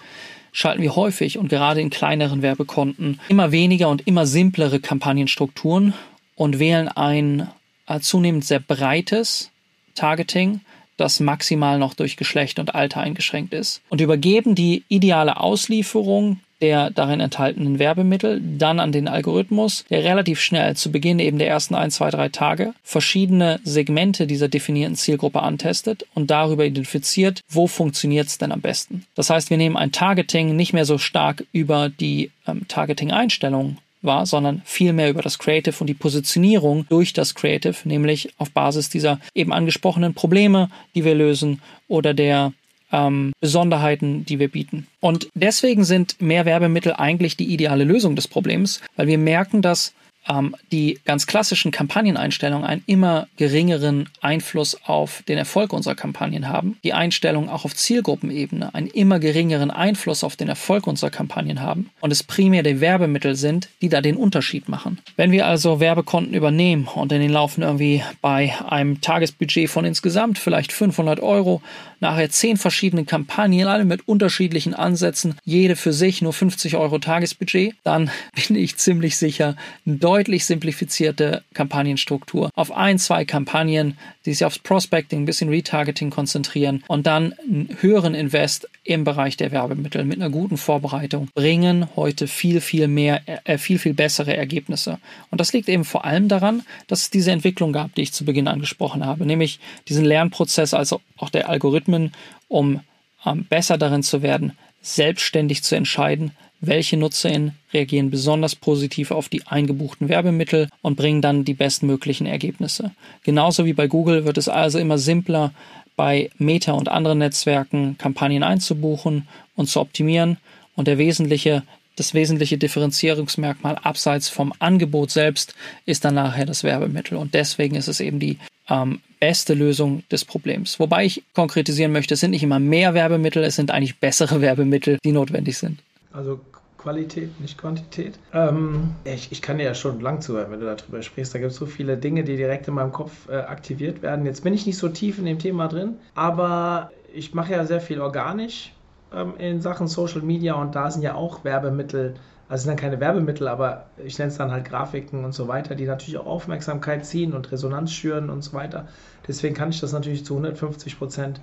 schalten 0.52 0.82
wir 0.82 0.96
häufig 0.96 1.38
und 1.38 1.48
gerade 1.48 1.80
in 1.80 1.90
kleineren 1.90 2.42
Werbekonten 2.42 3.20
immer 3.30 3.52
weniger 3.52 3.90
und 3.90 4.08
immer 4.08 4.26
simplere 4.26 4.80
Kampagnenstrukturen 4.80 5.94
und 6.36 6.60
wählen 6.60 6.88
ein 6.88 7.50
äh, 7.88 8.00
zunehmend 8.00 8.46
sehr 8.46 8.60
breites 8.60 9.52
Targeting, 9.96 10.62
das 10.98 11.20
maximal 11.20 11.80
noch 11.80 11.94
durch 11.94 12.18
Geschlecht 12.18 12.60
und 12.60 12.76
Alter 12.76 13.02
eingeschränkt 13.02 13.54
ist 13.54 13.82
und 13.90 14.02
übergeben 14.02 14.56
die 14.56 14.84
ideale 14.90 15.38
Auslieferung 15.38 16.40
der 16.62 16.90
darin 16.90 17.20
enthaltenen 17.20 17.80
Werbemittel, 17.80 18.42
dann 18.42 18.80
an 18.80 18.92
den 18.92 19.08
Algorithmus, 19.08 19.86
der 19.90 20.04
relativ 20.04 20.40
schnell 20.40 20.76
zu 20.76 20.92
Beginn 20.92 21.20
eben 21.20 21.40
der 21.40 21.48
ersten 21.48 21.76
ein, 21.76 21.92
zwei, 21.92 22.10
drei 22.10 22.30
Tage 22.30 22.74
verschiedene 22.84 23.60
Segmente 23.64 24.28
dieser 24.28 24.48
definierten 24.48 24.96
Zielgruppe 24.96 25.42
antestet 25.42 26.06
und 26.14 26.30
darüber 26.32 26.66
identifiziert, 26.66 27.42
wo 27.50 27.68
funktioniert 27.68 28.28
es 28.28 28.38
denn 28.38 28.52
am 28.52 28.62
besten. 28.62 29.06
Das 29.16 29.30
heißt, 29.30 29.50
wir 29.50 29.58
nehmen 29.58 29.78
ein 29.78 29.92
Targeting 29.92 30.56
nicht 30.56 30.74
mehr 30.74 30.86
so 30.86 30.98
stark 30.98 31.46
über 31.52 31.90
die 31.90 32.32
ähm, 32.48 32.68
Targeting-Einstellungen 32.68 33.78
war, 34.02 34.26
sondern 34.26 34.62
vielmehr 34.66 35.10
über 35.10 35.22
das 35.22 35.40
Creative 35.40 35.76
und 35.80 35.88
die 35.88 35.94
Positionierung 35.94 36.86
durch 36.90 37.14
das 37.14 37.36
Creative, 37.36 37.76
nämlich 37.84 38.34
auf 38.38 38.52
Basis 38.52 38.90
dieser 38.90 39.20
eben 39.36 39.52
angesprochenen 39.52 40.14
Probleme, 40.14 40.70
die 40.96 41.04
wir 41.04 41.16
lösen 41.16 41.62
oder 41.88 42.14
der 42.14 42.54
ähm, 42.92 43.34
Besonderheiten, 43.40 44.26
die 44.26 44.40
wir 44.40 44.50
bieten. 44.50 44.88
Und 45.00 45.30
deswegen 45.34 45.84
sind 45.84 46.22
mehr 46.22 46.46
Werbemittel 46.46 46.94
eigentlich 46.94 47.38
die 47.38 47.52
ideale 47.54 47.84
Lösung 47.84 48.16
des 48.16 48.28
Problems, 48.28 48.82
weil 48.96 49.08
wir 49.08 49.18
merken, 49.18 49.62
dass 49.62 49.94
ähm, 50.28 50.56
die 50.72 51.00
ganz 51.06 51.28
klassischen 51.28 51.72
Kampagneneinstellungen 51.72 52.66
einen 52.66 52.84
immer 52.86 53.28
geringeren 53.38 54.10
Einfluss 54.22 54.78
auf 54.86 55.24
den 55.28 55.38
Erfolg 55.38 55.74
unserer 55.74 55.96
Kampagnen 55.96 56.50
haben. 56.50 56.78
Die 56.84 56.94
Einstellungen 56.94 57.50
auch 57.50 57.66
auf 57.66 57.76
Zielgruppenebene 57.76 58.74
einen 58.74 58.88
immer 58.88 59.20
geringeren 59.20 59.72
Einfluss 59.72 60.24
auf 60.24 60.36
den 60.36 60.50
Erfolg 60.50 60.88
unserer 60.88 61.10
Kampagnen 61.10 61.62
haben 61.62 61.90
und 62.02 62.12
es 62.12 62.24
primär 62.24 62.64
die 62.64 62.82
Werbemittel 62.82 63.36
sind, 63.36 63.70
die 63.82 63.90
da 63.90 64.02
den 64.02 64.16
Unterschied 64.16 64.70
machen. 64.70 65.00
Wenn 65.16 65.32
wir 65.32 65.48
also 65.48 65.80
Werbekonten 65.80 66.34
übernehmen 66.34 66.88
und 66.88 67.12
in 67.12 67.22
den 67.22 67.32
laufen 67.32 67.62
irgendwie 67.62 68.04
bei 68.22 68.54
einem 68.68 69.02
Tagesbudget 69.02 69.70
von 69.70 69.86
insgesamt 69.86 70.38
vielleicht 70.38 70.72
500 70.72 71.20
Euro 71.20 71.62
nachher 72.00 72.30
zehn 72.30 72.58
verschiedene 72.58 73.06
Kampagnen, 73.06 73.68
alle 73.68 73.86
mit 73.86 74.08
unterschiedlichen 74.08 74.74
Ansätzen, 74.74 75.36
jede 75.44 75.76
für 75.76 75.94
sich 75.94 76.22
nur 76.22 76.34
50 76.34 76.76
Euro 76.76 77.00
Tagesbudget, 77.00 77.76
dann 77.84 78.10
bin 78.48 78.56
ich 78.56 78.78
ziemlich 78.78 79.18
sicher, 79.18 79.56
eine 79.86 79.98
deutlich 80.10 80.46
simplifizierte 80.46 81.44
Kampagnenstruktur 81.54 82.50
auf 82.56 82.72
ein, 82.72 82.98
zwei 82.98 83.26
Kampagnen, 83.26 83.96
die 84.26 84.34
sich 84.34 84.44
aufs 84.44 84.58
Prospecting, 84.58 85.22
ein 85.22 85.26
bisschen 85.26 85.50
Retargeting 85.50 86.10
konzentrieren 86.10 86.84
und 86.88 87.06
dann 87.06 87.34
einen 87.34 87.78
höheren 87.80 88.16
Invest 88.16 88.68
im 88.84 89.04
Bereich 89.04 89.38
der 89.38 89.52
Werbemittel 89.52 90.04
mit 90.06 90.18
einer 90.18 90.32
guten 90.32 90.58
Vorbereitung 90.58 91.28
bringen 91.36 91.90
heute 91.96 92.26
viel, 92.26 92.60
viel 92.60 92.88
mehr, 92.88 93.22
äh, 93.44 93.60
viel, 93.60 93.78
viel 93.78 93.94
bessere 93.94 94.36
Ergebnisse. 94.36 94.98
Und 95.30 95.40
das 95.40 95.54
liegt 95.54 95.70
eben 95.70 95.86
vor 95.86 96.06
allem 96.06 96.28
daran, 96.28 96.64
dass 96.88 97.02
es 97.02 97.10
diese 97.12 97.32
Entwicklung 97.32 97.72
gab, 97.72 97.94
die 97.94 98.02
ich 98.02 98.12
zu 98.12 98.26
Beginn 98.26 98.48
angesprochen 98.48 99.06
habe, 99.06 99.28
nämlich 99.28 99.60
diesen 99.90 100.06
Lernprozess, 100.06 100.74
also 100.74 101.02
auch 101.18 101.30
der 101.30 101.50
Algorithmen, 101.50 102.14
um 102.48 102.82
ähm, 103.28 103.46
besser 103.48 103.78
darin 103.78 104.02
zu 104.02 104.24
werden, 104.24 104.58
selbstständig 104.82 105.62
zu 105.62 105.76
entscheiden, 105.76 106.32
welche 106.62 106.98
NutzerInnen 106.98 107.54
reagieren 107.74 108.10
besonders 108.10 108.56
positiv 108.56 109.12
auf 109.12 109.30
die 109.30 109.46
eingebuchten 109.48 110.10
Werbemittel 110.10 110.70
und 110.82 110.96
bringen 110.96 111.22
dann 111.22 111.46
die 111.46 111.54
bestmöglichen 111.54 112.28
Ergebnisse. 112.28 112.92
Genauso 113.24 113.66
wie 113.66 113.74
bei 113.74 113.88
Google 113.88 114.26
wird 114.26 114.38
es 114.38 114.50
also 114.50 114.80
immer 114.80 114.98
simpler, 114.98 115.54
bei 115.96 116.30
Meta 116.38 116.72
und 116.72 116.88
anderen 116.88 117.18
Netzwerken 117.18 117.98
Kampagnen 117.98 118.44
einzubuchen 118.44 119.28
und 119.56 119.68
zu 119.68 119.82
optimieren. 119.82 120.38
Und 120.76 120.88
der 120.88 120.98
wesentliche, 120.98 121.64
das 121.98 122.14
wesentliche 122.14 122.58
Differenzierungsmerkmal 122.58 123.76
abseits 123.84 124.30
vom 124.30 124.54
Angebot 124.60 125.12
selbst 125.12 125.56
ist 125.86 126.06
dann 126.06 126.16
nachher 126.16 126.46
das 126.46 126.64
Werbemittel. 126.64 127.18
Und 127.18 127.34
deswegen 127.34 127.76
ist 127.76 127.90
es 127.90 128.00
eben 128.00 128.20
die 128.20 128.38
ähm, 128.70 129.02
beste 129.20 129.54
Lösung 129.54 130.04
des 130.10 130.24
Problems. 130.24 130.80
Wobei 130.80 131.04
ich 131.04 131.24
konkretisieren 131.34 131.92
möchte, 131.92 132.14
es 132.14 132.22
sind 132.22 132.32
nicht 132.32 132.44
immer 132.44 132.60
mehr 132.60 132.94
Werbemittel, 132.94 133.44
es 133.44 133.58
sind 133.58 133.70
eigentlich 133.70 133.98
bessere 133.98 134.40
Werbemittel, 134.42 135.00
die 135.04 135.12
notwendig 135.12 135.58
sind. 135.58 135.80
Also 136.12 136.40
Qualität, 136.80 137.40
nicht 137.42 137.58
Quantität. 137.58 138.18
Ähm, 138.34 138.96
ich, 139.04 139.32
ich 139.32 139.42
kann 139.42 139.58
dir 139.58 139.66
ja 139.66 139.74
schon 139.76 140.00
lang 140.00 140.22
zuhören, 140.22 140.50
wenn 140.50 140.62
du 140.62 140.66
darüber 140.66 141.02
sprichst. 141.02 141.36
Da 141.36 141.40
gibt 141.40 141.52
es 141.52 141.58
so 141.58 141.66
viele 141.66 141.98
Dinge, 141.98 142.24
die 142.24 142.38
direkt 142.38 142.68
in 142.68 142.74
meinem 142.74 142.94
Kopf 142.94 143.28
äh, 143.30 143.36
aktiviert 143.36 144.02
werden. 144.02 144.26
Jetzt 144.26 144.44
bin 144.44 144.54
ich 144.54 144.66
nicht 144.66 144.78
so 144.78 144.90
tief 144.90 145.20
in 145.20 145.26
dem 145.26 145.40
Thema 145.40 145.68
drin, 145.68 145.98
aber 146.16 146.92
ich 147.14 147.34
mache 147.34 147.52
ja 147.52 147.66
sehr 147.66 147.82
viel 147.82 148.00
organisch 148.00 148.74
ähm, 149.14 149.34
in 149.38 149.62
Sachen 149.62 149.88
Social 149.88 150.22
Media 150.22 150.54
und 150.54 150.74
da 150.74 150.90
sind 150.90 151.02
ja 151.02 151.16
auch 151.16 151.44
Werbemittel, 151.44 152.16
also 152.48 152.64
sind 152.64 152.70
dann 152.72 152.78
keine 152.78 153.00
Werbemittel, 153.02 153.48
aber 153.50 153.88
ich 154.04 154.18
nenne 154.18 154.32
es 154.32 154.38
dann 154.38 154.52
halt 154.52 154.66
Grafiken 154.66 155.26
und 155.26 155.34
so 155.34 155.50
weiter, 155.50 155.76
die 155.76 155.86
natürlich 155.86 156.18
auch 156.18 156.28
Aufmerksamkeit 156.28 157.06
ziehen 157.06 157.34
und 157.34 157.52
Resonanz 157.52 157.92
schüren 157.92 158.30
und 158.30 158.42
so 158.42 158.54
weiter. 158.54 158.88
Deswegen 159.28 159.54
kann 159.54 159.70
ich 159.70 159.82
das 159.82 159.92
natürlich 159.92 160.24
zu 160.24 160.34
150 160.36 160.98
Prozent 160.98 161.42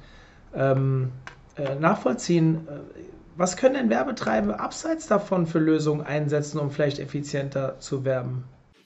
ähm, 0.54 1.12
äh, 1.56 1.74
nachvollziehen. 1.74 2.66
Äh, 2.68 3.00
was 3.36 3.56
können 3.56 3.74
denn 3.74 3.90
Werbetreibende 3.90 4.58
abseits 4.58 5.06
davon 5.06 5.46
für 5.46 5.58
Lösungen 5.58 6.04
einsetzen, 6.04 6.58
um 6.58 6.70
vielleicht 6.70 6.98
effizienter 6.98 7.78
zu 7.80 8.04
werben? 8.04 8.44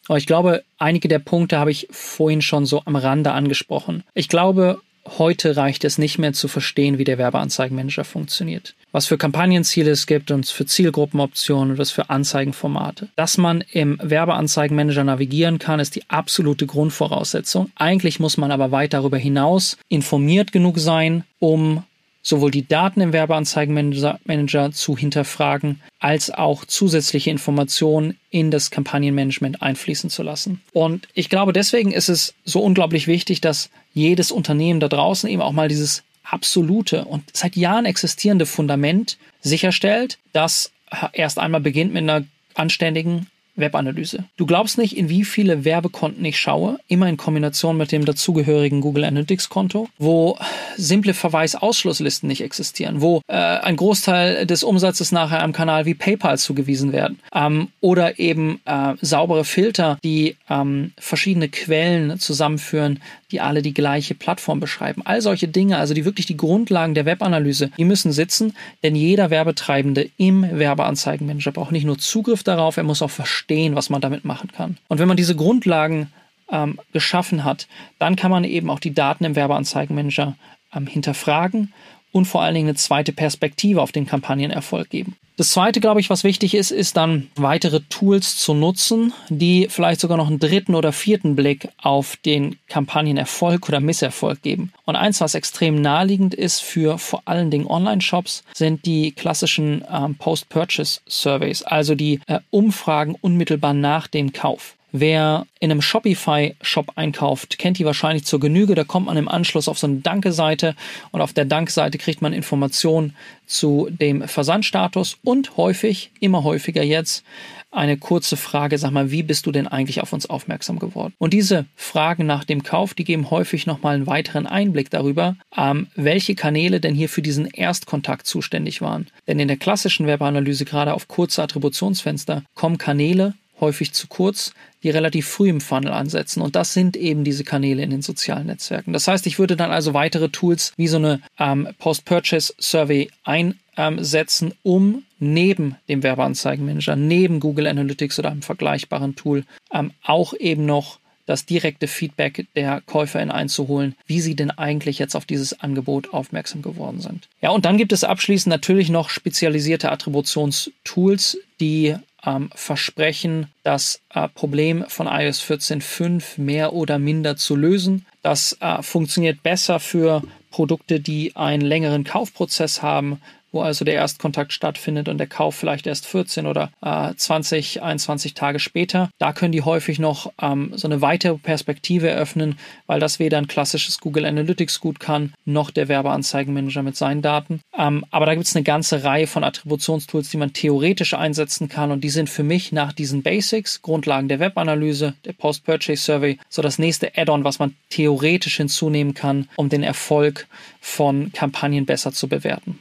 Aber 0.08 0.18
ich 0.18 0.26
glaube, 0.26 0.64
einige 0.78 1.08
der 1.08 1.20
Punkte 1.20 1.58
habe 1.58 1.70
ich 1.70 1.86
vorhin 1.90 2.42
schon 2.42 2.66
so 2.66 2.82
am 2.84 2.96
Rande 2.96 3.32
angesprochen. 3.32 4.02
Ich 4.14 4.28
glaube, 4.28 4.80
heute 5.18 5.56
reicht 5.56 5.84
es 5.84 5.98
nicht 5.98 6.18
mehr 6.18 6.32
zu 6.32 6.48
verstehen, 6.48 6.98
wie 6.98 7.04
der 7.04 7.18
Werbeanzeigenmanager 7.18 8.04
funktioniert. 8.04 8.74
Was 8.92 9.06
für 9.06 9.18
Kampagnenziele 9.18 9.90
es 9.90 10.06
gibt 10.06 10.30
und 10.30 10.46
für 10.46 10.66
Zielgruppenoptionen 10.66 11.72
und 11.72 11.78
was 11.78 11.90
für 11.90 12.10
Anzeigenformate. 12.10 13.08
Dass 13.16 13.38
man 13.38 13.62
im 13.72 13.98
Werbeanzeigenmanager 14.02 15.04
navigieren 15.04 15.58
kann, 15.58 15.80
ist 15.80 15.94
die 15.94 16.08
absolute 16.08 16.66
Grundvoraussetzung. 16.66 17.70
Eigentlich 17.76 18.20
muss 18.20 18.36
man 18.36 18.50
aber 18.50 18.72
weit 18.72 18.92
darüber 18.92 19.16
hinaus 19.16 19.76
informiert 19.88 20.52
genug 20.52 20.78
sein, 20.78 21.24
um 21.38 21.84
sowohl 22.22 22.50
die 22.50 22.66
Daten 22.66 23.00
im 23.00 23.12
Werbeanzeigenmanager 23.12 24.72
zu 24.72 24.96
hinterfragen, 24.96 25.80
als 25.98 26.30
auch 26.30 26.64
zusätzliche 26.64 27.30
Informationen 27.30 28.18
in 28.30 28.50
das 28.50 28.70
Kampagnenmanagement 28.70 29.62
einfließen 29.62 30.10
zu 30.10 30.22
lassen. 30.22 30.60
Und 30.72 31.08
ich 31.14 31.28
glaube, 31.28 31.52
deswegen 31.52 31.92
ist 31.92 32.08
es 32.08 32.34
so 32.44 32.60
unglaublich 32.60 33.06
wichtig, 33.06 33.40
dass 33.40 33.70
jedes 33.94 34.30
Unternehmen 34.30 34.80
da 34.80 34.88
draußen 34.88 35.28
eben 35.28 35.42
auch 35.42 35.52
mal 35.52 35.68
dieses 35.68 36.02
absolute 36.22 37.04
und 37.04 37.24
seit 37.32 37.56
Jahren 37.56 37.86
existierende 37.86 38.46
Fundament 38.46 39.18
sicherstellt, 39.40 40.18
das 40.32 40.70
erst 41.12 41.38
einmal 41.38 41.60
beginnt 41.60 41.92
mit 41.92 42.02
einer 42.02 42.24
anständigen 42.54 43.26
Webanalyse. 43.60 44.24
Du 44.36 44.46
glaubst 44.46 44.78
nicht, 44.78 44.96
in 44.96 45.08
wie 45.08 45.24
viele 45.24 45.64
Werbekonten 45.64 46.24
ich 46.24 46.38
schaue, 46.38 46.78
immer 46.88 47.08
in 47.08 47.16
Kombination 47.16 47.76
mit 47.76 47.92
dem 47.92 48.04
dazugehörigen 48.04 48.80
Google 48.80 49.04
Analytics 49.04 49.48
Konto, 49.48 49.88
wo 49.98 50.38
simple 50.76 51.14
Verweisausschlusslisten 51.14 52.26
nicht 52.26 52.42
existieren, 52.42 53.00
wo 53.00 53.22
äh, 53.28 53.34
ein 53.34 53.76
Großteil 53.76 54.46
des 54.46 54.62
Umsatzes 54.62 55.12
nachher 55.12 55.42
einem 55.42 55.52
Kanal 55.52 55.86
wie 55.86 55.94
PayPal 55.94 56.38
zugewiesen 56.38 56.92
werden 56.92 57.18
ähm, 57.34 57.68
oder 57.80 58.18
eben 58.18 58.60
äh, 58.64 58.94
saubere 59.00 59.44
Filter, 59.44 59.98
die 60.02 60.36
ähm, 60.48 60.92
verschiedene 60.98 61.48
Quellen 61.48 62.18
zusammenführen, 62.18 63.00
die 63.32 63.40
alle 63.40 63.62
die 63.62 63.74
gleiche 63.74 64.14
Plattform 64.14 64.60
beschreiben. 64.60 65.02
All 65.04 65.20
solche 65.22 65.48
Dinge, 65.48 65.78
also 65.78 65.94
die 65.94 66.04
wirklich 66.04 66.26
die 66.26 66.36
Grundlagen 66.36 66.94
der 66.94 67.06
Webanalyse, 67.06 67.70
die 67.78 67.84
müssen 67.84 68.12
sitzen, 68.12 68.54
denn 68.82 68.94
jeder 68.94 69.30
Werbetreibende 69.30 70.10
im 70.16 70.42
Werbeanzeigenmanager 70.42 71.52
braucht 71.52 71.72
nicht 71.72 71.84
nur 71.84 71.98
Zugriff 71.98 72.42
darauf, 72.42 72.76
er 72.76 72.82
muss 72.82 73.02
auch 73.02 73.10
verstehen, 73.10 73.74
was 73.74 73.90
man 73.90 74.00
damit 74.00 74.24
machen 74.24 74.50
kann. 74.52 74.76
Und 74.88 74.98
wenn 74.98 75.08
man 75.08 75.16
diese 75.16 75.36
Grundlagen 75.36 76.12
ähm, 76.50 76.78
geschaffen 76.92 77.44
hat, 77.44 77.68
dann 77.98 78.16
kann 78.16 78.30
man 78.30 78.44
eben 78.44 78.70
auch 78.70 78.80
die 78.80 78.94
Daten 78.94 79.24
im 79.24 79.36
Werbeanzeigenmanager 79.36 80.36
ähm, 80.74 80.86
hinterfragen 80.86 81.72
und 82.12 82.26
vor 82.26 82.42
allen 82.42 82.54
Dingen 82.54 82.68
eine 82.68 82.76
zweite 82.76 83.12
Perspektive 83.12 83.82
auf 83.82 83.92
den 83.92 84.06
Kampagnenerfolg 84.06 84.90
geben. 84.90 85.16
Das 85.40 85.52
zweite, 85.52 85.80
glaube 85.80 86.00
ich, 86.00 86.10
was 86.10 86.22
wichtig 86.22 86.54
ist, 86.54 86.70
ist 86.70 86.98
dann 86.98 87.28
weitere 87.34 87.80
Tools 87.88 88.36
zu 88.36 88.52
nutzen, 88.52 89.14
die 89.30 89.68
vielleicht 89.70 89.98
sogar 90.00 90.18
noch 90.18 90.26
einen 90.26 90.38
dritten 90.38 90.74
oder 90.74 90.92
vierten 90.92 91.34
Blick 91.34 91.70
auf 91.78 92.18
den 92.26 92.58
Kampagnenerfolg 92.68 93.66
oder 93.66 93.80
Misserfolg 93.80 94.42
geben. 94.42 94.70
Und 94.84 94.96
eins, 94.96 95.18
was 95.22 95.34
extrem 95.34 95.80
naheliegend 95.80 96.34
ist 96.34 96.60
für 96.60 96.98
vor 96.98 97.22
allen 97.24 97.50
Dingen 97.50 97.66
Online-Shops, 97.66 98.44
sind 98.52 98.84
die 98.84 99.12
klassischen 99.12 99.82
ähm, 99.90 100.16
Post-Purchase-Surveys, 100.16 101.62
also 101.62 101.94
die 101.94 102.20
äh, 102.26 102.40
Umfragen 102.50 103.16
unmittelbar 103.18 103.72
nach 103.72 104.08
dem 104.08 104.34
Kauf. 104.34 104.76
Wer 104.92 105.46
in 105.60 105.70
einem 105.70 105.82
Shopify-Shop 105.82 106.92
einkauft, 106.96 107.58
kennt 107.58 107.78
die 107.78 107.84
wahrscheinlich 107.84 108.24
zur 108.24 108.40
Genüge. 108.40 108.74
Da 108.74 108.84
kommt 108.84 109.06
man 109.06 109.16
im 109.16 109.28
Anschluss 109.28 109.68
auf 109.68 109.78
so 109.78 109.86
eine 109.86 109.96
Danke-Seite 109.96 110.74
und 111.12 111.20
auf 111.20 111.32
der 111.32 111.44
Danke-Seite 111.44 111.98
kriegt 111.98 112.22
man 112.22 112.32
Informationen 112.32 113.14
zu 113.46 113.88
dem 113.90 114.26
Versandstatus 114.26 115.18
und 115.22 115.56
häufig, 115.56 116.10
immer 116.20 116.44
häufiger 116.44 116.82
jetzt, 116.82 117.24
eine 117.72 117.96
kurze 117.96 118.36
Frage, 118.36 118.78
sag 118.78 118.90
mal, 118.90 119.10
wie 119.10 119.22
bist 119.22 119.46
du 119.46 119.52
denn 119.52 119.68
eigentlich 119.68 120.00
auf 120.00 120.12
uns 120.12 120.28
aufmerksam 120.28 120.78
geworden? 120.78 121.14
Und 121.18 121.32
diese 121.32 121.66
Fragen 121.76 122.26
nach 122.26 122.44
dem 122.44 122.62
Kauf, 122.62 122.94
die 122.94 123.04
geben 123.04 123.30
häufig 123.30 123.66
nochmal 123.66 123.94
einen 123.94 124.06
weiteren 124.06 124.46
Einblick 124.46 124.90
darüber, 124.90 125.36
ähm, 125.56 125.86
welche 125.94 126.34
Kanäle 126.34 126.80
denn 126.80 126.94
hier 126.94 127.08
für 127.08 127.22
diesen 127.22 127.46
Erstkontakt 127.46 128.26
zuständig 128.26 128.80
waren. 128.80 129.06
Denn 129.28 129.38
in 129.38 129.48
der 129.48 129.56
klassischen 129.56 130.06
Webanalyse, 130.06 130.64
gerade 130.64 130.94
auf 130.94 131.06
kurze 131.06 131.42
Attributionsfenster, 131.42 132.42
kommen 132.54 132.78
Kanäle 132.78 133.34
häufig 133.60 133.92
zu 133.92 134.08
kurz, 134.08 134.52
die 134.82 134.90
relativ 134.90 135.26
früh 135.26 135.48
im 135.48 135.60
Funnel 135.60 135.92
ansetzen. 135.92 136.40
Und 136.40 136.56
das 136.56 136.72
sind 136.72 136.96
eben 136.96 137.24
diese 137.24 137.44
Kanäle 137.44 137.82
in 137.82 137.90
den 137.90 138.02
sozialen 138.02 138.46
Netzwerken. 138.46 138.92
Das 138.92 139.08
heißt, 139.08 139.26
ich 139.26 139.38
würde 139.38 139.56
dann 139.56 139.70
also 139.70 139.94
weitere 139.94 140.28
Tools 140.28 140.72
wie 140.76 140.88
so 140.88 140.96
eine 140.96 141.20
ähm, 141.38 141.68
Post-Purchase-Survey 141.78 143.10
einsetzen, 143.24 144.54
um 144.62 145.04
neben 145.18 145.76
dem 145.88 146.02
Werbeanzeigenmanager, 146.02 146.96
neben 146.96 147.40
Google 147.40 147.66
Analytics 147.66 148.18
oder 148.18 148.30
einem 148.30 148.42
vergleichbaren 148.42 149.16
Tool 149.16 149.44
ähm, 149.72 149.92
auch 150.02 150.34
eben 150.34 150.66
noch 150.66 150.98
das 151.30 151.46
direkte 151.46 151.86
Feedback 151.86 152.46
der 152.56 152.80
Käuferin 152.80 153.30
einzuholen, 153.30 153.94
wie 154.06 154.20
sie 154.20 154.34
denn 154.34 154.50
eigentlich 154.50 154.98
jetzt 154.98 155.14
auf 155.14 155.24
dieses 155.24 155.60
Angebot 155.60 156.12
aufmerksam 156.12 156.60
geworden 156.60 157.00
sind. 157.00 157.28
Ja, 157.40 157.50
und 157.50 157.64
dann 157.64 157.78
gibt 157.78 157.92
es 157.92 158.02
abschließend 158.02 158.50
natürlich 158.50 158.88
noch 158.88 159.10
spezialisierte 159.10 159.92
Attributionstools, 159.92 161.38
die 161.60 161.94
ähm, 162.24 162.50
versprechen, 162.54 163.48
das 163.62 164.00
äh, 164.14 164.28
Problem 164.28 164.84
von 164.88 165.06
iOS 165.06 165.42
14.5 165.42 166.40
mehr 166.40 166.72
oder 166.72 166.98
minder 166.98 167.36
zu 167.36 167.56
lösen. 167.56 168.06
Das 168.22 168.56
äh, 168.60 168.82
funktioniert 168.82 169.42
besser 169.42 169.80
für 169.80 170.22
Produkte, 170.50 171.00
die 171.00 171.36
einen 171.36 171.62
längeren 171.62 172.04
Kaufprozess 172.04 172.82
haben, 172.82 173.20
wo 173.52 173.62
also 173.62 173.84
der 173.84 173.94
Erstkontakt 173.94 174.52
stattfindet 174.52 175.08
und 175.08 175.18
der 175.18 175.26
Kauf 175.26 175.54
vielleicht 175.54 175.86
erst 175.86 176.06
14 176.06 176.46
oder 176.46 176.70
äh, 176.82 177.14
20, 177.14 177.82
21 177.82 178.34
Tage 178.34 178.58
später. 178.58 179.10
Da 179.18 179.32
können 179.32 179.52
die 179.52 179.62
häufig 179.62 179.98
noch 179.98 180.32
ähm, 180.40 180.72
so 180.74 180.88
eine 180.88 181.00
weitere 181.00 181.38
Perspektive 181.38 182.08
eröffnen, 182.08 182.58
weil 182.86 183.00
das 183.00 183.18
weder 183.18 183.38
ein 183.38 183.48
klassisches 183.48 183.98
Google 183.98 184.24
Analytics 184.24 184.80
gut 184.80 185.00
kann, 185.00 185.32
noch 185.44 185.70
der 185.70 185.88
Werbeanzeigenmanager 185.88 186.82
mit 186.82 186.96
seinen 186.96 187.22
Daten. 187.22 187.60
Ähm, 187.76 188.04
aber 188.10 188.26
da 188.26 188.34
gibt 188.34 188.46
es 188.46 188.56
eine 188.56 188.62
ganze 188.62 189.04
Reihe 189.04 189.26
von 189.26 189.44
Attributionstools, 189.44 190.30
die 190.30 190.36
man 190.36 190.52
theoretisch 190.52 191.14
einsetzen 191.14 191.68
kann 191.68 191.90
und 191.90 192.02
die 192.02 192.10
sind 192.10 192.30
für 192.30 192.42
mich 192.42 192.72
nach 192.72 192.92
diesen 192.92 193.22
Basics, 193.22 193.82
Grundlagen 193.82 194.28
der 194.28 194.40
Webanalyse, 194.40 195.14
der 195.24 195.32
Post-Purchase 195.32 196.02
Survey, 196.02 196.38
so 196.48 196.62
das 196.62 196.78
nächste 196.78 197.16
Add-on, 197.16 197.44
was 197.44 197.58
man 197.58 197.74
theoretisch 197.88 198.56
hinzunehmen 198.56 199.14
kann, 199.14 199.48
um 199.56 199.68
den 199.68 199.82
Erfolg 199.82 200.46
von 200.80 201.32
Kampagnen 201.32 201.86
besser 201.86 202.12
zu 202.12 202.28
bewerten. 202.28 202.78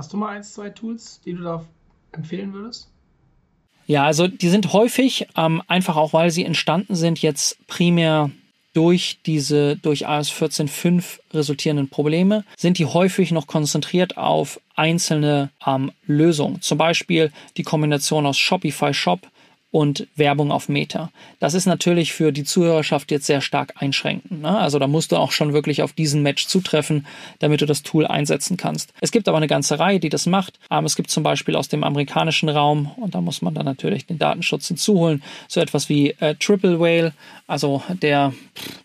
Hast 0.00 0.14
du 0.14 0.16
mal 0.16 0.30
eins, 0.30 0.54
zwei 0.54 0.70
Tools, 0.70 1.20
die 1.26 1.34
du 1.34 1.42
da 1.42 1.62
empfehlen 2.12 2.54
würdest? 2.54 2.88
Ja, 3.86 4.06
also 4.06 4.28
die 4.28 4.48
sind 4.48 4.72
häufig, 4.72 5.26
ähm, 5.36 5.62
einfach 5.66 5.96
auch 5.96 6.14
weil 6.14 6.30
sie 6.30 6.46
entstanden 6.46 6.94
sind, 6.94 7.20
jetzt 7.20 7.58
primär 7.66 8.30
durch 8.72 9.18
diese, 9.26 9.76
durch 9.76 10.00
iOS 10.08 10.32
14.5 10.32 11.18
resultierenden 11.34 11.90
Probleme, 11.90 12.46
sind 12.56 12.78
die 12.78 12.86
häufig 12.86 13.30
noch 13.30 13.46
konzentriert 13.46 14.16
auf 14.16 14.58
einzelne 14.74 15.50
ähm, 15.66 15.92
Lösungen. 16.06 16.62
Zum 16.62 16.78
Beispiel 16.78 17.30
die 17.58 17.62
Kombination 17.62 18.24
aus 18.24 18.38
Shopify 18.38 18.94
Shop 18.94 19.28
und 19.70 20.08
Werbung 20.16 20.50
auf 20.50 20.68
Meta. 20.68 21.10
Das 21.38 21.54
ist 21.54 21.66
natürlich 21.66 22.12
für 22.12 22.32
die 22.32 22.44
Zuhörerschaft 22.44 23.10
jetzt 23.10 23.26
sehr 23.26 23.40
stark 23.40 23.74
einschränkend. 23.76 24.42
Ne? 24.42 24.58
Also 24.58 24.78
da 24.78 24.88
musst 24.88 25.12
du 25.12 25.16
auch 25.16 25.30
schon 25.30 25.52
wirklich 25.52 25.82
auf 25.82 25.92
diesen 25.92 26.22
Match 26.22 26.46
zutreffen, 26.46 27.06
damit 27.38 27.60
du 27.60 27.66
das 27.66 27.82
Tool 27.82 28.06
einsetzen 28.06 28.56
kannst. 28.56 28.92
Es 29.00 29.12
gibt 29.12 29.28
aber 29.28 29.36
eine 29.36 29.46
ganze 29.46 29.78
Reihe, 29.78 30.00
die 30.00 30.08
das 30.08 30.26
macht. 30.26 30.58
Ähm, 30.70 30.84
es 30.84 30.96
gibt 30.96 31.10
zum 31.10 31.22
Beispiel 31.22 31.54
aus 31.54 31.68
dem 31.68 31.84
amerikanischen 31.84 32.48
Raum, 32.48 32.90
und 32.96 33.14
da 33.14 33.20
muss 33.20 33.42
man 33.42 33.54
dann 33.54 33.64
natürlich 33.64 34.06
den 34.06 34.18
Datenschutz 34.18 34.66
hinzuholen, 34.68 35.22
so 35.46 35.60
etwas 35.60 35.88
wie 35.88 36.10
äh, 36.18 36.34
Triple 36.34 36.80
Whale, 36.80 37.12
also 37.46 37.82
der, 38.02 38.32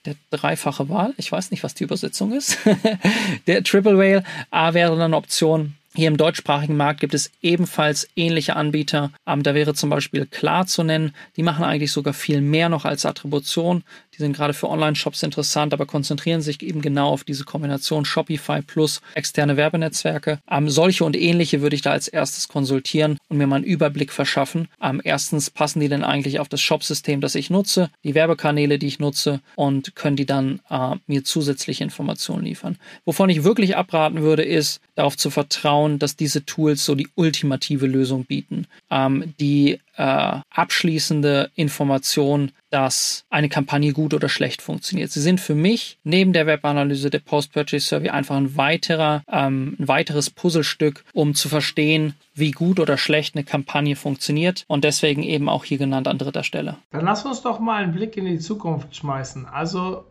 der 0.05 0.15
dreifache 0.29 0.87
Wahl. 0.89 1.13
Ich 1.17 1.31
weiß 1.31 1.49
nicht, 1.51 1.63
was 1.63 1.73
die 1.73 1.83
Übersetzung 1.83 2.31
ist. 2.31 2.57
der 3.47 3.63
Triple 3.63 3.97
Whale 3.97 4.23
A 4.51 4.73
wäre 4.73 4.91
dann 4.91 5.01
eine 5.01 5.17
Option 5.17 5.75
hier 5.95 6.09
im 6.09 6.17
deutschsprachigen 6.17 6.75
Markt 6.75 6.99
gibt 6.99 7.13
es 7.13 7.31
ebenfalls 7.41 8.07
ähnliche 8.15 8.55
Anbieter. 8.55 9.11
Ähm, 9.25 9.43
da 9.43 9.55
wäre 9.55 9.73
zum 9.73 9.89
Beispiel 9.89 10.25
Klar 10.25 10.67
zu 10.67 10.83
nennen. 10.83 11.15
Die 11.37 11.43
machen 11.43 11.63
eigentlich 11.63 11.91
sogar 11.91 12.13
viel 12.13 12.41
mehr 12.41 12.69
noch 12.69 12.85
als 12.85 13.05
Attribution. 13.05 13.83
Die 14.15 14.21
sind 14.21 14.35
gerade 14.35 14.53
für 14.53 14.69
Online-Shops 14.69 15.23
interessant, 15.23 15.73
aber 15.73 15.85
konzentrieren 15.85 16.41
sich 16.41 16.61
eben 16.63 16.81
genau 16.81 17.09
auf 17.09 17.25
diese 17.25 17.43
Kombination 17.43 18.05
Shopify 18.05 18.61
plus 18.61 19.01
externe 19.13 19.57
Werbenetzwerke. 19.57 20.39
Ähm, 20.49 20.69
solche 20.69 21.03
und 21.03 21.17
ähnliche 21.17 21.61
würde 21.61 21.75
ich 21.75 21.81
da 21.81 21.91
als 21.91 22.07
erstes 22.07 22.47
konsultieren 22.47 23.17
und 23.27 23.37
mir 23.37 23.47
mal 23.47 23.57
einen 23.57 23.65
Überblick 23.65 24.13
verschaffen. 24.13 24.69
Ähm, 24.81 25.01
erstens, 25.03 25.49
passen 25.49 25.81
die 25.81 25.89
denn 25.89 26.03
eigentlich 26.03 26.39
auf 26.39 26.47
das 26.47 26.61
Shop-System, 26.61 27.19
das 27.19 27.35
ich 27.35 27.49
nutze, 27.49 27.89
die 28.03 28.15
Werbekanäle, 28.15 28.79
die 28.79 28.87
ich 28.87 28.99
nutze 28.99 29.41
und 29.55 29.95
können 29.95 30.15
die 30.15 30.25
dann 30.25 30.61
äh, 30.69 30.95
mir 31.07 31.23
zusätzliche 31.25 31.83
Informationen 31.83 32.45
liefern. 32.45 32.77
Wovon 33.03 33.29
ich 33.29 33.43
wirklich 33.43 33.75
abraten 33.75 34.21
würde, 34.21 34.43
ist 34.43 34.79
darauf 34.95 35.17
zu 35.17 35.29
vertrauen, 35.29 35.99
dass 35.99 36.15
diese 36.15 36.45
Tools 36.45 36.85
so 36.85 36.95
die 36.95 37.09
ultimative 37.15 37.87
Lösung 37.87 38.23
bieten, 38.23 38.67
ähm, 38.89 39.33
die 39.39 39.79
äh, 39.97 40.39
abschließende 40.49 41.51
Information, 41.55 42.51
dass 42.69 43.25
eine 43.29 43.49
Kampagne 43.49 43.93
gut 43.93 44.13
oder 44.13 44.27
schlecht 44.27 44.61
funktioniert. 44.61 45.11
Sie 45.11 45.21
sind 45.21 45.39
für 45.39 45.55
mich 45.55 45.97
neben 46.03 46.33
der 46.33 46.45
Webanalyse 46.47 47.09
der 47.09 47.19
Post-Purchase 47.19 47.87
Survey 47.87 48.09
einfach 48.09 48.35
ein 48.35 48.57
weiterer, 48.57 49.23
ähm, 49.31 49.75
ein 49.79 49.87
weiteres 49.87 50.29
Puzzlestück, 50.29 51.05
um 51.13 51.35
zu 51.35 51.47
verstehen, 51.47 52.15
wie 52.33 52.51
gut 52.51 52.79
oder 52.79 52.97
schlecht 52.97 53.35
eine 53.35 53.45
Kampagne 53.45 53.95
funktioniert 53.95 54.65
und 54.67 54.83
deswegen 54.83 55.23
eben 55.23 55.47
auch 55.47 55.63
hier 55.63 55.77
genannt 55.77 56.07
an 56.07 56.17
dritter 56.17 56.43
Stelle. 56.43 56.77
Dann 56.91 57.05
lass 57.05 57.25
uns 57.25 57.41
doch 57.41 57.59
mal 57.59 57.81
einen 57.83 57.93
Blick 57.93 58.17
in 58.17 58.25
die 58.25 58.39
Zukunft 58.39 58.95
schmeißen. 58.95 59.45
Also 59.45 60.03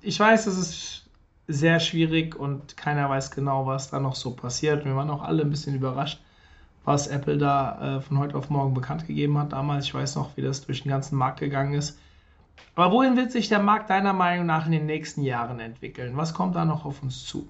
ich 0.00 0.18
weiß, 0.18 0.46
es 0.46 0.56
ist 0.56 1.02
sehr 1.48 1.80
schwierig 1.80 2.36
und 2.36 2.76
keiner 2.76 3.10
weiß 3.10 3.30
genau, 3.30 3.66
was 3.66 3.90
da 3.90 4.00
noch 4.00 4.14
so 4.14 4.30
passiert. 4.30 4.84
Wir 4.84 4.96
waren 4.96 5.10
auch 5.10 5.22
alle 5.22 5.42
ein 5.42 5.50
bisschen 5.50 5.74
überrascht, 5.74 6.21
was 6.84 7.06
Apple 7.06 7.38
da 7.38 7.98
äh, 7.98 8.00
von 8.00 8.18
heute 8.18 8.36
auf 8.36 8.50
morgen 8.50 8.74
bekannt 8.74 9.06
gegeben 9.06 9.38
hat 9.38 9.52
damals. 9.52 9.86
Ich 9.86 9.94
weiß 9.94 10.16
noch, 10.16 10.36
wie 10.36 10.42
das 10.42 10.66
durch 10.66 10.82
den 10.82 10.90
ganzen 10.90 11.16
Markt 11.16 11.40
gegangen 11.40 11.74
ist. 11.74 11.98
Aber 12.74 12.92
wohin 12.92 13.16
wird 13.16 13.32
sich 13.32 13.48
der 13.48 13.60
Markt 13.60 13.90
deiner 13.90 14.12
Meinung 14.12 14.46
nach 14.46 14.66
in 14.66 14.72
den 14.72 14.86
nächsten 14.86 15.22
Jahren 15.22 15.60
entwickeln? 15.60 16.16
Was 16.16 16.34
kommt 16.34 16.56
da 16.56 16.64
noch 16.64 16.84
auf 16.84 17.02
uns 17.02 17.24
zu? 17.24 17.48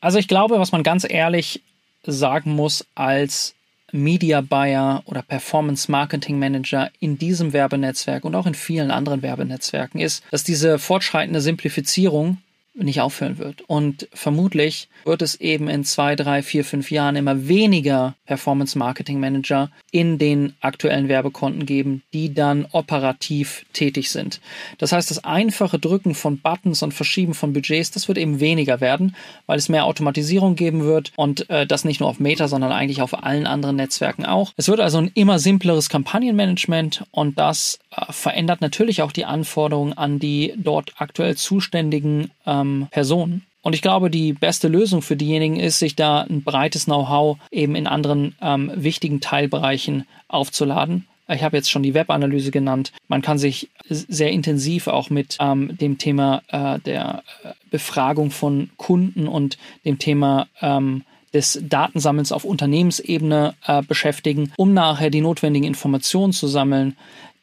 Also 0.00 0.18
ich 0.18 0.28
glaube, 0.28 0.58
was 0.58 0.72
man 0.72 0.82
ganz 0.82 1.06
ehrlich 1.08 1.62
sagen 2.02 2.54
muss 2.54 2.86
als 2.94 3.54
Media 3.92 4.40
Buyer 4.40 5.02
oder 5.06 5.22
Performance 5.22 5.90
Marketing 5.90 6.38
Manager 6.38 6.90
in 6.98 7.16
diesem 7.16 7.52
Werbenetzwerk 7.52 8.24
und 8.24 8.34
auch 8.34 8.46
in 8.46 8.54
vielen 8.54 8.90
anderen 8.90 9.22
Werbenetzwerken 9.22 10.00
ist, 10.00 10.24
dass 10.30 10.42
diese 10.42 10.78
fortschreitende 10.78 11.40
Simplifizierung 11.40 12.38
nicht 12.74 13.00
aufhören 13.00 13.38
wird. 13.38 13.62
Und 13.62 14.08
vermutlich 14.12 14.88
wird 15.04 15.22
es 15.22 15.40
eben 15.40 15.68
in 15.68 15.84
zwei, 15.84 16.16
drei, 16.16 16.42
vier, 16.42 16.64
fünf 16.64 16.90
Jahren 16.90 17.16
immer 17.16 17.46
weniger 17.46 18.14
Performance 18.26 18.76
Marketing 18.76 19.20
Manager 19.20 19.70
in 19.92 20.18
den 20.18 20.54
aktuellen 20.60 21.08
Werbekonten 21.08 21.66
geben, 21.66 22.02
die 22.12 22.34
dann 22.34 22.66
operativ 22.72 23.64
tätig 23.72 24.10
sind. 24.10 24.40
Das 24.78 24.92
heißt, 24.92 25.10
das 25.10 25.22
einfache 25.22 25.78
Drücken 25.78 26.14
von 26.14 26.38
Buttons 26.38 26.82
und 26.82 26.92
Verschieben 26.92 27.34
von 27.34 27.52
Budgets, 27.52 27.92
das 27.92 28.08
wird 28.08 28.18
eben 28.18 28.40
weniger 28.40 28.80
werden, 28.80 29.14
weil 29.46 29.58
es 29.58 29.68
mehr 29.68 29.84
Automatisierung 29.84 30.56
geben 30.56 30.82
wird 30.82 31.12
und 31.16 31.48
äh, 31.50 31.66
das 31.66 31.84
nicht 31.84 32.00
nur 32.00 32.08
auf 32.08 32.18
Meta, 32.18 32.48
sondern 32.48 32.72
eigentlich 32.72 33.02
auf 33.02 33.22
allen 33.22 33.46
anderen 33.46 33.76
Netzwerken 33.76 34.26
auch. 34.26 34.52
Es 34.56 34.68
wird 34.68 34.80
also 34.80 34.98
ein 34.98 35.10
immer 35.14 35.38
simpleres 35.38 35.88
Kampagnenmanagement 35.88 37.04
und 37.12 37.38
das 37.38 37.78
äh, 37.90 38.12
verändert 38.12 38.60
natürlich 38.60 39.02
auch 39.02 39.12
die 39.12 39.24
Anforderungen 39.24 39.92
an 39.92 40.18
die 40.18 40.54
dort 40.56 40.94
aktuell 40.98 41.36
zuständigen 41.36 42.30
ähm, 42.46 42.63
Personen. 42.90 43.44
Und 43.62 43.74
ich 43.74 43.82
glaube, 43.82 44.10
die 44.10 44.34
beste 44.34 44.68
Lösung 44.68 45.00
für 45.00 45.16
diejenigen 45.16 45.56
ist, 45.56 45.78
sich 45.78 45.96
da 45.96 46.20
ein 46.20 46.42
breites 46.42 46.84
Know-how 46.84 47.38
eben 47.50 47.74
in 47.74 47.86
anderen 47.86 48.34
ähm, 48.42 48.70
wichtigen 48.74 49.20
Teilbereichen 49.20 50.06
aufzuladen. 50.28 51.06
Ich 51.28 51.42
habe 51.42 51.56
jetzt 51.56 51.70
schon 51.70 51.82
die 51.82 51.94
Webanalyse 51.94 52.50
genannt. 52.50 52.92
Man 53.08 53.22
kann 53.22 53.38
sich 53.38 53.70
sehr 53.88 54.30
intensiv 54.30 54.88
auch 54.88 55.08
mit 55.08 55.38
ähm, 55.40 55.76
dem 55.78 55.96
Thema 55.96 56.42
äh, 56.48 56.78
der 56.80 57.22
äh, 57.42 57.52
Befragung 57.70 58.30
von 58.30 58.68
Kunden 58.76 59.26
und 59.26 59.56
dem 59.86 59.98
Thema 59.98 60.46
ähm, 60.60 61.02
des 61.32 61.58
Datensammelns 61.62 62.32
auf 62.32 62.44
Unternehmensebene 62.44 63.54
äh, 63.66 63.82
beschäftigen, 63.82 64.52
um 64.56 64.74
nachher 64.74 65.08
die 65.08 65.22
notwendigen 65.22 65.66
Informationen 65.66 66.34
zu 66.34 66.46
sammeln, 66.46 66.96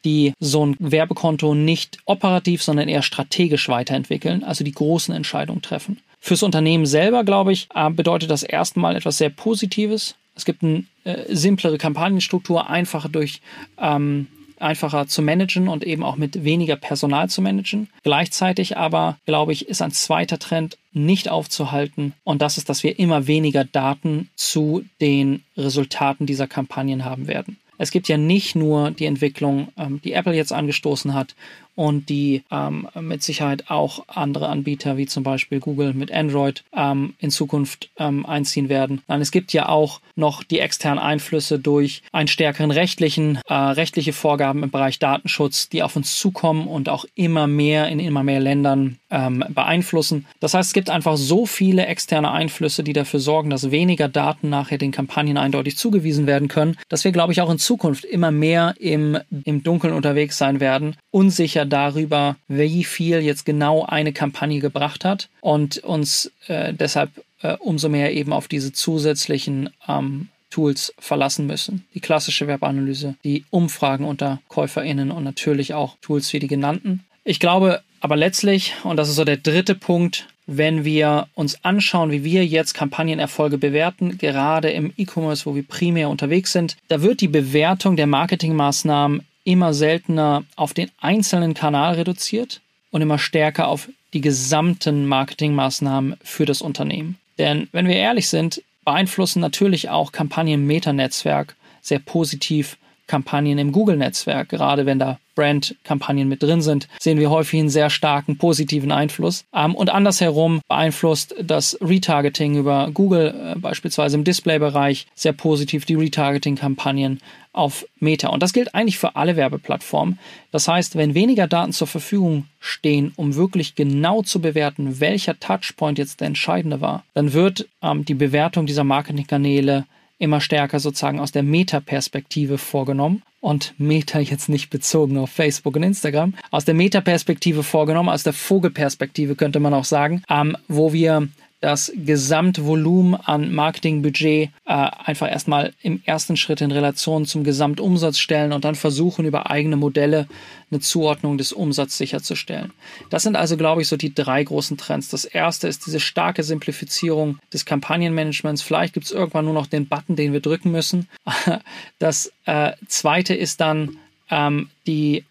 die 0.04 0.32
so 0.40 0.66
ein 0.66 0.76
Werbekonto 0.78 1.54
nicht 1.54 1.98
operativ, 2.04 2.62
sondern 2.62 2.88
eher 2.88 3.02
strategisch 3.02 3.68
weiterentwickeln, 3.68 4.44
also 4.44 4.64
die 4.64 4.72
großen 4.72 5.14
Entscheidungen 5.14 5.62
treffen. 5.62 5.98
Fürs 6.20 6.42
Unternehmen 6.42 6.86
selber, 6.86 7.24
glaube 7.24 7.52
ich, 7.52 7.68
äh, 7.74 7.90
bedeutet 7.90 8.30
das 8.30 8.42
erstmal 8.42 8.96
etwas 8.96 9.18
sehr 9.18 9.30
Positives. 9.30 10.14
Es 10.34 10.44
gibt 10.44 10.62
eine 10.62 10.84
äh, 11.04 11.34
simplere 11.34 11.78
Kampagnenstruktur, 11.78 12.70
einfacher 12.70 13.08
durch 13.08 13.40
ähm, 13.78 14.28
einfacher 14.62 15.08
zu 15.08 15.20
managen 15.20 15.68
und 15.68 15.84
eben 15.84 16.02
auch 16.02 16.16
mit 16.16 16.44
weniger 16.44 16.76
Personal 16.76 17.28
zu 17.28 17.42
managen. 17.42 17.88
Gleichzeitig 18.04 18.76
aber, 18.76 19.18
glaube 19.26 19.52
ich, 19.52 19.68
ist 19.68 19.82
ein 19.82 19.90
zweiter 19.90 20.38
Trend 20.38 20.78
nicht 20.92 21.28
aufzuhalten 21.28 22.14
und 22.24 22.40
das 22.40 22.56
ist, 22.56 22.68
dass 22.68 22.82
wir 22.82 22.98
immer 22.98 23.26
weniger 23.26 23.64
Daten 23.64 24.30
zu 24.36 24.84
den 25.00 25.42
Resultaten 25.56 26.26
dieser 26.26 26.46
Kampagnen 26.46 27.04
haben 27.04 27.26
werden. 27.26 27.58
Es 27.78 27.90
gibt 27.90 28.08
ja 28.08 28.16
nicht 28.16 28.54
nur 28.54 28.90
die 28.90 29.06
Entwicklung, 29.06 29.68
ähm, 29.76 30.00
die 30.02 30.12
Apple 30.12 30.34
jetzt 30.34 30.52
angestoßen 30.52 31.14
hat 31.14 31.34
und 31.74 32.10
die 32.10 32.42
ähm, 32.50 32.86
mit 33.00 33.22
Sicherheit 33.22 33.70
auch 33.70 34.04
andere 34.06 34.48
Anbieter 34.48 34.98
wie 34.98 35.06
zum 35.06 35.22
Beispiel 35.22 35.58
Google 35.58 35.94
mit 35.94 36.12
Android 36.12 36.64
ähm, 36.76 37.14
in 37.18 37.30
Zukunft 37.30 37.88
einziehen 37.96 38.68
werden. 38.68 39.02
Nein, 39.08 39.20
es 39.20 39.30
gibt 39.30 39.52
ja 39.52 39.68
auch 39.68 40.00
noch 40.16 40.42
die 40.42 40.58
externen 40.58 40.98
Einflüsse 40.98 41.58
durch 41.58 42.02
einen 42.12 42.28
stärkeren 42.28 42.70
rechtlichen, 42.70 43.38
äh, 43.48 43.54
rechtliche 43.54 44.12
Vorgaben 44.12 44.62
im 44.62 44.70
Bereich 44.70 44.98
Datenschutz, 44.98 45.68
die 45.68 45.82
auf 45.82 45.96
uns 45.96 46.18
zukommen 46.18 46.66
und 46.66 46.88
auch 46.88 47.04
immer 47.14 47.46
mehr 47.46 47.88
in 47.88 48.00
immer 48.00 48.22
mehr 48.22 48.40
Ländern 48.40 48.98
beeinflussen. 49.08 50.24
Das 50.40 50.54
heißt, 50.54 50.68
es 50.68 50.72
gibt 50.72 50.88
einfach 50.88 51.18
so 51.18 51.44
viele 51.44 51.84
externe 51.84 52.30
Einflüsse, 52.30 52.82
die 52.82 52.94
dafür 52.94 53.20
sorgen, 53.20 53.50
dass 53.50 53.70
weniger 53.70 54.08
Daten 54.08 54.48
nachher 54.48 54.78
den 54.78 54.90
Kampagnen 54.90 55.36
eindeutig 55.36 55.76
zugewiesen 55.76 56.26
werden 56.26 56.48
können, 56.48 56.78
dass 56.88 57.04
wir, 57.04 57.12
glaube 57.12 57.34
ich, 57.34 57.42
auch 57.42 57.50
in 57.50 57.58
Zukunft 57.58 57.71
immer 58.04 58.30
mehr 58.30 58.74
im, 58.78 59.18
im 59.44 59.62
Dunkeln 59.62 59.92
unterwegs 59.92 60.38
sein 60.38 60.60
werden, 60.60 60.96
unsicher 61.10 61.64
darüber, 61.64 62.36
wie 62.48 62.84
viel 62.84 63.20
jetzt 63.20 63.44
genau 63.44 63.84
eine 63.84 64.12
Kampagne 64.12 64.60
gebracht 64.60 65.04
hat 65.04 65.28
und 65.40 65.78
uns 65.78 66.30
äh, 66.48 66.72
deshalb 66.72 67.10
äh, 67.42 67.56
umso 67.58 67.88
mehr 67.88 68.12
eben 68.12 68.32
auf 68.32 68.48
diese 68.48 68.72
zusätzlichen 68.72 69.70
ähm, 69.88 70.28
Tools 70.50 70.94
verlassen 70.98 71.46
müssen. 71.46 71.84
Die 71.94 72.00
klassische 72.00 72.46
Webanalyse, 72.46 73.14
die 73.24 73.44
Umfragen 73.50 74.04
unter 74.04 74.40
KäuferInnen 74.48 75.10
und 75.10 75.24
natürlich 75.24 75.74
auch 75.74 75.96
Tools 76.02 76.32
wie 76.32 76.38
die 76.38 76.48
genannten. 76.48 77.04
Ich 77.24 77.40
glaube 77.40 77.82
aber 78.00 78.16
letztlich, 78.16 78.74
und 78.82 78.96
das 78.96 79.08
ist 79.08 79.14
so 79.14 79.24
der 79.24 79.36
dritte 79.36 79.74
Punkt, 79.74 80.26
wenn 80.56 80.84
wir 80.84 81.28
uns 81.34 81.64
anschauen, 81.64 82.10
wie 82.10 82.24
wir 82.24 82.44
jetzt 82.46 82.74
Kampagnenerfolge 82.74 83.58
bewerten, 83.58 84.18
gerade 84.18 84.70
im 84.70 84.92
E-Commerce, 84.96 85.46
wo 85.46 85.54
wir 85.54 85.66
primär 85.66 86.08
unterwegs 86.08 86.52
sind, 86.52 86.76
da 86.88 87.02
wird 87.02 87.20
die 87.20 87.28
Bewertung 87.28 87.96
der 87.96 88.06
Marketingmaßnahmen 88.06 89.26
immer 89.44 89.74
seltener 89.74 90.44
auf 90.56 90.74
den 90.74 90.90
einzelnen 91.00 91.54
Kanal 91.54 91.94
reduziert 91.94 92.60
und 92.90 93.02
immer 93.02 93.18
stärker 93.18 93.68
auf 93.68 93.88
die 94.12 94.20
gesamten 94.20 95.06
Marketingmaßnahmen 95.06 96.16
für 96.22 96.44
das 96.44 96.62
Unternehmen. 96.62 97.16
Denn 97.38 97.68
wenn 97.72 97.88
wir 97.88 97.96
ehrlich 97.96 98.28
sind, 98.28 98.62
beeinflussen 98.84 99.40
natürlich 99.40 99.88
auch 99.88 100.12
Kampagnen 100.12 100.54
im 100.54 100.66
Meta-Netzwerk 100.66 101.56
sehr 101.80 101.98
positiv 101.98 102.76
Kampagnen 103.06 103.58
im 103.58 103.72
Google-Netzwerk, 103.72 104.48
gerade 104.48 104.86
wenn 104.86 104.98
da 104.98 105.18
Brand-Kampagnen 105.34 106.28
mit 106.28 106.42
drin 106.42 106.62
sind, 106.62 106.88
sehen 107.00 107.18
wir 107.18 107.30
häufig 107.30 107.60
einen 107.60 107.68
sehr 107.68 107.90
starken 107.90 108.36
positiven 108.38 108.92
Einfluss. 108.92 109.44
Ähm, 109.54 109.74
und 109.74 109.90
andersherum 109.90 110.60
beeinflusst 110.68 111.34
das 111.42 111.78
Retargeting 111.80 112.56
über 112.56 112.90
Google 112.92 113.54
äh, 113.54 113.58
beispielsweise 113.58 114.16
im 114.16 114.24
Display-Bereich 114.24 115.06
sehr 115.14 115.32
positiv 115.32 115.84
die 115.84 115.94
Retargeting-Kampagnen 115.94 117.20
auf 117.52 117.86
Meta. 117.98 118.28
Und 118.28 118.42
das 118.42 118.52
gilt 118.52 118.74
eigentlich 118.74 118.98
für 118.98 119.14
alle 119.16 119.36
Werbeplattformen. 119.36 120.18
Das 120.50 120.68
heißt, 120.68 120.96
wenn 120.96 121.14
weniger 121.14 121.46
Daten 121.46 121.72
zur 121.72 121.86
Verfügung 121.86 122.46
stehen, 122.60 123.12
um 123.16 123.34
wirklich 123.34 123.74
genau 123.74 124.22
zu 124.22 124.40
bewerten, 124.40 125.00
welcher 125.00 125.38
Touchpoint 125.38 125.98
jetzt 125.98 126.20
der 126.20 126.28
entscheidende 126.28 126.80
war, 126.80 127.04
dann 127.14 127.32
wird 127.32 127.68
ähm, 127.82 128.04
die 128.04 128.14
Bewertung 128.14 128.66
dieser 128.66 128.84
Marketingkanäle 128.84 129.84
immer 130.22 130.40
stärker 130.40 130.78
sozusagen 130.78 131.18
aus 131.20 131.32
der 131.32 131.42
Meta-Perspektive 131.42 132.56
vorgenommen 132.56 133.22
und 133.40 133.74
Meta 133.76 134.20
jetzt 134.20 134.48
nicht 134.48 134.70
bezogen 134.70 135.18
auf 135.18 135.30
Facebook 135.30 135.74
und 135.74 135.82
Instagram, 135.82 136.34
aus 136.52 136.64
der 136.64 136.74
Meta-Perspektive 136.74 137.64
vorgenommen, 137.64 138.08
aus 138.08 138.22
der 138.22 138.32
Vogelperspektive 138.32 139.34
könnte 139.34 139.58
man 139.58 139.74
auch 139.74 139.84
sagen, 139.84 140.22
ähm, 140.30 140.56
wo 140.68 140.92
wir 140.92 141.28
das 141.62 141.92
Gesamtvolumen 141.94 143.14
an 143.14 143.54
Marketingbudget 143.54 144.50
äh, 144.64 144.72
einfach 144.72 145.30
erstmal 145.30 145.72
im 145.80 146.02
ersten 146.04 146.36
Schritt 146.36 146.60
in 146.60 146.72
Relation 146.72 147.24
zum 147.24 147.44
Gesamtumsatz 147.44 148.18
stellen 148.18 148.52
und 148.52 148.64
dann 148.64 148.74
versuchen, 148.74 149.24
über 149.24 149.48
eigene 149.48 149.76
Modelle 149.76 150.26
eine 150.72 150.80
Zuordnung 150.80 151.38
des 151.38 151.52
Umsatzes 151.52 151.98
sicherzustellen. 151.98 152.72
Das 153.10 153.22
sind 153.22 153.36
also, 153.36 153.56
glaube 153.56 153.80
ich, 153.80 153.86
so 153.86 153.96
die 153.96 154.12
drei 154.12 154.42
großen 154.42 154.76
Trends. 154.76 155.08
Das 155.08 155.24
erste 155.24 155.68
ist 155.68 155.86
diese 155.86 156.00
starke 156.00 156.42
Simplifizierung 156.42 157.38
des 157.52 157.64
Kampagnenmanagements. 157.64 158.60
Vielleicht 158.60 158.94
gibt 158.94 159.06
es 159.06 159.12
irgendwann 159.12 159.44
nur 159.44 159.54
noch 159.54 159.68
den 159.68 159.86
Button, 159.86 160.16
den 160.16 160.32
wir 160.32 160.40
drücken 160.40 160.72
müssen. 160.72 161.08
Das 162.00 162.32
äh, 162.46 162.72
zweite 162.88 163.34
ist 163.34 163.60
dann 163.60 163.98
ähm, 164.30 164.68
die, 164.86 165.24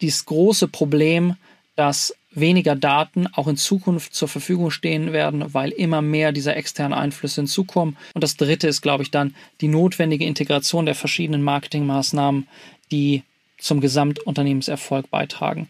dieses 0.00 0.24
große 0.26 0.68
Problem, 0.68 1.34
dass 1.74 2.14
weniger 2.34 2.74
Daten 2.74 3.26
auch 3.26 3.48
in 3.48 3.56
Zukunft 3.56 4.14
zur 4.14 4.28
Verfügung 4.28 4.70
stehen 4.70 5.12
werden, 5.12 5.52
weil 5.54 5.70
immer 5.70 6.02
mehr 6.02 6.32
dieser 6.32 6.56
externen 6.56 6.98
Einflüsse 6.98 7.42
hinzukommen. 7.42 7.96
Und 8.14 8.24
das 8.24 8.36
dritte 8.36 8.68
ist, 8.68 8.80
glaube 8.80 9.02
ich, 9.02 9.10
dann 9.10 9.34
die 9.60 9.68
notwendige 9.68 10.24
Integration 10.24 10.86
der 10.86 10.94
verschiedenen 10.94 11.42
Marketingmaßnahmen, 11.42 12.46
die 12.90 13.22
zum 13.58 13.80
Gesamtunternehmenserfolg 13.80 15.10
beitragen. 15.10 15.68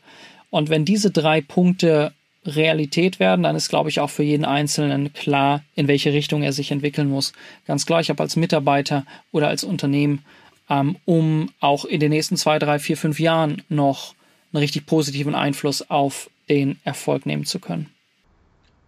Und 0.51 0.71
wenn 0.71 0.85
diese 0.85 1.11
drei 1.11 1.41
Punkte 1.41 2.13
Realität 2.45 3.21
werden, 3.21 3.45
dann 3.45 3.57
ist, 3.57 3.69
glaube 3.69 3.89
ich, 3.89 4.01
auch 4.01 4.11
für 4.11 4.25
jeden 4.25 4.45
Einzelnen 4.45 5.13
klar, 5.13 5.63
in 5.75 5.89
welche 5.89 6.13
Richtung 6.13 6.43
er 6.43 6.53
sich 6.53 6.71
entwickeln 6.71 7.09
muss. 7.09 7.33
Ganz 7.67 7.87
gleich, 7.87 8.11
ob 8.11 8.21
als 8.21 8.37
Mitarbeiter 8.37 9.05
oder 9.31 9.49
als 9.49 9.63
Unternehmen, 9.63 10.25
ähm, 10.69 10.97
um 11.05 11.51
auch 11.61 11.85
in 11.85 12.01
den 12.01 12.11
nächsten 12.11 12.37
zwei, 12.37 12.59
drei, 12.59 12.79
vier, 12.79 12.97
fünf 12.97 13.21
Jahren 13.21 13.63
noch 13.69 14.15
einen 14.53 14.61
richtig 14.61 14.87
positiven 14.87 15.35
Einfluss 15.35 15.89
auf 15.89 16.31
den 16.53 16.79
Erfolg 16.85 17.27
nehmen 17.27 17.45
zu 17.45 17.59
können. 17.59 17.89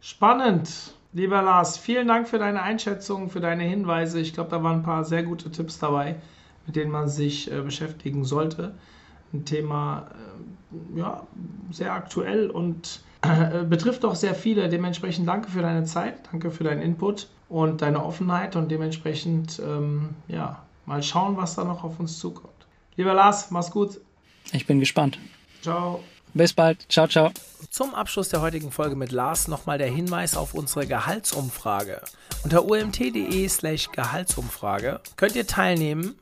Spannend. 0.01 0.71
Lieber 1.13 1.43
Lars, 1.43 1.79
vielen 1.79 2.09
Dank 2.09 2.29
für 2.29 2.39
deine 2.39 2.63
Einschätzung, 2.63 3.31
für 3.31 3.41
deine 3.41 3.63
Hinweise. 3.63 4.21
Ich 4.21 4.35
glaube, 4.35 4.51
da 4.51 4.63
waren 4.63 4.79
ein 4.79 4.83
paar 4.83 5.05
sehr 5.05 5.23
gute 5.23 5.51
Tipps 5.51 5.79
dabei, 5.79 6.17
mit 6.67 6.77
denen 6.77 6.91
man 6.91 7.09
sich 7.09 7.51
äh, 7.51 7.61
beschäftigen 7.61 8.25
sollte. 8.25 8.75
Ein 9.33 9.45
Thema, 9.45 10.09
äh, 10.11 10.99
ja, 10.99 11.27
sehr 11.71 11.93
aktuell 11.93 12.51
und 12.51 13.01
äh, 13.23 13.63
betrifft 13.65 14.05
doch 14.05 14.17
sehr 14.17 14.35
viele. 14.35 14.69
Dementsprechend 14.69 15.29
danke 15.29 15.51
für 15.51 15.63
deine 15.63 15.85
Zeit, 15.85 16.19
danke 16.33 16.51
für 16.51 16.65
deinen 16.65 16.83
Input 16.83 17.29
und 17.49 17.81
deine 17.81 18.05
Offenheit 18.05 18.57
und 18.57 18.71
dementsprechend, 18.71 19.63
ähm, 19.65 20.11
ja, 20.27 20.65
mal 20.85 21.03
schauen, 21.03 21.37
was 21.37 21.55
da 21.55 21.65
noch 21.65 21.85
auf 21.85 22.01
uns 22.01 22.19
zukommt. 22.19 22.51
Lieber 22.97 23.15
Lars, 23.15 23.51
mach's 23.51 23.71
gut. 23.71 24.01
Ich 24.53 24.67
bin 24.67 24.81
gespannt. 24.81 25.19
Ciao. 25.63 26.03
Bis 26.35 26.53
bald. 26.53 26.85
Ciao, 26.91 27.07
ciao. 27.07 27.31
Zum 27.71 27.95
Abschluss 27.95 28.29
der 28.29 28.41
heutigen 28.41 28.73
Folge 28.73 28.97
mit 28.97 29.13
Lars 29.13 29.49
nochmal 29.49 29.79
der 29.79 29.87
Hinweis 29.89 30.37
auf 30.37 30.53
unsere 30.53 30.87
Gehaltsumfrage. 30.87 32.01
Unter 32.43 32.65
umt.de 32.65 33.49
slash 33.49 33.91
Gehaltsumfrage 33.93 35.01
könnt 35.17 35.37
ihr 35.37 35.47
teilnehmen 35.47 36.17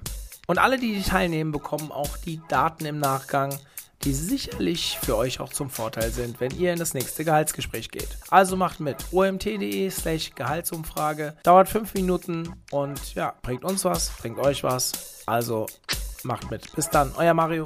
und 0.46 0.58
alle, 0.58 0.78
die 0.78 1.00
teilnehmen, 1.02 1.50
bekommen 1.50 1.90
auch 1.90 2.16
die 2.18 2.40
Daten 2.48 2.84
im 2.84 2.98
Nachgang, 2.98 3.58
die 4.04 4.12
sicherlich 4.12 4.98
für 5.00 5.16
euch 5.16 5.40
auch 5.40 5.50
zum 5.50 5.70
Vorteil 5.70 6.10
sind, 6.10 6.40
wenn 6.40 6.50
ihr 6.58 6.72
in 6.72 6.78
das 6.78 6.92
nächste 6.92 7.24
Gehaltsgespräch 7.24 7.90
geht. 7.90 8.18
Also 8.28 8.56
macht 8.56 8.80
mit 8.80 8.96
omt.de 9.12 9.90
slash 9.90 10.34
Gehaltsumfrage. 10.34 11.36
Dauert 11.42 11.68
fünf 11.68 11.94
Minuten 11.94 12.52
und 12.70 13.14
ja, 13.14 13.34
bringt 13.42 13.64
uns 13.64 13.84
was, 13.84 14.10
bringt 14.20 14.38
euch 14.38 14.62
was. 14.62 15.22
Also 15.24 15.66
macht 16.24 16.50
mit. 16.50 16.74
Bis 16.74 16.90
dann, 16.90 17.12
euer 17.16 17.34
Mario. 17.34 17.64